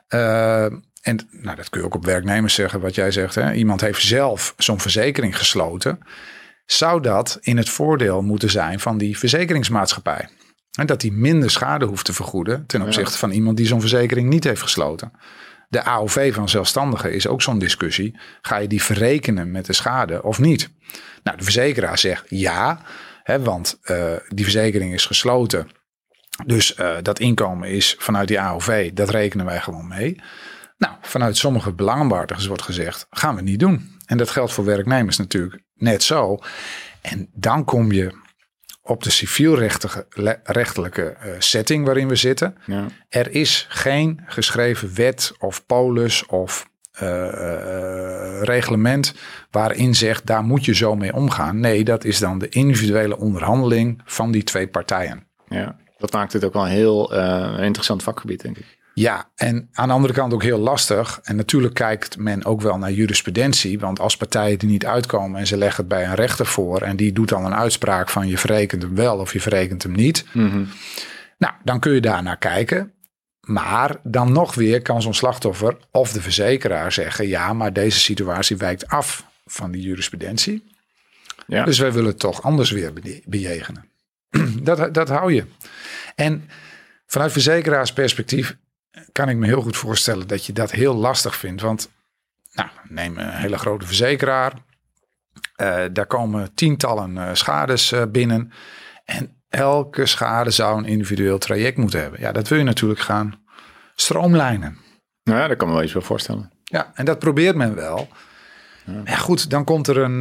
en 0.08 1.28
nou, 1.32 1.56
dat 1.56 1.70
kun 1.70 1.80
je 1.80 1.86
ook 1.86 1.96
op 1.96 2.06
werknemers 2.06 2.54
zeggen, 2.54 2.80
wat 2.80 2.96
jij 2.96 3.12
zegt. 3.12 3.36
Hè? 3.36 3.54
Iemand 3.54 3.82
heeft 3.82 4.02
zelf 4.02 4.54
zo'n 4.58 4.80
verzekering 4.80 5.38
gesloten. 5.38 6.00
Zou 6.66 7.02
dat 7.02 7.38
in 7.42 7.58
het 7.58 7.70
voordeel 7.70 8.22
moeten 8.22 8.50
zijn 8.50 8.80
van 8.80 8.98
die 8.98 9.18
verzekeringsmaatschappij? 9.18 10.30
En 10.80 10.86
dat 10.86 11.02
die 11.02 11.12
minder 11.12 11.52
schade 11.52 11.86
hoeft 11.86 12.06
te 12.06 12.14
vergoeden 12.14 12.66
ten 12.66 12.82
opzichte 12.82 13.12
ja. 13.12 13.18
van 13.18 13.32
iemand 13.32 13.58
die 13.58 13.68
zo'n 13.68 13.80
verzekering 13.80 14.30
niet 14.30 14.44
heeft 14.44 14.62
gesloten. 14.62 15.12
De 15.70 15.84
AOV 15.84 16.34
van 16.34 16.50
zelfstandigen 16.50 17.14
is 17.14 17.28
ook 17.28 17.42
zo'n 17.42 17.60
discussie. 17.60 18.20
Ga 18.42 18.58
je 18.58 18.68
die 18.68 18.84
verrekenen 18.84 19.52
met 19.52 19.66
de 19.66 19.74
schade 19.74 20.24
of 20.24 20.40
niet? 20.40 20.70
Nou, 21.24 21.38
de 21.38 21.44
verzekeraar 21.44 21.98
zegt 21.98 22.26
ja, 22.28 22.82
hè, 23.24 23.42
want 23.42 23.80
uh, 23.84 24.14
die 24.28 24.44
verzekering 24.44 24.94
is 24.94 25.06
gesloten. 25.06 25.70
Dus 26.46 26.78
uh, 26.78 26.98
dat 27.02 27.20
inkomen 27.20 27.70
is 27.70 27.96
vanuit 28.00 28.28
die 28.28 28.40
AOV, 28.40 28.92
dat 28.94 29.10
rekenen 29.10 29.46
wij 29.46 29.62
gewoon 29.62 29.88
mee. 29.88 30.22
Nou, 30.78 30.94
vanuit 31.02 31.38
sommige 31.38 31.74
belangenbehartigers 31.74 32.48
wordt 32.48 32.62
gezegd, 32.62 33.08
gaan 33.10 33.36
we 33.36 33.42
niet 33.42 33.60
doen. 33.60 33.98
En 34.06 34.18
dat 34.18 34.30
geldt 34.30 34.52
voor 34.52 34.66
werknemers 34.66 35.18
natuurlijk 35.18 35.64
net 35.76 36.04
zo. 36.04 36.40
En 37.02 37.30
dan 37.34 37.66
kom 37.66 37.92
je 37.92 38.14
op 38.90 39.04
de 39.04 39.10
civielrechtelijke 39.10 41.16
uh, 41.26 41.32
setting 41.38 41.86
waarin 41.86 42.08
we 42.08 42.16
zitten. 42.16 42.56
Ja. 42.66 42.86
Er 43.10 43.32
is 43.32 43.66
geen 43.70 44.22
geschreven 44.26 44.96
wet 44.96 45.34
of 45.40 45.66
polis 45.66 46.26
of 46.26 46.70
uh, 47.02 47.10
uh, 47.10 48.42
reglement 48.42 49.14
waarin 49.52 49.96
zegt 49.96 50.26
daar 50.26 50.44
moet 50.44 50.66
je 50.66 50.76
zo 50.76 50.96
mee 50.96 51.14
omgaan. 51.14 51.60
Nee, 51.60 51.84
dat 51.84 52.04
is 52.04 52.20
dan 52.20 52.40
de 52.40 52.50
individuele 52.50 53.18
onderhandeling 53.18 54.02
van 54.06 54.32
die 54.32 54.44
twee 54.44 54.68
partijen. 54.68 55.28
Ja, 55.48 55.78
dat 55.98 56.14
maakt 56.14 56.34
het 56.34 56.46
ook 56.46 56.54
wel 56.54 56.64
een 56.64 56.70
heel 56.70 57.14
interessant 57.62 58.04
vakgebied, 58.04 58.42
denk 58.42 58.58
ik. 58.58 58.79
Ja, 59.00 59.30
en 59.36 59.70
aan 59.74 59.88
de 59.88 59.94
andere 59.94 60.14
kant 60.14 60.34
ook 60.34 60.44
heel 60.44 60.58
lastig. 60.58 61.20
En 61.24 61.36
natuurlijk 61.36 61.74
kijkt 61.74 62.18
men 62.18 62.46
ook 62.46 62.62
wel 62.62 62.78
naar 62.78 62.92
jurisprudentie. 62.92 63.80
Want 63.80 64.00
als 64.00 64.18
partijen 64.18 64.60
er 64.60 64.66
niet 64.66 64.86
uitkomen 64.86 65.40
en 65.40 65.48
ze 65.48 65.58
leggen 65.58 65.78
het 65.78 65.88
bij 65.88 66.06
een 66.06 66.16
rechter 66.16 66.46
voor. 66.46 66.82
en 66.82 66.96
die 66.96 67.14
doet 67.14 67.30
dan 67.30 67.46
een 67.46 67.56
uitspraak 67.56 68.10
van 68.10 68.28
je 68.28 68.38
verrekent 68.38 68.82
hem 68.82 68.96
wel 68.96 69.18
of 69.18 69.34
je 69.34 69.42
verrekent 69.42 69.84
hem 69.84 69.92
niet. 69.92 70.26
Mm 70.34 70.50
-hmm. 70.50 70.68
Nou, 71.38 71.54
dan 71.64 71.80
kun 71.80 71.94
je 71.94 72.02
daar 72.02 72.24
naar 72.24 72.38
kijken. 72.38 72.94
Maar 73.40 74.00
dan 74.04 74.32
nog 74.32 74.56
weer 74.56 74.82
kan 74.82 75.02
zo'n 75.02 75.14
slachtoffer 75.14 75.78
of 75.92 76.12
de 76.12 76.22
verzekeraar 76.22 76.92
zeggen: 76.92 77.28
ja, 77.28 77.54
maar 77.54 77.74
deze 77.74 78.00
situatie 78.00 78.58
wijkt 78.58 78.88
af 78.88 79.26
van 79.46 79.72
die 79.72 79.82
jurisprudentie. 79.82 80.64
Ja. 81.48 81.64
Dus 81.66 81.80
wij 81.80 81.92
willen 81.92 82.10
het 82.10 82.20
toch 82.20 82.44
anders 82.44 82.72
weer 82.72 82.94
bejegenen. 83.26 83.86
dat, 84.64 84.94
dat 84.94 85.10
hou 85.10 85.34
je. 85.34 85.46
En 86.16 86.50
vanuit 87.06 87.32
verzekeraarsperspectief 87.32 88.58
kan 89.12 89.30
ik 89.30 89.38
me 89.38 89.46
heel 89.46 89.62
goed 89.62 89.78
voorstellen 89.78 90.28
dat 90.28 90.46
je 90.46 90.54
dat 90.54 90.72
heel 90.72 90.96
lastig 90.96 91.36
vindt. 91.36 91.62
Want 91.62 91.90
nou, 92.54 92.70
neem 92.88 93.18
een 93.18 93.30
hele 93.30 93.58
grote 93.58 93.86
verzekeraar. 93.86 94.54
Uh, 95.62 95.84
daar 95.92 96.06
komen 96.06 96.54
tientallen 96.54 97.16
uh, 97.16 97.30
schades 97.34 97.92
uh, 97.92 98.04
binnen. 98.12 98.52
En 99.06 99.42
elke 99.50 100.06
schade 100.06 100.52
zou 100.52 100.78
een 100.78 100.86
individueel 100.86 101.38
traject 101.38 101.78
moeten 101.78 102.02
hebben. 102.02 102.20
Ja, 102.20 102.32
dat 102.32 102.48
wil 102.48 102.58
je 102.58 102.64
natuurlijk 102.64 103.00
gaan 103.00 103.42
stroomlijnen. 103.96 104.78
Nou 105.24 105.40
ja, 105.40 105.48
dat 105.48 105.58
kan 105.58 105.68
me 105.68 105.74
wel 105.74 105.84
eens 105.84 105.94
wel 105.94 106.02
voorstellen. 106.02 106.52
Ja, 106.64 106.92
en 106.94 107.06
dat 107.06 107.20
probeert 107.20 107.56
men 107.56 107.76
wel. 107.76 108.08
Ja, 108.86 109.02
ja 109.06 109.16
goed, 109.16 109.50
dan 109.50 109.64
komt 109.64 109.88
er 109.88 109.98
een, 109.98 110.20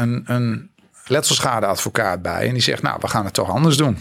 een, 0.00 0.22
een 0.26 0.70
letselschadeadvocaat 1.06 2.22
bij. 2.22 2.46
En 2.46 2.52
die 2.52 2.62
zegt, 2.62 2.82
nou, 2.82 2.98
we 3.00 3.08
gaan 3.08 3.24
het 3.24 3.34
toch 3.34 3.50
anders 3.50 3.76
doen. 3.76 3.98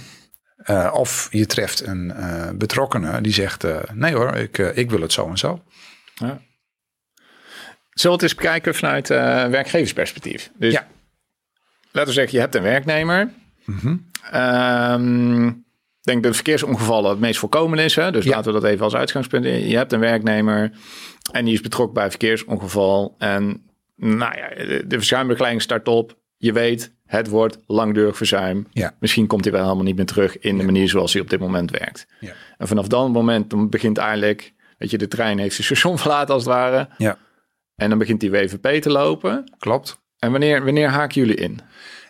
Uh, 0.65 0.91
of 0.93 1.27
je 1.31 1.45
treft 1.45 1.85
een 1.85 2.13
uh, 2.15 2.49
betrokkenen 2.53 3.23
die 3.23 3.33
zegt: 3.33 3.63
uh, 3.63 3.77
Nee 3.93 4.13
hoor, 4.13 4.35
ik, 4.35 4.57
ik 4.57 4.89
wil 4.89 5.01
het 5.01 5.13
zo 5.13 5.29
en 5.29 5.37
zo. 5.37 5.63
Ja. 6.15 6.41
Zullen 7.89 8.17
we 8.17 8.23
het 8.23 8.31
eens 8.31 8.35
bekijken 8.35 8.75
vanuit 8.75 9.07
werkgeversperspectief? 9.07 10.51
Dus 10.57 10.73
ja. 10.73 10.87
laten 11.91 12.09
we 12.09 12.15
zeggen, 12.15 12.33
je 12.33 12.39
hebt 12.39 12.55
een 12.55 12.61
werknemer. 12.61 13.29
Mm 13.65 13.79
-hmm. 13.79 14.07
ik 15.99 16.03
denk 16.03 16.23
dat 16.23 16.35
verkeersongevallen 16.35 17.09
het 17.09 17.19
meest 17.19 17.39
voorkomen 17.39 17.79
is. 17.79 17.95
Hè? 17.95 18.11
Dus 18.11 18.25
ja. 18.25 18.35
laten 18.35 18.53
we 18.53 18.59
dat 18.59 18.69
even 18.69 18.83
als 18.83 18.95
uitgangspunt. 18.95 19.45
Je 19.45 19.77
hebt 19.77 19.93
een 19.93 19.99
werknemer 19.99 20.71
en 21.31 21.45
die 21.45 21.53
is 21.53 21.61
betrokken 21.61 21.93
bij 21.93 22.03
een 22.03 22.09
verkeersongeval. 22.09 23.15
En 23.17 23.69
nou 23.95 24.37
ja, 24.37 24.49
de, 24.49 24.83
de 24.87 24.97
verzuimbegeleiding 24.97 25.63
start 25.63 25.87
op. 25.87 26.17
Je 26.37 26.53
weet, 26.53 26.93
het 27.09 27.27
wordt 27.27 27.59
langdurig 27.67 28.17
verzuim. 28.17 28.67
Ja. 28.71 28.93
Misschien 28.99 29.27
komt 29.27 29.43
hij 29.43 29.53
wel 29.53 29.63
helemaal 29.63 29.83
niet 29.83 29.95
meer 29.95 30.05
terug 30.05 30.39
in 30.39 30.57
de 30.57 30.63
manier 30.63 30.89
zoals 30.89 31.13
hij 31.13 31.21
op 31.21 31.29
dit 31.29 31.39
moment 31.39 31.71
werkt. 31.71 32.07
Ja. 32.19 32.31
En 32.57 32.67
vanaf 32.67 32.87
dat 32.87 33.09
moment 33.09 33.49
dan 33.49 33.69
begint 33.69 33.97
eigenlijk, 33.97 34.53
weet 34.77 34.91
je, 34.91 34.97
de 34.97 35.07
trein 35.07 35.37
heeft 35.37 35.55
zijn 35.55 35.67
station 35.77 35.97
verlaten 35.97 36.33
als 36.33 36.43
het 36.43 36.53
ware. 36.53 36.89
Ja. 36.97 37.17
En 37.75 37.89
dan 37.89 37.97
begint 37.97 38.19
die 38.19 38.31
WVP 38.31 38.81
te 38.81 38.89
lopen. 38.89 39.51
Klopt. 39.59 39.99
En 40.19 40.31
wanneer, 40.31 40.63
wanneer 40.63 40.89
haken 40.89 41.21
jullie 41.21 41.35
in? 41.35 41.59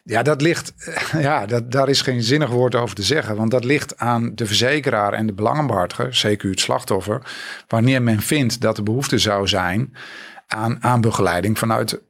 Ja, 0.03 0.23
dat 0.23 0.41
ligt, 0.41 0.73
ja, 1.27 1.45
dat, 1.45 1.71
daar 1.71 1.89
is 1.89 2.01
geen 2.01 2.23
zinnig 2.23 2.49
woord 2.49 2.75
over 2.75 2.95
te 2.95 3.03
zeggen. 3.03 3.35
Want 3.35 3.51
dat 3.51 3.63
ligt 3.63 3.97
aan 3.97 4.35
de 4.35 4.45
verzekeraar 4.45 5.13
en 5.13 5.25
de 5.25 5.33
belangenbehartiger, 5.33 6.15
zeker 6.15 6.49
het 6.49 6.59
slachtoffer. 6.59 7.21
Wanneer 7.67 8.01
men 8.01 8.21
vindt 8.21 8.61
dat 8.61 8.77
er 8.77 8.83
behoefte 8.83 9.17
zou 9.17 9.47
zijn 9.47 9.93
aan, 10.47 10.83
aan 10.83 11.01
begeleiding 11.01 11.57
vanuit 11.57 12.01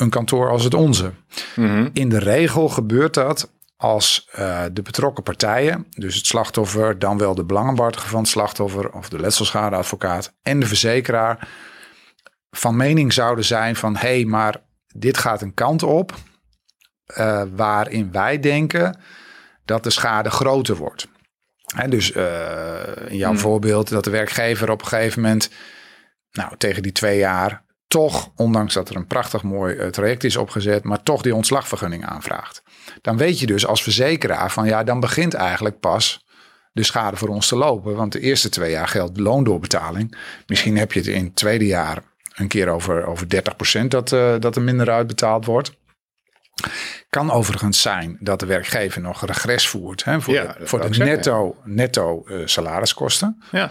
een 0.00 0.10
kantoor 0.10 0.50
als 0.50 0.64
het 0.64 0.74
onze. 0.74 1.12
Mhm. 1.56 1.88
In 1.92 2.08
de 2.08 2.18
regel 2.18 2.68
gebeurt 2.68 3.14
dat 3.14 3.52
als 3.76 4.28
uh, 4.38 4.64
de 4.72 4.82
betrokken 4.82 5.22
partijen, 5.22 5.86
dus 5.90 6.14
het 6.14 6.26
slachtoffer, 6.26 6.98
dan 6.98 7.18
wel 7.18 7.34
de 7.34 7.44
belangenbehartiger 7.44 8.08
van 8.08 8.20
het 8.20 8.28
slachtoffer 8.28 8.92
of 8.92 9.08
de 9.08 9.18
letselschadeadvocaat 9.18 10.34
en 10.42 10.60
de 10.60 10.66
verzekeraar, 10.66 11.48
van 12.50 12.76
mening 12.76 13.12
zouden 13.12 13.44
zijn 13.44 13.76
van 13.76 13.96
hé, 13.96 14.14
hey, 14.14 14.24
maar 14.24 14.56
dit 14.94 15.18
gaat 15.18 15.42
een 15.42 15.54
kant 15.54 15.82
op 15.82 16.14
uh, 17.18 17.42
waarin 17.56 18.12
wij 18.12 18.40
denken 18.40 19.00
dat 19.64 19.84
de 19.84 19.90
schade 19.90 20.30
groter 20.30 20.76
wordt. 20.76 21.08
He, 21.74 21.88
dus 21.88 22.12
uh, 22.12 22.76
in 23.08 23.16
jouw 23.16 23.32
mhm. 23.32 23.40
voorbeeld 23.40 23.88
dat 23.88 24.04
de 24.04 24.10
werkgever 24.10 24.70
op 24.70 24.80
een 24.80 24.86
gegeven 24.86 25.22
moment, 25.22 25.50
nou 26.30 26.56
tegen 26.56 26.82
die 26.82 26.92
twee 26.92 27.18
jaar 27.18 27.64
toch, 27.88 28.30
ondanks 28.36 28.74
dat 28.74 28.88
er 28.88 28.96
een 28.96 29.06
prachtig 29.06 29.42
mooi 29.42 29.76
eh, 29.76 29.88
traject 29.88 30.24
is 30.24 30.36
opgezet, 30.36 30.84
maar 30.84 31.02
toch 31.02 31.22
die 31.22 31.34
ontslagvergunning 31.34 32.06
aanvraagt. 32.06 32.62
Dan 33.00 33.16
weet 33.16 33.40
je 33.40 33.46
dus 33.46 33.66
als 33.66 33.82
verzekeraar 33.82 34.50
van 34.50 34.66
ja, 34.66 34.84
dan 34.84 35.00
begint 35.00 35.34
eigenlijk 35.34 35.80
pas 35.80 36.26
de 36.72 36.82
schade 36.82 37.16
voor 37.16 37.28
ons 37.28 37.48
te 37.48 37.56
lopen. 37.56 37.94
Want 37.94 38.12
de 38.12 38.20
eerste 38.20 38.48
twee 38.48 38.70
jaar 38.70 38.88
geldt 38.88 39.20
loondoorbetaling. 39.20 40.16
Misschien 40.46 40.76
heb 40.76 40.92
je 40.92 40.98
het 40.98 41.08
in 41.08 41.24
het 41.24 41.36
tweede 41.36 41.66
jaar 41.66 42.02
een 42.34 42.48
keer 42.48 42.68
over, 42.68 43.06
over 43.06 43.26
30% 43.82 43.86
dat, 43.88 44.12
uh, 44.12 44.34
dat 44.38 44.56
er 44.56 44.62
minder 44.62 44.90
uitbetaald 44.90 45.44
wordt. 45.44 45.76
Kan 47.08 47.30
overigens 47.30 47.82
zijn 47.82 48.16
dat 48.20 48.40
de 48.40 48.46
werkgever 48.46 49.00
nog 49.00 49.26
regres 49.26 49.68
voert 49.68 50.04
hè, 50.04 50.20
voor 50.20 50.34
Ja, 50.34 50.56
de, 50.58 50.66
voor 50.66 50.80
de 50.80 50.94
zeggen. 50.94 51.14
netto, 51.14 51.56
netto 51.64 52.24
eh, 52.26 52.36
salariskosten. 52.44 53.42
Ja. 53.50 53.70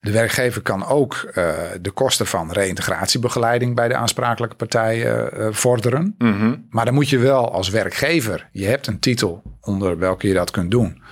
De 0.00 0.10
werkgever 0.10 0.62
kan 0.62 0.84
ook 0.86 1.14
eh, 1.14 1.54
de 1.80 1.90
kosten 1.90 2.26
van 2.26 2.52
reïntegratiebegeleiding 2.52 3.74
bij 3.74 3.88
de 3.88 3.94
aansprakelijke 3.96 4.56
partijen 4.56 5.32
eh, 5.32 5.48
vorderen. 5.50 6.14
Mhm. 6.18 6.54
Maar 6.70 6.84
dan 6.84 6.94
moet 6.94 7.08
je 7.08 7.18
wel 7.18 7.52
als 7.52 7.68
werkgever, 7.68 8.48
je 8.52 8.66
hebt 8.66 8.86
een 8.86 8.98
titel 8.98 9.42
onder 9.60 9.98
welke 9.98 10.28
je 10.28 10.34
dat 10.34 10.50
kunt 10.50 10.70
doen. 10.70 11.02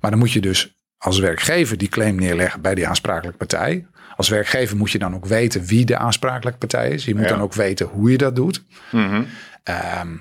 Maar 0.00 0.10
dan 0.10 0.20
moet 0.20 0.32
je 0.32 0.40
dus 0.40 0.74
als 0.98 1.18
werkgever 1.18 1.78
die 1.78 1.88
claim 1.88 2.14
neerleggen 2.14 2.60
bij 2.60 2.74
die 2.74 2.86
aansprakelijke 2.88 3.38
partij. 3.38 3.86
Als 4.16 4.28
werkgever 4.28 4.76
moet 4.76 4.90
je 4.90 4.98
dan 4.98 5.14
ook 5.14 5.26
weten 5.26 5.64
wie 5.64 5.84
de 5.84 5.96
aansprakelijke 5.96 6.58
partij 6.58 6.90
is. 6.90 7.04
Je 7.04 7.14
moet 7.14 7.24
Ja. 7.24 7.28
dan 7.30 7.40
ook 7.40 7.54
weten 7.54 7.86
hoe 7.86 8.10
je 8.10 8.18
dat 8.18 8.36
doet. 8.36 8.64
Mhm. 8.90 9.22
Ehm, 9.62 10.16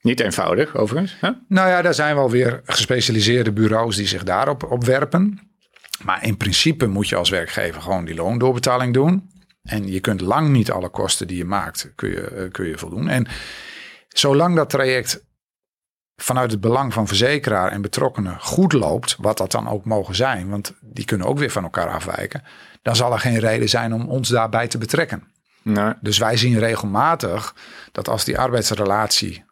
Niet 0.00 0.20
eenvoudig, 0.20 0.76
overigens. 0.76 1.16
Hè? 1.20 1.30
nou 1.48 1.68
ja, 1.68 1.82
daar 1.82 1.94
zijn 1.94 2.14
wel 2.14 2.30
weer 2.30 2.60
gespecialiseerde 2.64 3.52
bureaus 3.52 3.96
die 3.96 4.06
zich 4.06 4.22
daarop 4.24 4.62
op 4.70 4.84
werpen. 4.84 5.40
Maar 6.02 6.24
in 6.24 6.36
principe 6.36 6.86
moet 6.86 7.08
je 7.08 7.16
als 7.16 7.30
werkgever 7.30 7.82
gewoon 7.82 8.04
die 8.04 8.14
loondoorbetaling 8.14 8.94
doen. 8.94 9.30
En 9.62 9.88
je 9.88 10.00
kunt 10.00 10.20
lang 10.20 10.48
niet 10.48 10.70
alle 10.70 10.88
kosten 10.88 11.26
die 11.26 11.36
je 11.36 11.44
maakt, 11.44 11.92
kun 11.94 12.10
je, 12.10 12.20
eh, 12.20 12.50
kun 12.50 12.66
je 12.66 12.78
voldoen. 12.78 13.08
En 13.08 13.26
zolang 14.08 14.56
dat 14.56 14.70
traject 14.70 15.24
vanuit 16.16 16.50
het 16.50 16.60
belang 16.60 16.92
van 16.92 17.06
verzekeraar 17.06 17.70
en 17.70 17.82
betrokkenen 17.82 18.40
goed 18.40 18.72
loopt, 18.72 19.16
wat 19.20 19.38
dat 19.38 19.50
dan 19.50 19.68
ook 19.68 19.84
mogen 19.84 20.14
zijn, 20.14 20.48
want 20.48 20.74
die 20.80 21.04
kunnen 21.04 21.26
ook 21.26 21.38
weer 21.38 21.50
van 21.50 21.62
elkaar 21.62 21.88
afwijken, 21.88 22.42
dan 22.82 22.96
zal 22.96 23.12
er 23.12 23.18
geen 23.18 23.38
reden 23.38 23.68
zijn 23.68 23.92
om 23.92 24.08
ons 24.08 24.28
daarbij 24.28 24.68
te 24.68 24.78
betrekken. 24.78 25.32
Nou, 25.62 25.94
Dus 26.00 26.18
wij 26.18 26.36
zien 26.36 26.58
regelmatig 26.58 27.54
dat 27.92 28.08
als 28.08 28.24
die 28.24 28.38
arbeidsrelatie 28.38 29.44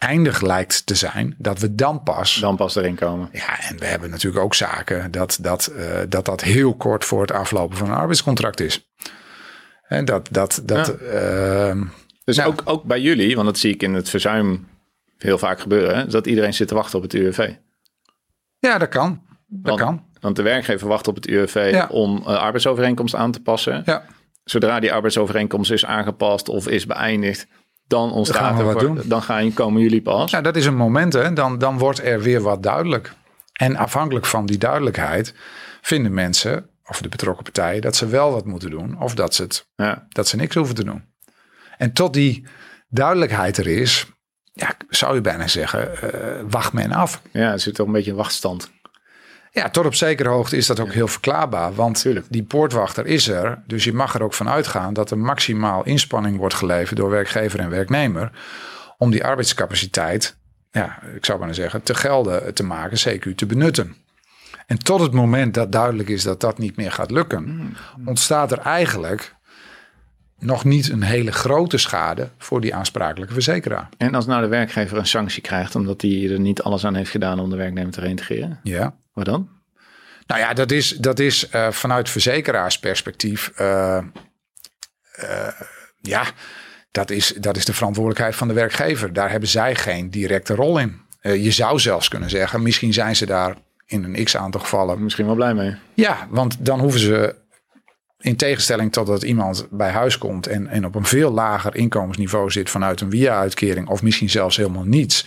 eindig 0.00 0.40
lijkt 0.40 0.86
te 0.86 0.94
zijn, 0.94 1.34
dat 1.38 1.58
we 1.58 1.74
dan 1.74 2.02
pas. 2.02 2.34
dan 2.34 2.56
pas 2.56 2.76
erin 2.76 2.94
komen. 2.94 3.28
Ja, 3.32 3.60
en 3.60 3.78
we 3.78 3.86
hebben 3.86 4.10
natuurlijk 4.10 4.44
ook 4.44 4.54
zaken 4.54 5.10
dat 5.10 5.38
dat, 5.40 5.66
eh, 5.66 6.00
dat, 6.08 6.24
dat 6.24 6.40
heel 6.40 6.74
kort 6.76 7.04
voor 7.04 7.20
het 7.20 7.32
aflopen 7.32 7.76
van 7.76 7.88
een 7.88 7.96
arbeidscontract 7.96 8.60
is. 8.60 8.90
En 9.82 10.04
dat, 10.04 10.28
dat, 10.30 10.62
dat, 10.64 10.88
ehm, 10.98 11.84
Dus 12.24 12.36
Nou. 12.36 12.50
ook, 12.50 12.62
ook 12.64 12.84
bij 12.84 13.00
jullie, 13.00 13.34
want 13.34 13.46
dat 13.46 13.58
zie 13.58 13.74
ik 13.74 13.82
in 13.82 13.94
het 13.94 14.08
verzuim 14.08 14.68
heel 15.18 15.38
vaak 15.38 15.60
gebeuren, 15.60 15.96
hè, 15.96 16.06
dat 16.06 16.26
iedereen 16.26 16.54
zit 16.54 16.68
te 16.68 16.74
wachten 16.74 16.96
op 16.96 17.02
het 17.02 17.12
UWV. 17.14 17.52
ja, 18.58 18.78
dat 18.78 18.88
kan. 18.88 19.22
Dat 19.46 19.68
Want, 19.78 19.80
kan. 19.80 20.04
want 20.20 20.36
de 20.36 20.42
werkgever 20.42 20.88
wacht 20.88 21.08
op 21.08 21.14
het 21.14 21.26
UWV 21.26 21.68
Ja. 21.72 21.86
om 21.90 22.16
uh, 22.18 22.26
arbeidsovereenkomst 22.26 23.14
aan 23.14 23.32
te 23.32 23.42
passen. 23.42 23.82
Ja, 23.84 24.04
Zodra 24.44 24.80
die 24.80 24.92
arbeidsovereenkomst 24.92 25.70
is 25.70 25.84
aangepast 25.84 26.48
of 26.48 26.68
is 26.68 26.86
beëindigd, 26.86 27.46
dan 27.90 28.08
gaan 28.08 28.16
ontstaat 28.16 28.52
we 28.54 28.58
er 28.58 28.64
wat 28.64 28.82
voor- 28.82 28.94
doen. 28.94 29.00
dan 29.08 29.22
gaan, 29.22 29.52
komen 29.54 29.82
jullie 29.82 30.02
pas. 30.02 30.30
nou, 30.30 30.42
dat 30.44 30.56
is 30.56 30.66
een 30.66 30.76
moment, 30.76 31.12
hè. 31.12 31.32
Dan, 31.32 31.58
dan 31.58 31.78
wordt 31.78 32.02
er 32.04 32.20
weer 32.20 32.40
wat 32.40 32.62
duidelijk. 32.62 33.12
En 33.52 33.76
afhankelijk 33.76 34.26
van 34.26 34.46
die 34.46 34.58
duidelijkheid 34.58 35.34
vinden 35.80 36.14
mensen, 36.14 36.66
of 36.86 37.00
de 37.02 37.08
betrokken 37.08 37.42
partijen, 37.44 37.82
dat 37.82 37.96
ze 37.96 38.06
wel 38.06 38.32
wat 38.32 38.44
moeten 38.44 38.70
doen, 38.70 39.00
of 39.00 39.14
dat 39.14 39.34
ze, 39.34 39.42
het, 39.42 39.66
Ja. 39.76 40.06
dat 40.08 40.28
ze 40.28 40.36
niks 40.36 40.54
hoeven 40.54 40.74
te 40.74 40.84
doen. 40.84 41.04
En 41.78 41.92
tot 41.92 42.12
die 42.14 42.46
duidelijkheid 42.88 43.56
er 43.58 43.66
is, 43.66 44.06
ja, 44.52 44.72
zou 44.88 45.14
je 45.14 45.20
bijna 45.20 45.48
zeggen, 45.48 46.12
eh, 46.12 46.40
wacht 46.50 46.72
men 46.72 46.92
af. 46.92 47.22
ja, 47.32 47.52
er 47.52 47.60
zit 47.60 47.74
toch 47.74 47.86
een 47.86 47.92
beetje 47.92 48.10
een 48.10 48.16
wachtstand. 48.16 48.70
Ja, 49.52 49.70
tot 49.70 49.86
op 49.86 49.94
zekere 49.94 50.28
hoogte 50.28 50.56
is 50.56 50.66
dat 50.66 50.80
ook 50.80 50.92
heel 50.92 51.08
verklaarbaar. 51.08 51.74
Want 51.74 52.00
Tuurlijk. 52.00 52.26
die 52.28 52.42
poortwachter 52.42 53.06
is 53.06 53.28
er. 53.28 53.62
Dus 53.66 53.84
je 53.84 53.92
mag 53.92 54.14
er 54.14 54.22
ook 54.22 54.34
van 54.34 54.48
uitgaan 54.48 54.94
dat 54.94 55.10
er 55.10 55.18
maximaal 55.18 55.84
inspanning 55.84 56.36
wordt 56.36 56.54
geleverd 56.54 56.96
door 56.98 57.10
werkgever 57.10 57.60
en 57.60 57.70
werknemer. 57.70 58.30
Om 58.98 59.10
die 59.10 59.24
arbeidscapaciteit, 59.24 60.36
ja, 60.70 60.98
ik 61.16 61.24
zou 61.24 61.38
maar 61.38 61.54
zeggen, 61.54 61.82
te 61.82 61.94
gelden 61.94 62.54
te 62.54 62.62
maken, 62.62 62.98
CQ 63.18 63.34
te 63.34 63.46
benutten. 63.46 63.96
En 64.66 64.78
tot 64.78 65.00
het 65.00 65.12
moment 65.12 65.54
dat 65.54 65.72
duidelijk 65.72 66.08
is 66.08 66.22
dat 66.22 66.40
dat 66.40 66.58
niet 66.58 66.76
meer 66.76 66.92
gaat 66.92 67.10
lukken, 67.10 67.74
ontstaat 68.04 68.52
er 68.52 68.58
eigenlijk 68.58 69.34
nog 70.38 70.64
niet 70.64 70.88
een 70.90 71.02
hele 71.02 71.32
grote 71.32 71.78
schade 71.78 72.28
voor 72.38 72.60
die 72.60 72.74
aansprakelijke 72.74 73.32
verzekeraar. 73.32 73.88
En 73.96 74.14
als 74.14 74.26
nou 74.26 74.42
de 74.42 74.48
werkgever 74.48 74.98
een 74.98 75.06
sanctie 75.06 75.42
krijgt 75.42 75.74
omdat 75.74 76.02
hij 76.02 76.30
er 76.30 76.40
niet 76.40 76.62
alles 76.62 76.84
aan 76.84 76.94
heeft 76.94 77.10
gedaan 77.10 77.40
om 77.40 77.50
de 77.50 77.56
werknemer 77.56 77.92
te 77.92 78.00
reintegreren, 78.00 78.60
Ja. 78.62 78.94
Wat 79.12 79.24
dan? 79.24 79.48
Nou 80.26 80.40
ja, 80.40 80.52
dat 80.52 80.70
is, 80.70 80.88
dat 80.88 81.18
is 81.18 81.48
eh, 81.48 81.70
vanuit 81.70 82.10
verzekeraarsperspectief. 82.10 83.52
eh, 83.54 83.96
eh, 83.96 85.48
ja, 86.00 86.24
dat 86.90 87.10
is, 87.10 87.34
dat 87.36 87.56
is 87.56 87.64
de 87.64 87.74
verantwoordelijkheid 87.74 88.36
van 88.36 88.48
de 88.48 88.54
werkgever. 88.54 89.12
Daar 89.12 89.30
hebben 89.30 89.48
zij 89.48 89.74
geen 89.74 90.10
directe 90.10 90.54
rol 90.54 90.78
in. 90.78 91.00
Je 91.22 91.50
zou 91.50 91.78
zelfs 91.78 92.08
kunnen 92.08 92.30
zeggen, 92.30 92.62
misschien 92.62 92.92
zijn 92.92 93.16
ze 93.16 93.26
daar 93.26 93.56
in 93.86 94.04
een 94.04 94.24
x 94.24 94.36
aantal 94.36 94.60
gevallen. 94.60 95.02
Misschien 95.02 95.26
wel 95.26 95.34
blij 95.34 95.54
mee. 95.54 95.76
Ja, 95.94 96.26
want 96.30 96.56
dan 96.66 96.80
hoeven 96.80 97.00
ze. 97.00 97.38
In 98.18 98.36
tegenstelling 98.36 98.92
tot 98.92 99.06
dat 99.06 99.22
iemand 99.22 99.66
bij 99.70 99.90
huis 99.90 100.18
komt 100.18 100.46
en, 100.46 100.66
en 100.66 100.84
op 100.86 100.94
een 100.94 101.04
veel 101.04 101.30
lager 101.30 101.74
inkomensniveau 101.74 102.50
zit 102.50 102.70
vanuit 102.70 103.00
een 103.00 103.10
via-uitkering, 103.10 103.88
of 103.88 104.02
misschien 104.02 104.30
zelfs 104.30 104.56
helemaal 104.56 104.84
niets, 104.84 105.26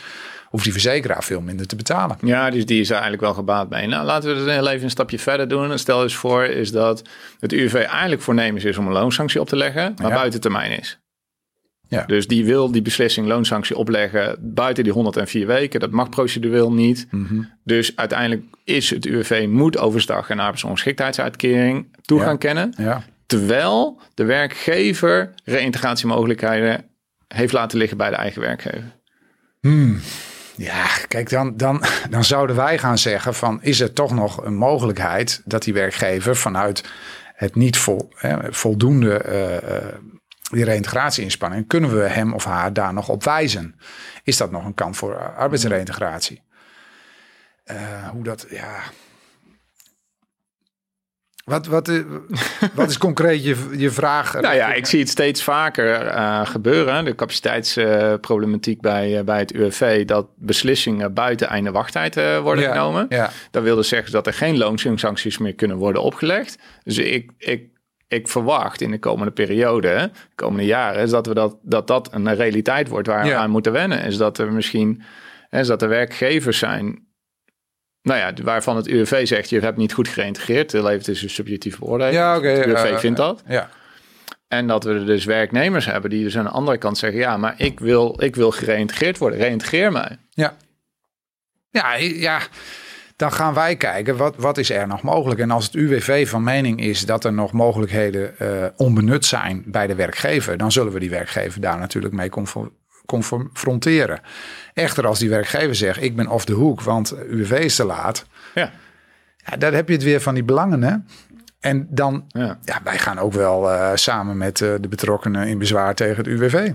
hoeft 0.53 0.63
die 0.63 0.73
verzekeraar 0.73 1.23
veel 1.23 1.41
minder 1.41 1.67
te 1.67 1.75
betalen. 1.75 2.17
Ja, 2.21 2.49
dus 2.49 2.65
die 2.65 2.79
is 2.79 2.87
er 2.87 2.93
eigenlijk 2.93 3.23
wel 3.23 3.33
gebaat 3.33 3.69
bij. 3.69 3.85
Nou, 3.87 4.05
laten 4.05 4.33
we 4.33 4.39
het 4.41 4.49
heel 4.49 4.67
even 4.69 4.83
een 4.83 4.89
stapje 4.89 5.19
verder 5.19 5.47
doen. 5.47 5.79
Stel 5.79 6.03
eens 6.03 6.15
voor 6.15 6.43
is 6.45 6.71
dat 6.71 7.01
het 7.39 7.51
UWV 7.53 7.73
eigenlijk 7.73 8.21
voornemens 8.21 8.63
is 8.63 8.77
om 8.77 8.87
een 8.87 8.93
loonsanctie 8.93 9.39
op 9.41 9.47
te 9.47 9.55
leggen, 9.55 9.93
maar 10.01 10.09
Ja. 10.11 10.15
buiten 10.17 10.41
termijn 10.41 10.79
is. 10.79 10.99
Ja. 11.87 12.05
Dus 12.05 12.27
die 12.27 12.45
wil 12.45 12.71
die 12.71 12.81
beslissing 12.81 13.27
loonsanctie 13.27 13.77
opleggen 13.77 14.35
buiten 14.39 14.83
die 14.83 14.93
104 14.93 15.47
weken. 15.47 15.79
Dat 15.79 15.91
mag 15.91 16.09
procedureel 16.09 16.73
niet. 16.73 17.07
Dus 17.63 17.95
uiteindelijk 17.95 18.43
is 18.63 18.89
het 18.89 19.05
UWV 19.05 19.45
moet 19.49 19.77
overstag 19.77 20.29
en 20.29 20.39
arbeidsongeschiktheidsuitkering 20.39 21.97
toe 22.01 22.19
Ja. 22.19 22.25
gaan 22.25 22.37
kennen. 22.37 22.73
Ja, 22.77 23.03
Terwijl 23.25 23.99
de 24.13 24.23
werkgever 24.23 25.33
reïntegratiemogelijkheden 25.43 26.85
heeft 27.27 27.53
laten 27.53 27.77
liggen 27.77 27.97
bij 27.97 28.09
de 28.09 28.15
eigen 28.15 28.41
werkgever. 28.41 28.91
Ja, 30.55 30.85
kijk, 31.07 31.29
dan, 31.29 31.57
dan, 31.57 31.83
dan 32.09 32.23
zouden 32.23 32.55
wij 32.55 32.77
gaan 32.77 32.97
zeggen 32.97 33.33
van 33.33 33.61
is 33.61 33.79
er 33.79 33.93
toch 33.93 34.11
nog 34.11 34.45
een 34.45 34.55
mogelijkheid 34.55 35.41
dat 35.45 35.63
die 35.63 35.73
werkgever 35.73 36.35
vanuit 36.35 36.83
het 37.33 37.55
niet 37.55 37.77
vol, 37.77 38.11
hè, 38.15 38.53
voldoende 38.53 39.17
eh, 39.17 39.77
eh, 39.77 39.95
die 40.51 40.63
reïntegratieinspanning, 40.63 41.67
kunnen 41.67 41.97
we 41.97 42.03
hem 42.03 42.33
of 42.33 42.43
haar 42.45 42.73
daar 42.73 42.93
nog 42.93 43.09
op 43.09 43.23
wijzen? 43.23 43.75
Is 44.23 44.37
dat 44.37 44.51
nog 44.51 44.65
een 44.65 44.73
kant 44.73 44.97
voor 44.97 45.15
eh, 45.15 45.37
arbeidsreïntegratie? 45.37 46.41
Eh, 47.63 48.09
hoe 48.09 48.23
dat, 48.23 48.45
ja. 48.49 48.79
Wat, 51.43 51.67
wat, 51.67 51.87
eh, 51.89 51.99
wat 52.73 52.89
is 52.89 52.97
concreet 52.97 53.43
je, 53.43 53.55
je 53.77 53.89
vraag? 53.91 54.33
Nou 54.41 54.55
ja, 54.55 54.73
ik 54.73 54.85
zie 54.85 54.99
het 54.99 55.09
steeds 55.09 55.43
vaker 55.43 56.01
eh, 56.01 56.45
gebeuren. 56.45 57.05
De 57.05 57.15
capaciteitsproblematiek 57.15 58.81
bij, 58.81 59.17
eh, 59.17 59.23
bij 59.23 59.39
het 59.39 59.53
UWV. 59.53 60.05
Dat 60.05 60.27
beslissingen 60.35 61.13
buiten 61.13 61.47
einde 61.47 61.71
wachttijd 61.71 62.15
worden 62.41 62.63
Ja, 62.63 62.71
genomen. 62.71 63.05
ja. 63.09 63.29
Dat 63.51 63.63
wil 63.63 63.75
dus 63.75 63.87
zeggen 63.87 64.11
dat 64.11 64.27
er 64.27 64.33
geen 64.33 64.57
loonsancties 64.57 65.37
meer 65.37 65.55
kunnen 65.55 65.77
worden 65.77 66.01
opgelegd. 66.01 66.57
Dus 66.83 66.97
ik, 66.97 67.31
ik, 67.37 67.63
ik 68.07 68.27
verwacht 68.27 68.81
in 68.81 68.91
de 68.91 68.99
komende 68.99 69.31
periode, 69.31 69.89
de 70.13 70.35
komende 70.35 70.65
jaren, 70.65 71.01
is 71.01 71.09
dat 71.09 71.27
we 71.27 71.33
dat, 71.33 71.57
dat, 71.61 71.87
dat 71.87 72.09
een 72.13 72.35
realiteit 72.35 72.87
wordt 72.87 73.07
waar 73.07 73.21
we 73.23 73.29
Ja. 73.29 73.37
aan 73.37 73.49
moeten 73.49 73.71
wennen. 73.71 74.03
Is 74.03 74.17
dat 74.17 74.37
er 74.37 74.51
misschien 74.53 75.01
is 75.49 75.67
dat 75.67 75.81
er 75.81 75.89
werkgevers 75.89 76.57
zijn. 76.57 77.05
Nou 78.03 78.19
ja, 78.19 78.33
waarvan 78.43 78.75
het 78.75 78.87
UWV 78.87 79.27
zegt, 79.27 79.49
je 79.49 79.59
hebt 79.59 79.77
niet 79.77 79.93
goed 79.93 80.07
geïntegreerd. 80.07 80.73
Even, 80.73 80.91
het 80.91 81.07
is 81.07 81.21
een 81.21 81.29
subjectieve 81.29 81.79
beoordeling. 81.79 82.15
Ja, 82.15 82.37
oké. 82.37 82.47
Het 82.47 82.65
UWV 82.65 82.91
eh, 82.91 82.97
vindt 82.97 83.17
dat. 83.17 83.43
Ja. 83.47 83.69
En 84.47 84.67
dat 84.67 84.83
we 84.83 85.03
dus 85.03 85.25
werknemers 85.25 85.85
hebben 85.85 86.09
die 86.09 86.23
dus 86.23 86.37
aan 86.37 86.43
de 86.43 86.49
andere 86.49 86.77
kant 86.77 86.97
zeggen... 86.97 87.19
ja, 87.19 87.37
maar 87.37 87.53
ik 87.57 87.79
wil, 87.79 88.23
ik 88.23 88.35
wil 88.35 88.51
gereïntegreerd 88.51 89.17
worden. 89.17 89.39
Reïntegreer 89.39 89.91
mij. 89.91 90.17
Ja. 90.29 90.55
Ja, 91.69 91.93
ja, 91.95 92.39
dan 93.15 93.31
gaan 93.31 93.53
wij 93.53 93.75
kijken 93.75 94.17
wat, 94.17 94.35
wat 94.37 94.57
is 94.57 94.69
er 94.69 94.87
nog 94.87 95.01
mogelijk. 95.01 95.39
En 95.39 95.51
als 95.51 95.65
het 95.65 95.73
UWV 95.73 96.29
van 96.29 96.43
mening 96.43 96.81
is 96.81 97.05
dat 97.05 97.23
er 97.23 97.33
nog 97.33 97.51
mogelijkheden 97.51 98.39
eh, 98.39 98.67
onbenut 98.75 99.25
zijn 99.25 99.63
bij 99.65 99.87
de 99.87 99.95
werkgever, 99.95 100.57
dan 100.57 100.71
zullen 100.71 100.93
we 100.93 100.99
die 100.99 101.09
werkgever 101.09 101.61
daar 101.61 101.79
natuurlijk 101.79 102.13
mee 102.13 102.29
confronteren. 103.05 104.21
Echter, 104.73 105.07
als 105.07 105.19
die 105.19 105.29
werkgever 105.29 105.75
zegt: 105.75 106.01
Ik 106.01 106.15
ben 106.15 106.27
off 106.27 106.45
de 106.45 106.53
hoek, 106.53 106.81
want 106.81 107.15
UWV 107.29 107.51
is 107.51 107.75
te 107.75 107.83
laat. 107.85 108.25
Ja. 108.53 108.71
Ja, 109.45 109.57
daar 109.57 109.73
heb 109.73 109.87
je 109.87 109.93
het 109.93 110.03
weer 110.03 110.21
van 110.21 110.33
die 110.33 110.43
belangen. 110.43 110.83
Hè? 110.83 110.95
En 111.59 111.87
dan, 111.89 112.23
Ja. 112.27 112.57
ja, 112.63 112.79
wij 112.83 112.97
gaan 112.99 113.19
ook 113.19 113.33
wel 113.33 113.71
eh, 113.71 113.91
samen 113.95 114.37
met 114.37 114.61
eh, 114.61 114.69
de 114.79 114.87
betrokkenen 114.87 115.47
in 115.47 115.57
bezwaar 115.57 115.95
tegen 115.95 116.17
het 116.17 116.27
UWV. 116.27 116.71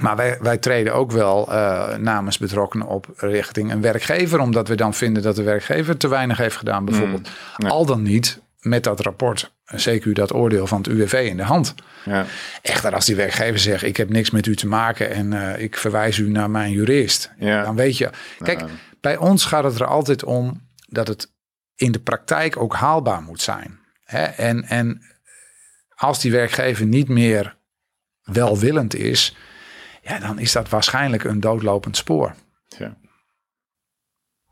Maar 0.00 0.16
wij, 0.16 0.38
wij 0.40 0.58
treden 0.58 0.94
ook 0.94 1.10
wel 1.12 1.52
eh, 1.52 1.96
namens 1.96 2.38
betrokkenen 2.38 2.86
op 2.86 3.06
richting 3.16 3.72
een 3.72 3.80
werkgever, 3.80 4.40
omdat 4.40 4.68
we 4.68 4.74
dan 4.74 4.94
vinden 4.94 5.22
dat 5.22 5.36
de 5.36 5.42
werkgever 5.42 5.96
te 5.96 6.08
weinig 6.08 6.38
heeft 6.38 6.56
gedaan, 6.56 6.84
bijvoorbeeld. 6.84 7.28
ja. 7.56 7.68
Al 7.68 7.86
dan 7.86 8.02
niet 8.02 8.40
met 8.58 8.84
dat 8.84 9.00
rapport, 9.00 9.52
zeker 9.64 10.08
u 10.10 10.12
dat 10.12 10.32
oordeel 10.34 10.66
van 10.66 10.78
het 10.78 10.86
UWV 10.86 11.26
in 11.30 11.36
de 11.36 11.42
hand. 11.42 11.74
Ja. 12.04 12.26
Echter, 12.62 12.94
als 12.94 13.04
die 13.06 13.16
werkgever 13.16 13.58
zegt: 13.58 13.82
Ik 13.82 13.96
heb 13.96 14.08
niks 14.08 14.30
met 14.30 14.46
u 14.46 14.56
te 14.56 14.66
maken 14.66 15.10
en 15.10 15.32
eh, 15.32 15.62
ik 15.62 15.76
verwijs 15.76 16.18
u 16.18 16.28
naar 16.30 16.50
mijn 16.50 16.72
jurist, 16.72 17.30
Ja. 17.38 17.62
dan 17.62 17.76
weet 17.76 17.98
je. 17.98 18.10
Kijk, 18.38 18.64
bij 19.00 19.16
ons 19.16 19.44
gaat 19.44 19.64
het 19.64 19.80
er 19.80 19.86
altijd 19.86 20.24
om 20.24 20.66
dat 20.88 21.08
het 21.08 21.32
in 21.74 21.92
de 21.92 22.00
praktijk 22.00 22.56
ook 22.56 22.74
haalbaar 22.74 23.22
moet 23.22 23.42
zijn. 23.42 23.78
Hè? 24.04 24.22
En, 24.24 24.64
en 24.64 25.02
als 25.94 26.20
die 26.20 26.32
werkgever 26.32 26.86
niet 26.86 27.08
meer 27.08 27.56
welwillend 28.22 28.94
is, 28.94 29.36
ja, 30.02 30.18
dan 30.18 30.38
is 30.38 30.52
dat 30.52 30.68
waarschijnlijk 30.68 31.24
een 31.24 31.40
doodlopend 31.40 31.96
spoor. 31.96 32.34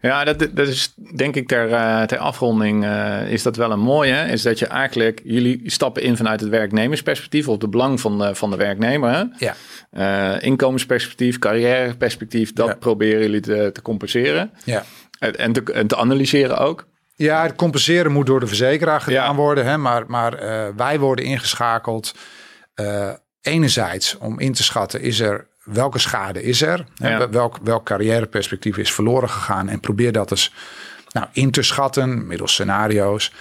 Ja. 0.00 0.24
Dat, 0.24 0.38
dat 0.38 0.68
is 0.68 0.94
denk 1.16 1.36
ik 1.36 1.48
ter, 1.48 1.72
eh, 1.72 2.02
ter 2.02 2.18
afronding 2.18 2.84
eh, 2.84 3.30
is 3.30 3.42
dat 3.42 3.56
wel 3.56 3.70
een 3.70 3.80
mooie. 3.80 4.14
Is 4.14 4.42
dat 4.42 4.58
je 4.58 4.66
eigenlijk, 4.66 5.20
jullie 5.24 5.60
stappen 5.64 6.02
in 6.02 6.16
vanuit 6.16 6.40
het 6.40 6.48
werknemersperspectief 6.48 7.48
of 7.48 7.58
de 7.58 7.68
belang 7.68 8.00
van 8.00 8.18
de, 8.18 8.34
van 8.34 8.50
de 8.50 8.56
werknemer. 8.56 9.10
Hè? 9.10 9.22
Ja, 9.38 9.54
Eh, 9.90 10.42
inkomensperspectief, 10.42 11.38
carrièreperspectief, 11.38 12.52
dat 12.52 12.66
Ja. 12.68 12.74
proberen 12.74 13.20
jullie 13.20 13.40
te, 13.40 13.70
te 13.72 13.82
compenseren. 13.82 14.50
ja. 14.64 14.84
En, 15.18 15.36
en, 15.36 15.52
te, 15.52 15.62
en 15.72 15.86
te 15.86 15.96
analyseren 15.96 16.58
ook. 16.58 16.86
Ja, 17.14 17.42
het 17.42 17.54
compenseren 17.54 18.12
moet 18.12 18.26
door 18.26 18.40
de 18.40 18.46
verzekeraar 18.46 19.00
gedaan 19.00 19.30
Ja. 19.30 19.34
worden. 19.34 19.64
Hè? 19.64 19.76
Maar, 19.78 20.04
maar 20.06 20.34
eh, 20.34 20.66
wij 20.76 20.98
worden 20.98 21.24
ingeschakeld. 21.24 22.14
eh, 22.74 23.10
enerzijds 23.40 24.18
om 24.18 24.40
in 24.40 24.52
te 24.52 24.62
schatten, 24.62 25.00
is 25.00 25.20
er, 25.20 25.46
welke 25.66 25.98
schade 25.98 26.42
is 26.42 26.62
er? 26.62 26.86
Ja. 26.94 27.28
Welk, 27.30 27.58
welk 27.62 27.84
carrièreperspectief 27.84 28.76
is 28.76 28.92
verloren 28.92 29.30
gegaan? 29.30 29.68
En 29.68 29.80
probeer 29.80 30.12
dat 30.12 30.30
eens 30.30 30.54
nou, 31.12 31.26
in 31.32 31.50
te 31.50 31.62
schatten 31.62 32.26
middels 32.26 32.52
scenario's. 32.52 33.32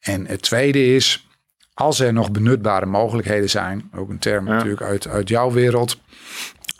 En 0.00 0.26
het 0.26 0.42
tweede 0.42 0.94
is, 0.94 1.28
als 1.74 2.00
er 2.00 2.12
nog 2.12 2.30
benutbare 2.30 2.86
mogelijkheden 2.86 3.50
zijn, 3.50 3.90
ook 3.94 4.10
een 4.10 4.18
term 4.18 4.46
Ja. 4.46 4.52
natuurlijk 4.52 4.82
uit, 4.82 5.08
uit 5.08 5.28
jouw 5.28 5.50
wereld. 5.50 6.00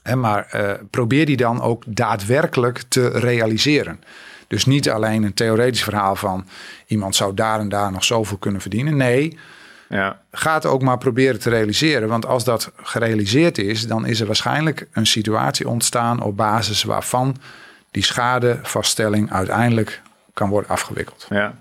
Hè, 0.02 0.16
maar 0.16 0.46
eh, 0.46 0.72
probeer 0.90 1.26
die 1.26 1.36
dan 1.36 1.60
ook 1.60 1.84
daadwerkelijk 1.86 2.82
te 2.88 3.08
realiseren. 3.08 4.00
Dus 4.48 4.66
niet 4.66 4.90
alleen 4.90 5.22
een 5.22 5.34
theoretisch 5.34 5.82
verhaal 5.82 6.16
van 6.16 6.46
iemand 6.86 7.16
zou 7.16 7.34
daar 7.34 7.60
en 7.60 7.68
daar 7.68 7.92
nog 7.92 8.04
zoveel 8.04 8.36
kunnen 8.36 8.60
verdienen. 8.60 8.96
Nee, 8.96 9.38
Ja, 9.90 10.20
ga 10.30 10.54
het 10.54 10.66
ook 10.66 10.82
maar 10.82 10.98
proberen 10.98 11.40
te 11.40 11.50
realiseren. 11.50 12.08
Want 12.08 12.26
als 12.26 12.44
dat 12.44 12.72
gerealiseerd 12.76 13.58
is, 13.58 13.86
dan 13.86 14.06
is 14.06 14.20
er 14.20 14.26
waarschijnlijk 14.26 14.88
een 14.92 15.06
situatie 15.06 15.68
ontstaan 15.68 16.22
op 16.22 16.36
basis 16.36 16.82
waarvan 16.82 17.36
die 17.90 18.04
schadevaststelling 18.04 19.32
uiteindelijk 19.32 20.02
kan 20.34 20.48
worden 20.48 20.70
afgewikkeld. 20.70 21.26
ja. 21.28 21.54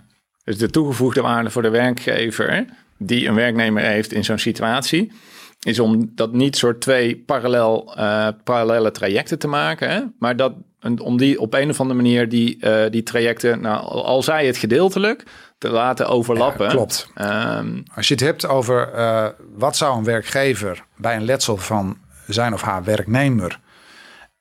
Dus 0.44 0.58
de 0.58 0.70
toegevoegde 0.70 1.22
waarde 1.22 1.50
voor 1.50 1.62
de 1.62 1.70
werkgever 1.70 2.66
die 2.98 3.28
een 3.28 3.36
werknemer 3.36 3.84
heeft 3.84 4.14
in 4.14 4.24
zo'n 4.24 4.38
situatie, 4.38 5.12
is 5.60 5.80
om 5.80 6.12
dat 6.16 6.34
niet 6.34 6.58
soort 6.58 6.82
twee 6.82 7.18
parallel, 7.18 7.96
eh, 7.96 8.28
parallele 8.44 8.92
trajecten 8.92 9.40
te 9.40 9.48
maken, 9.48 9.90
hè? 9.90 10.02
maar 10.20 10.36
dat 10.36 10.54
om 11.02 11.18
die 11.18 11.40
op 11.40 11.54
een 11.54 11.70
of 11.70 11.80
andere 11.80 12.02
manier 12.02 12.30
die, 12.30 12.58
eh, 12.60 12.92
die 12.92 13.04
trajecten, 13.04 13.62
nou, 13.62 13.82
al 13.88 14.24
zij 14.24 14.46
het 14.46 14.58
gedeeltelijk, 14.58 15.24
te 15.60 15.70
laten 15.70 16.08
overlappen. 16.08 16.66
Ja, 16.66 16.72
klopt. 16.72 17.08
Ehm, 17.16 17.82
Als 17.96 18.08
je 18.08 18.14
het 18.14 18.24
hebt 18.24 18.46
over 18.48 18.94
eh, 18.94 19.28
wat 19.56 19.78
zou 19.78 19.98
een 19.98 20.04
werkgever 20.04 20.84
bij 20.98 21.16
een 21.16 21.26
letsel 21.26 21.58
van 21.58 21.98
zijn 22.28 22.54
of 22.54 22.62
haar 22.62 22.84
werknemer 22.84 23.60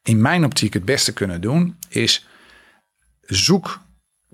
in 0.02 0.20
mijn 0.20 0.44
optiek 0.44 0.72
het 0.74 0.84
beste 0.84 1.12
kunnen 1.12 1.40
doen, 1.40 1.78
is 1.88 2.26
zoek 3.22 3.80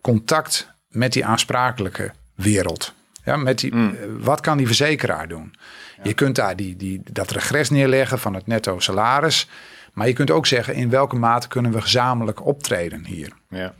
contact 0.00 0.68
met 0.88 1.12
die 1.12 1.24
aansprakelijke 1.24 2.12
wereld. 2.34 2.94
Ja, 3.24 3.36
met 3.36 3.58
die, 3.58 3.74
Mm. 3.74 3.88
eh, 4.00 4.06
Wat 4.18 4.40
kan 4.40 4.56
die 4.56 4.66
verzekeraar 4.66 5.28
doen? 5.28 5.54
Je 6.02 6.14
kunt 6.14 6.36
daar 6.36 6.56
die, 6.56 6.76
die, 6.76 7.00
dat 7.12 7.30
regres 7.30 7.70
neerleggen 7.70 8.18
van 8.18 8.34
het 8.34 8.46
netto 8.46 8.80
salaris. 8.80 9.48
Maar 9.92 10.06
je 10.06 10.12
kunt 10.12 10.30
ook 10.30 10.46
zeggen 10.46 10.74
in 10.74 10.90
welke 10.90 11.16
mate 11.16 11.48
kunnen 11.48 11.72
we 11.72 11.80
gezamenlijk 11.80 12.46
optreden 12.46 13.04
hier. 13.06 13.32
ja. 13.48 13.74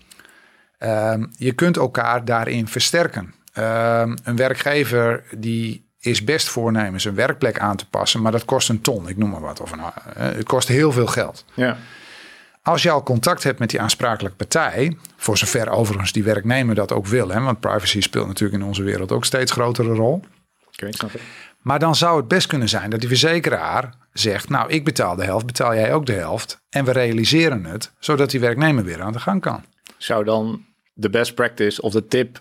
Ehm, 0.84 1.24
je 1.36 1.52
kunt 1.52 1.76
elkaar 1.76 2.24
daarin 2.24 2.68
versterken. 2.68 3.34
Ehm, 3.52 4.16
een 4.24 4.36
werkgever 4.36 5.24
die 5.38 5.88
is 6.00 6.24
best 6.24 6.48
voornemens 6.48 7.04
een 7.04 7.14
werkplek 7.14 7.58
aan 7.58 7.76
te 7.76 7.88
passen, 7.88 8.22
maar 8.22 8.32
dat 8.32 8.44
kost 8.44 8.68
een 8.68 8.80
ton, 8.80 9.08
ik 9.08 9.16
noem 9.16 9.30
maar 9.30 9.40
wat. 9.40 9.60
Of 9.60 9.72
een, 9.72 9.80
eh, 9.80 9.90
het 10.14 10.44
kost 10.46 10.68
heel 10.68 10.92
veel 10.92 11.06
geld. 11.06 11.44
ja. 11.54 11.76
Als 12.62 12.82
je 12.82 12.90
al 12.90 13.02
contact 13.02 13.42
hebt 13.42 13.58
met 13.58 13.70
die 13.70 13.80
aansprakelijke 13.80 14.36
partij, 14.36 14.96
voor 15.16 15.38
zover 15.38 15.70
overigens 15.70 16.12
die 16.12 16.24
werknemer 16.24 16.74
dat 16.74 16.92
ook 16.92 17.06
wil, 17.06 17.28
hè, 17.28 17.40
want 17.40 17.60
privacy 17.60 18.00
speelt 18.00 18.26
natuurlijk 18.26 18.62
in 18.62 18.68
onze 18.68 18.82
wereld 18.82 19.12
ook 19.12 19.24
steeds 19.24 19.52
grotere 19.52 19.94
rol. 19.94 20.24
Oké, 20.66 20.86
ik 20.86 20.94
snap 20.94 21.12
het. 21.12 21.20
Maar 21.60 21.78
dan 21.78 21.94
zou 21.94 22.16
het 22.16 22.28
best 22.28 22.46
kunnen 22.46 22.68
zijn 22.68 22.90
dat 22.90 23.00
die 23.00 23.08
verzekeraar 23.08 23.94
zegt: 24.12 24.48
Nou, 24.48 24.70
ik 24.70 24.84
betaal 24.84 25.16
de 25.16 25.24
helft, 25.24 25.46
betaal 25.46 25.74
jij 25.74 25.94
ook 25.94 26.06
de 26.06 26.12
helft. 26.12 26.58
En 26.70 26.84
we 26.84 26.92
realiseren 26.92 27.64
het, 27.64 27.92
zodat 27.98 28.30
die 28.30 28.40
werknemer 28.40 28.84
weer 28.84 29.02
aan 29.02 29.12
de 29.12 29.20
gang 29.20 29.40
kan. 29.40 29.64
Zou 29.98 30.24
dan 30.24 30.64
de 30.94 31.10
best 31.10 31.34
practice 31.34 31.82
of 31.82 31.92
de 31.92 32.06
tip, 32.06 32.40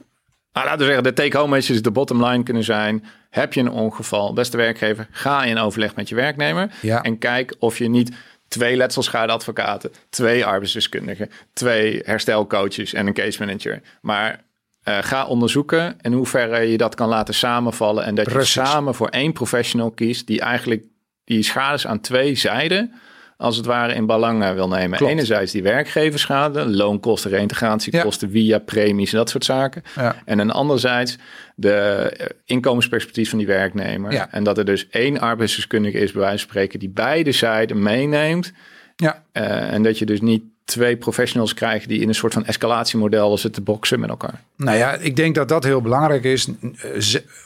nou, 0.53 0.65
laten 0.65 0.79
we 0.79 0.85
zeggen, 0.85 1.03
de 1.03 1.13
take-home 1.13 1.49
message, 1.55 1.81
de 1.81 1.91
bottom 1.91 2.25
line 2.25 2.43
kunnen 2.43 2.63
zijn. 2.63 3.05
Heb 3.29 3.53
je 3.53 3.59
een 3.59 3.69
ongeval, 3.69 4.33
beste 4.33 4.57
werkgever, 4.57 5.07
ga 5.11 5.43
in 5.43 5.57
overleg 5.57 5.95
met 5.95 6.09
je 6.09 6.15
werknemer. 6.15 6.71
Ja. 6.81 7.01
En 7.01 7.17
kijk 7.17 7.55
of 7.59 7.77
je 7.77 7.89
niet 7.89 8.11
twee 8.47 8.75
letselschadeadvocaten, 8.75 9.91
twee 10.09 10.45
arbeidsdeskundigen, 10.45 11.29
twee 11.53 12.01
herstelcoaches 12.05 12.93
en 12.93 13.07
een 13.07 13.13
case 13.13 13.45
manager. 13.45 13.81
Maar 14.01 14.43
eh, 14.83 14.97
ga 15.01 15.25
onderzoeken 15.25 15.97
in 16.01 16.13
hoeverre 16.13 16.59
je 16.59 16.77
dat 16.77 16.95
kan 16.95 17.07
laten 17.07 17.33
samenvallen. 17.33 18.03
En 18.03 18.15
dat 18.15 18.25
Precies. 18.25 18.53
je 18.53 18.65
samen 18.65 18.95
voor 18.95 19.07
één 19.07 19.33
professional 19.33 19.91
kiest 19.91 20.27
die 20.27 20.41
eigenlijk 20.41 20.83
die 21.23 21.43
schades 21.43 21.87
aan 21.87 21.99
twee 21.99 22.35
zijden 22.35 22.93
als 23.37 23.57
het 23.57 23.65
ware 23.65 23.93
in 23.93 24.05
belang 24.05 24.43
eh, 24.43 24.53
wil 24.53 24.67
nemen. 24.67 24.97
Klopt. 24.97 25.11
Enerzijds 25.11 25.51
die 25.51 25.63
werkgeverschade, 25.63 26.65
loonkosten, 26.69 27.31
reintegratiekosten 27.31 28.29
via 28.29 28.59
premies 28.59 29.11
en 29.11 29.17
dat 29.17 29.29
soort 29.29 29.45
zaken. 29.45 29.83
Ja. 29.95 30.15
En 30.25 30.37
dan 30.37 30.51
anderzijds 30.51 31.17
de 31.55 31.73
eh, 31.73 32.25
inkomensperspectief 32.45 33.29
van 33.29 33.37
die 33.37 33.47
werknemer. 33.47 34.11
Ja. 34.11 34.27
En 34.31 34.43
dat 34.43 34.57
er 34.57 34.65
dus 34.65 34.89
één 34.89 35.19
arbeidsdeskundige 35.19 35.97
is, 35.97 36.11
bij 36.11 36.21
wijze 36.21 36.37
van 36.37 36.49
spreken, 36.49 36.79
die 36.79 36.89
beide 36.89 37.31
zijden 37.31 37.83
meeneemt. 37.83 38.51
Ja, 38.95 39.23
Eh, 39.31 39.73
en 39.73 39.83
dat 39.83 39.99
je 39.99 40.05
dus 40.05 40.21
niet 40.21 40.43
twee 40.65 40.97
professionals 40.97 41.53
krijgt 41.53 41.87
die 41.87 42.01
in 42.01 42.07
een 42.07 42.15
soort 42.15 42.33
van 42.33 42.45
escalatiemodel 42.45 43.37
zitten 43.37 43.63
te 43.63 43.71
boksen 43.71 43.99
met 43.99 44.09
elkaar. 44.09 44.41
Nou 44.57 44.77
ja, 44.77 44.93
ik 44.93 45.15
denk 45.15 45.35
dat 45.35 45.47
dat 45.47 45.63
heel 45.63 45.81
belangrijk 45.81 46.23
is. 46.23 46.47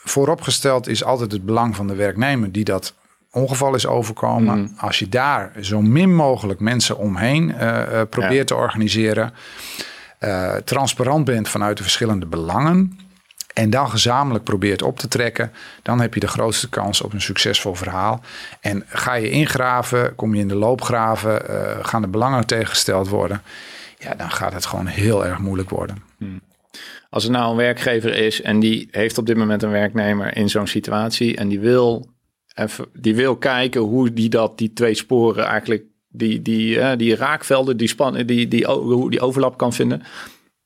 Vooropgesteld 0.04 0.88
is 0.88 1.04
altijd 1.04 1.32
het 1.32 1.46
belang 1.46 1.76
van 1.76 1.88
de 1.88 1.96
werknemer 1.96 2.52
die 2.52 2.64
dat 2.64 2.94
ongeval 3.38 3.76
is 3.76 3.86
overkomen. 3.88 4.76
Als 4.78 5.00
je 5.00 5.10
daar 5.10 5.52
zo 5.62 5.82
min 5.82 6.16
mogelijk 6.16 6.60
mensen 6.60 6.98
omheen 6.98 7.56
eh, 7.56 8.02
eh, 8.02 8.08
probeert 8.10 8.34
Ja. 8.34 8.44
te 8.44 8.56
organiseren, 8.56 9.34
eh, 10.20 10.56
transparant 10.56 11.26
bent 11.26 11.50
vanuit 11.50 11.78
de 11.78 11.84
verschillende 11.84 12.26
belangen. 12.26 13.00
En 13.54 13.70
dan 13.70 13.90
gezamenlijk 13.90 14.44
probeert 14.44 14.82
op 14.82 15.00
te 15.00 15.08
trekken, 15.08 15.52
dan 15.84 16.02
heb 16.02 16.14
je 16.14 16.20
de 16.20 16.28
grootste 16.28 16.70
kans 16.70 17.02
op 17.02 17.14
een 17.14 17.22
succesvol 17.22 17.76
verhaal. 17.76 18.22
En 18.62 18.84
ga 18.88 19.14
je 19.14 19.30
ingraven, 19.30 20.16
kom 20.16 20.36
je 20.36 20.42
in 20.42 20.48
de 20.48 20.56
loopgraven, 20.56 21.50
eh, 21.50 21.86
gaan 21.86 22.02
de 22.02 22.08
belangen 22.08 22.46
tegengesteld 22.46 23.08
worden. 23.08 23.42
Ja, 24.00 24.14
dan 24.16 24.32
gaat 24.32 24.54
het 24.54 24.66
gewoon 24.66 24.86
heel 24.86 25.26
erg 25.26 25.40
moeilijk 25.40 25.70
worden. 25.70 26.04
Als 27.10 27.26
er 27.26 27.32
nou 27.32 27.52
een 27.52 27.58
werkgever 27.58 28.14
is 28.14 28.42
en 28.42 28.60
die 28.60 28.88
heeft 28.92 29.18
op 29.18 29.26
dit 29.26 29.38
moment 29.38 29.64
een 29.64 29.72
werknemer 29.72 30.38
in 30.38 30.50
zo'n 30.50 30.68
situatie 30.68 31.36
en 31.36 31.48
die 31.48 31.60
wil, 31.60 32.10
even, 32.58 32.86
die 32.94 33.16
wil 33.16 33.38
kijken 33.38 33.82
hoe 33.82 34.14
die 34.14 34.30
dat, 34.30 34.58
die 34.58 34.74
twee 34.74 34.94
sporen 34.94 35.46
eigenlijk, 35.46 35.84
die, 36.08 36.42
die, 36.42 36.80
eh, 36.80 36.98
die 36.98 37.16
raakvelden, 37.16 37.78
die, 37.78 37.88
span, 37.88 38.14
die, 38.26 38.48
die, 38.48 38.66
hoe 38.66 39.10
die 39.10 39.22
overlap 39.22 39.58
kan 39.58 39.74
vinden. 39.74 40.04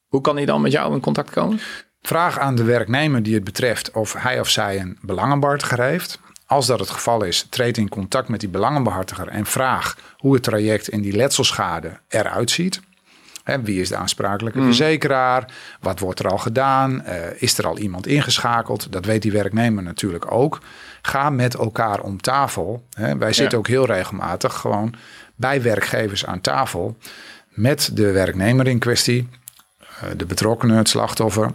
Hoe 0.08 0.22
kan 0.22 0.36
hij 0.36 0.46
dan 0.46 0.62
met 0.62 0.72
jou 0.72 0.94
in 0.94 1.00
contact 1.00 1.30
komen? 1.30 1.60
Vraag 2.02 2.39
aan 2.39 2.56
de 2.56 2.64
werknemer 2.64 3.24
die 3.24 3.34
het 3.34 3.44
betreft 3.44 3.92
of 3.92 4.14
hij 4.14 4.39
of 4.39 4.50
zij 4.50 4.80
een 4.80 4.98
belangenbehartiger 5.02 5.82
heeft. 5.82 6.20
Als 6.46 6.68
dat 6.68 6.80
het 6.80 6.89
geval 6.89 7.24
is, 7.24 7.48
treed 7.50 7.78
in 7.78 7.89
contact 7.89 8.28
met 8.28 8.39
die 8.39 8.50
belangenbehartiger 8.50 9.28
en 9.28 9.46
vraag 9.46 9.98
hoe 10.18 10.34
het 10.34 10.44
traject 10.44 10.88
in 10.89 11.02
die 11.02 11.16
letselschade 11.16 12.00
eruit 12.08 12.52
ziet. 12.52 12.80
Hè, 13.52 13.62
wie 13.62 13.82
is 13.82 13.89
de 13.89 13.95
aansprakelijke 13.95 14.62
verzekeraar? 14.62 15.45
Wat 15.80 15.99
wordt 15.99 16.20
er 16.20 16.28
al 16.28 16.38
gedaan? 16.38 17.04
Eh, 17.04 17.16
is 17.41 17.58
er 17.58 17.68
al 17.68 17.78
iemand 17.78 18.08
ingeschakeld? 18.08 18.91
Dat 18.91 19.06
weet 19.06 19.22
die 19.22 19.32
werknemer 19.32 19.84
natuurlijk 19.84 20.32
ook. 20.32 20.60
Ga 21.02 21.30
met 21.30 21.54
elkaar 21.56 21.99
om 21.99 22.22
tafel. 22.22 22.84
Hè. 22.93 23.18
Wij 23.18 23.34
zitten 23.34 23.58
ook 23.58 23.68
heel 23.68 23.86
regelmatig 23.86 24.54
gewoon 24.54 24.93
bij 25.36 25.62
werkgevers 25.62 26.26
aan 26.26 26.41
tafel 26.41 26.97
met 27.49 27.89
de 27.93 28.12
werknemer 28.12 28.68
in 28.68 28.80
kwestie, 28.80 29.30
eh, 29.80 30.10
de 30.18 30.26
betrokkenen, 30.26 30.78
het 30.78 30.89
slachtoffer. 30.89 31.52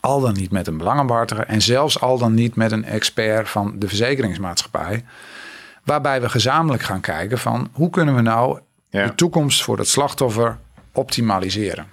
Al 0.00 0.20
dan 0.20 0.32
niet 0.34 0.50
met 0.50 0.66
een 0.66 0.76
belangenbehartiger 0.78 1.44
en 1.46 1.62
zelfs 1.62 2.00
al 2.00 2.18
dan 2.18 2.34
niet 2.34 2.56
met 2.56 2.72
een 2.72 2.84
expert 2.84 3.48
van 3.48 3.74
de 3.78 3.88
verzekeringsmaatschappij. 3.88 5.04
Waarbij 5.84 6.20
we 6.20 6.28
gezamenlijk 6.28 6.82
gaan 6.82 7.00
kijken 7.00 7.38
van 7.38 7.68
hoe 7.72 7.90
kunnen 7.90 8.14
we 8.14 8.20
nou 8.20 8.58
Ja. 8.90 9.06
de 9.06 9.14
toekomst 9.14 9.62
voor 9.62 9.78
het 9.78 9.88
slachtoffer 9.88 10.58
optimaliseren. 10.96 11.86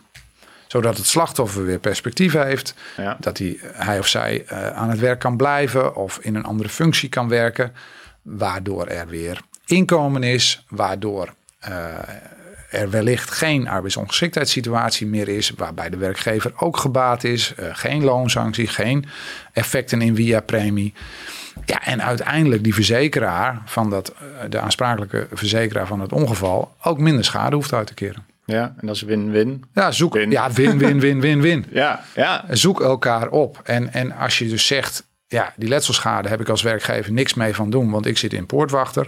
Zodat 0.73 0.97
het 0.97 1.05
slachtoffer 1.05 1.65
weer 1.65 1.79
perspectief 1.79 2.33
heeft. 2.33 2.73
Ja. 2.97 3.17
Dat 3.19 3.37
hij, 3.37 3.59
hij 3.61 3.99
of 3.99 4.07
zij 4.07 4.43
eh, 4.47 4.69
aan 4.69 4.89
het 4.89 4.99
werk 4.99 5.19
kan 5.19 5.37
blijven 5.37 5.95
of 5.95 6.17
in 6.21 6.35
een 6.35 6.43
andere 6.43 6.69
functie 6.69 7.09
kan 7.09 7.29
werken. 7.29 7.73
Waardoor 8.21 8.87
er 8.87 9.07
weer 9.07 9.41
inkomen 9.65 10.23
is. 10.23 10.65
Waardoor 10.69 11.33
eh, 11.59 11.85
er 12.69 12.89
wellicht 12.89 13.31
geen 13.31 13.67
arbeidsongeschiktheidssituatie 13.67 15.07
meer 15.07 15.27
is. 15.27 15.49
Waarbij 15.49 15.89
de 15.89 15.97
werkgever 15.97 16.51
ook 16.55 16.77
gebaat 16.77 17.23
is. 17.23 17.53
Eh, 17.55 17.65
geen 17.71 18.03
loonsanctie, 18.03 18.67
geen 18.67 19.05
effecten 19.51 20.01
in 20.01 20.15
via 20.15 20.39
premie. 20.39 20.93
Ja, 21.65 21.85
en 21.85 22.03
uiteindelijk 22.03 22.63
die 22.63 22.73
verzekeraar 22.73 23.61
van 23.65 23.89
dat, 23.89 24.13
de 24.49 24.59
aansprakelijke 24.59 25.27
verzekeraar 25.31 25.87
van 25.87 25.99
het 25.99 26.11
ongeval 26.11 26.75
ook 26.83 26.97
minder 26.99 27.25
schade 27.25 27.55
hoeft 27.55 27.73
uit 27.73 27.87
te 27.87 27.93
keren. 27.93 28.32
Ja, 28.45 28.73
en 28.77 28.87
dat 28.87 28.95
is 28.95 29.01
win-win. 29.01 29.63
Ja, 29.73 29.91
zoek. 29.91 30.13
Win. 30.13 30.31
Ja, 30.31 30.51
win, 30.51 30.77
win, 30.77 30.99
win, 30.99 31.21
win, 31.21 31.41
win. 31.41 31.65
Ja, 31.71 32.03
ja. 32.15 32.45
Zoek 32.49 32.81
elkaar 32.81 33.29
op. 33.29 33.61
En, 33.63 33.93
en 33.93 34.11
als 34.11 34.37
je 34.37 34.47
dus 34.47 34.67
zegt, 34.67 35.07
ja, 35.27 35.53
die 35.55 35.69
letselschade 35.69 36.29
heb 36.29 36.41
ik 36.41 36.49
als 36.49 36.61
werkgever 36.61 37.11
niks 37.11 37.33
mee 37.33 37.55
van 37.55 37.69
doen, 37.69 37.91
want 37.91 38.05
ik 38.05 38.17
zit 38.17 38.33
in 38.33 38.45
poortwachter. 38.45 39.07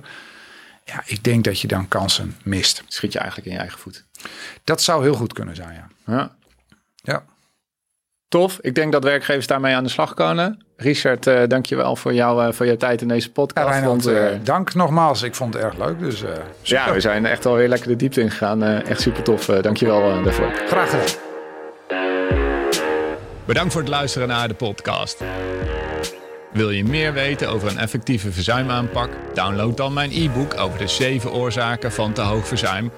Ja, 0.83 1.01
ik 1.05 1.23
denk 1.23 1.43
dat 1.43 1.59
je 1.59 1.67
dan 1.67 1.87
kansen 1.87 2.35
mist. 2.43 2.83
Schiet 2.87 3.13
je 3.13 3.19
eigenlijk 3.19 3.47
in 3.47 3.53
je 3.53 3.59
eigen 3.59 3.79
voet. 3.79 4.05
Dat 4.63 4.81
zou 4.81 5.03
heel 5.03 5.15
goed 5.15 5.33
kunnen 5.33 5.55
zijn, 5.55 5.73
ja. 5.73 5.87
Ja. 6.13 6.35
Ja, 6.95 7.23
Tof. 8.35 8.57
Ik 8.61 8.75
denk 8.75 8.91
dat 8.91 9.03
werkgevers 9.03 9.47
daarmee 9.47 9.75
aan 9.75 9.83
de 9.83 9.89
slag 9.89 10.13
kunnen. 10.13 10.61
Richard, 10.77 11.27
eh 11.27 11.41
dank 11.47 11.65
je 11.65 11.75
wel 11.75 11.95
voor, 11.95 12.13
jou, 12.13 12.45
eh, 12.45 12.53
voor 12.53 12.65
jouw 12.65 12.75
tijd 12.77 13.01
in 13.01 13.07
deze 13.07 13.27
ja 13.27 13.31
podcast. 13.31 13.67
Reinhard, 13.67 14.03
Want, 14.03 14.17
eh, 14.17 14.33
eh, 14.33 14.39
dank 14.43 14.73
nogmaals. 14.73 15.23
Ik 15.23 15.35
vond 15.35 15.53
het 15.53 15.63
erg 15.63 15.77
leuk, 15.77 15.99
dus 15.99 16.23
eh, 16.23 16.29
ja, 16.61 16.93
we 16.93 16.99
zijn 16.99 17.25
echt 17.25 17.45
al 17.45 17.55
weer 17.55 17.67
lekker 17.67 17.87
de 17.87 17.95
diepte 17.95 18.21
ingegaan. 18.21 18.63
Eh 18.63 18.89
echt 18.89 19.01
super 19.01 19.23
tof. 19.23 19.49
Eh, 19.49 19.61
dank 19.61 19.77
je 19.77 19.85
wel 19.85 20.11
eh, 20.11 20.23
daarvoor. 20.23 20.51
graag 20.67 20.89
gedaan. 20.89 21.05
Bedankt 23.45 23.71
voor 23.71 23.81
het 23.81 23.89
luisteren 23.89 24.27
naar 24.27 24.47
de 24.47 24.53
podcast. 24.53 25.23
Wil 26.53 26.69
je 26.69 26.83
meer 26.83 27.13
weten 27.13 27.49
over 27.49 27.69
een 27.69 27.79
effectieve 27.79 28.31
verzuimaanpak? 28.31 29.09
Download 29.33 29.77
dan 29.77 29.93
mijn 29.93 30.11
e-book 30.11 30.59
over 30.59 30.79
de 30.79 30.87
7 30.87 31.31
oorzaken 31.31 31.91
van 31.91 32.13
te 32.13 32.21
hoog 32.21 32.47
verzuim 32.47 32.91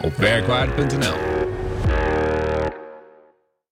op 0.00 0.16
werkwaarde.nl. 0.16 1.59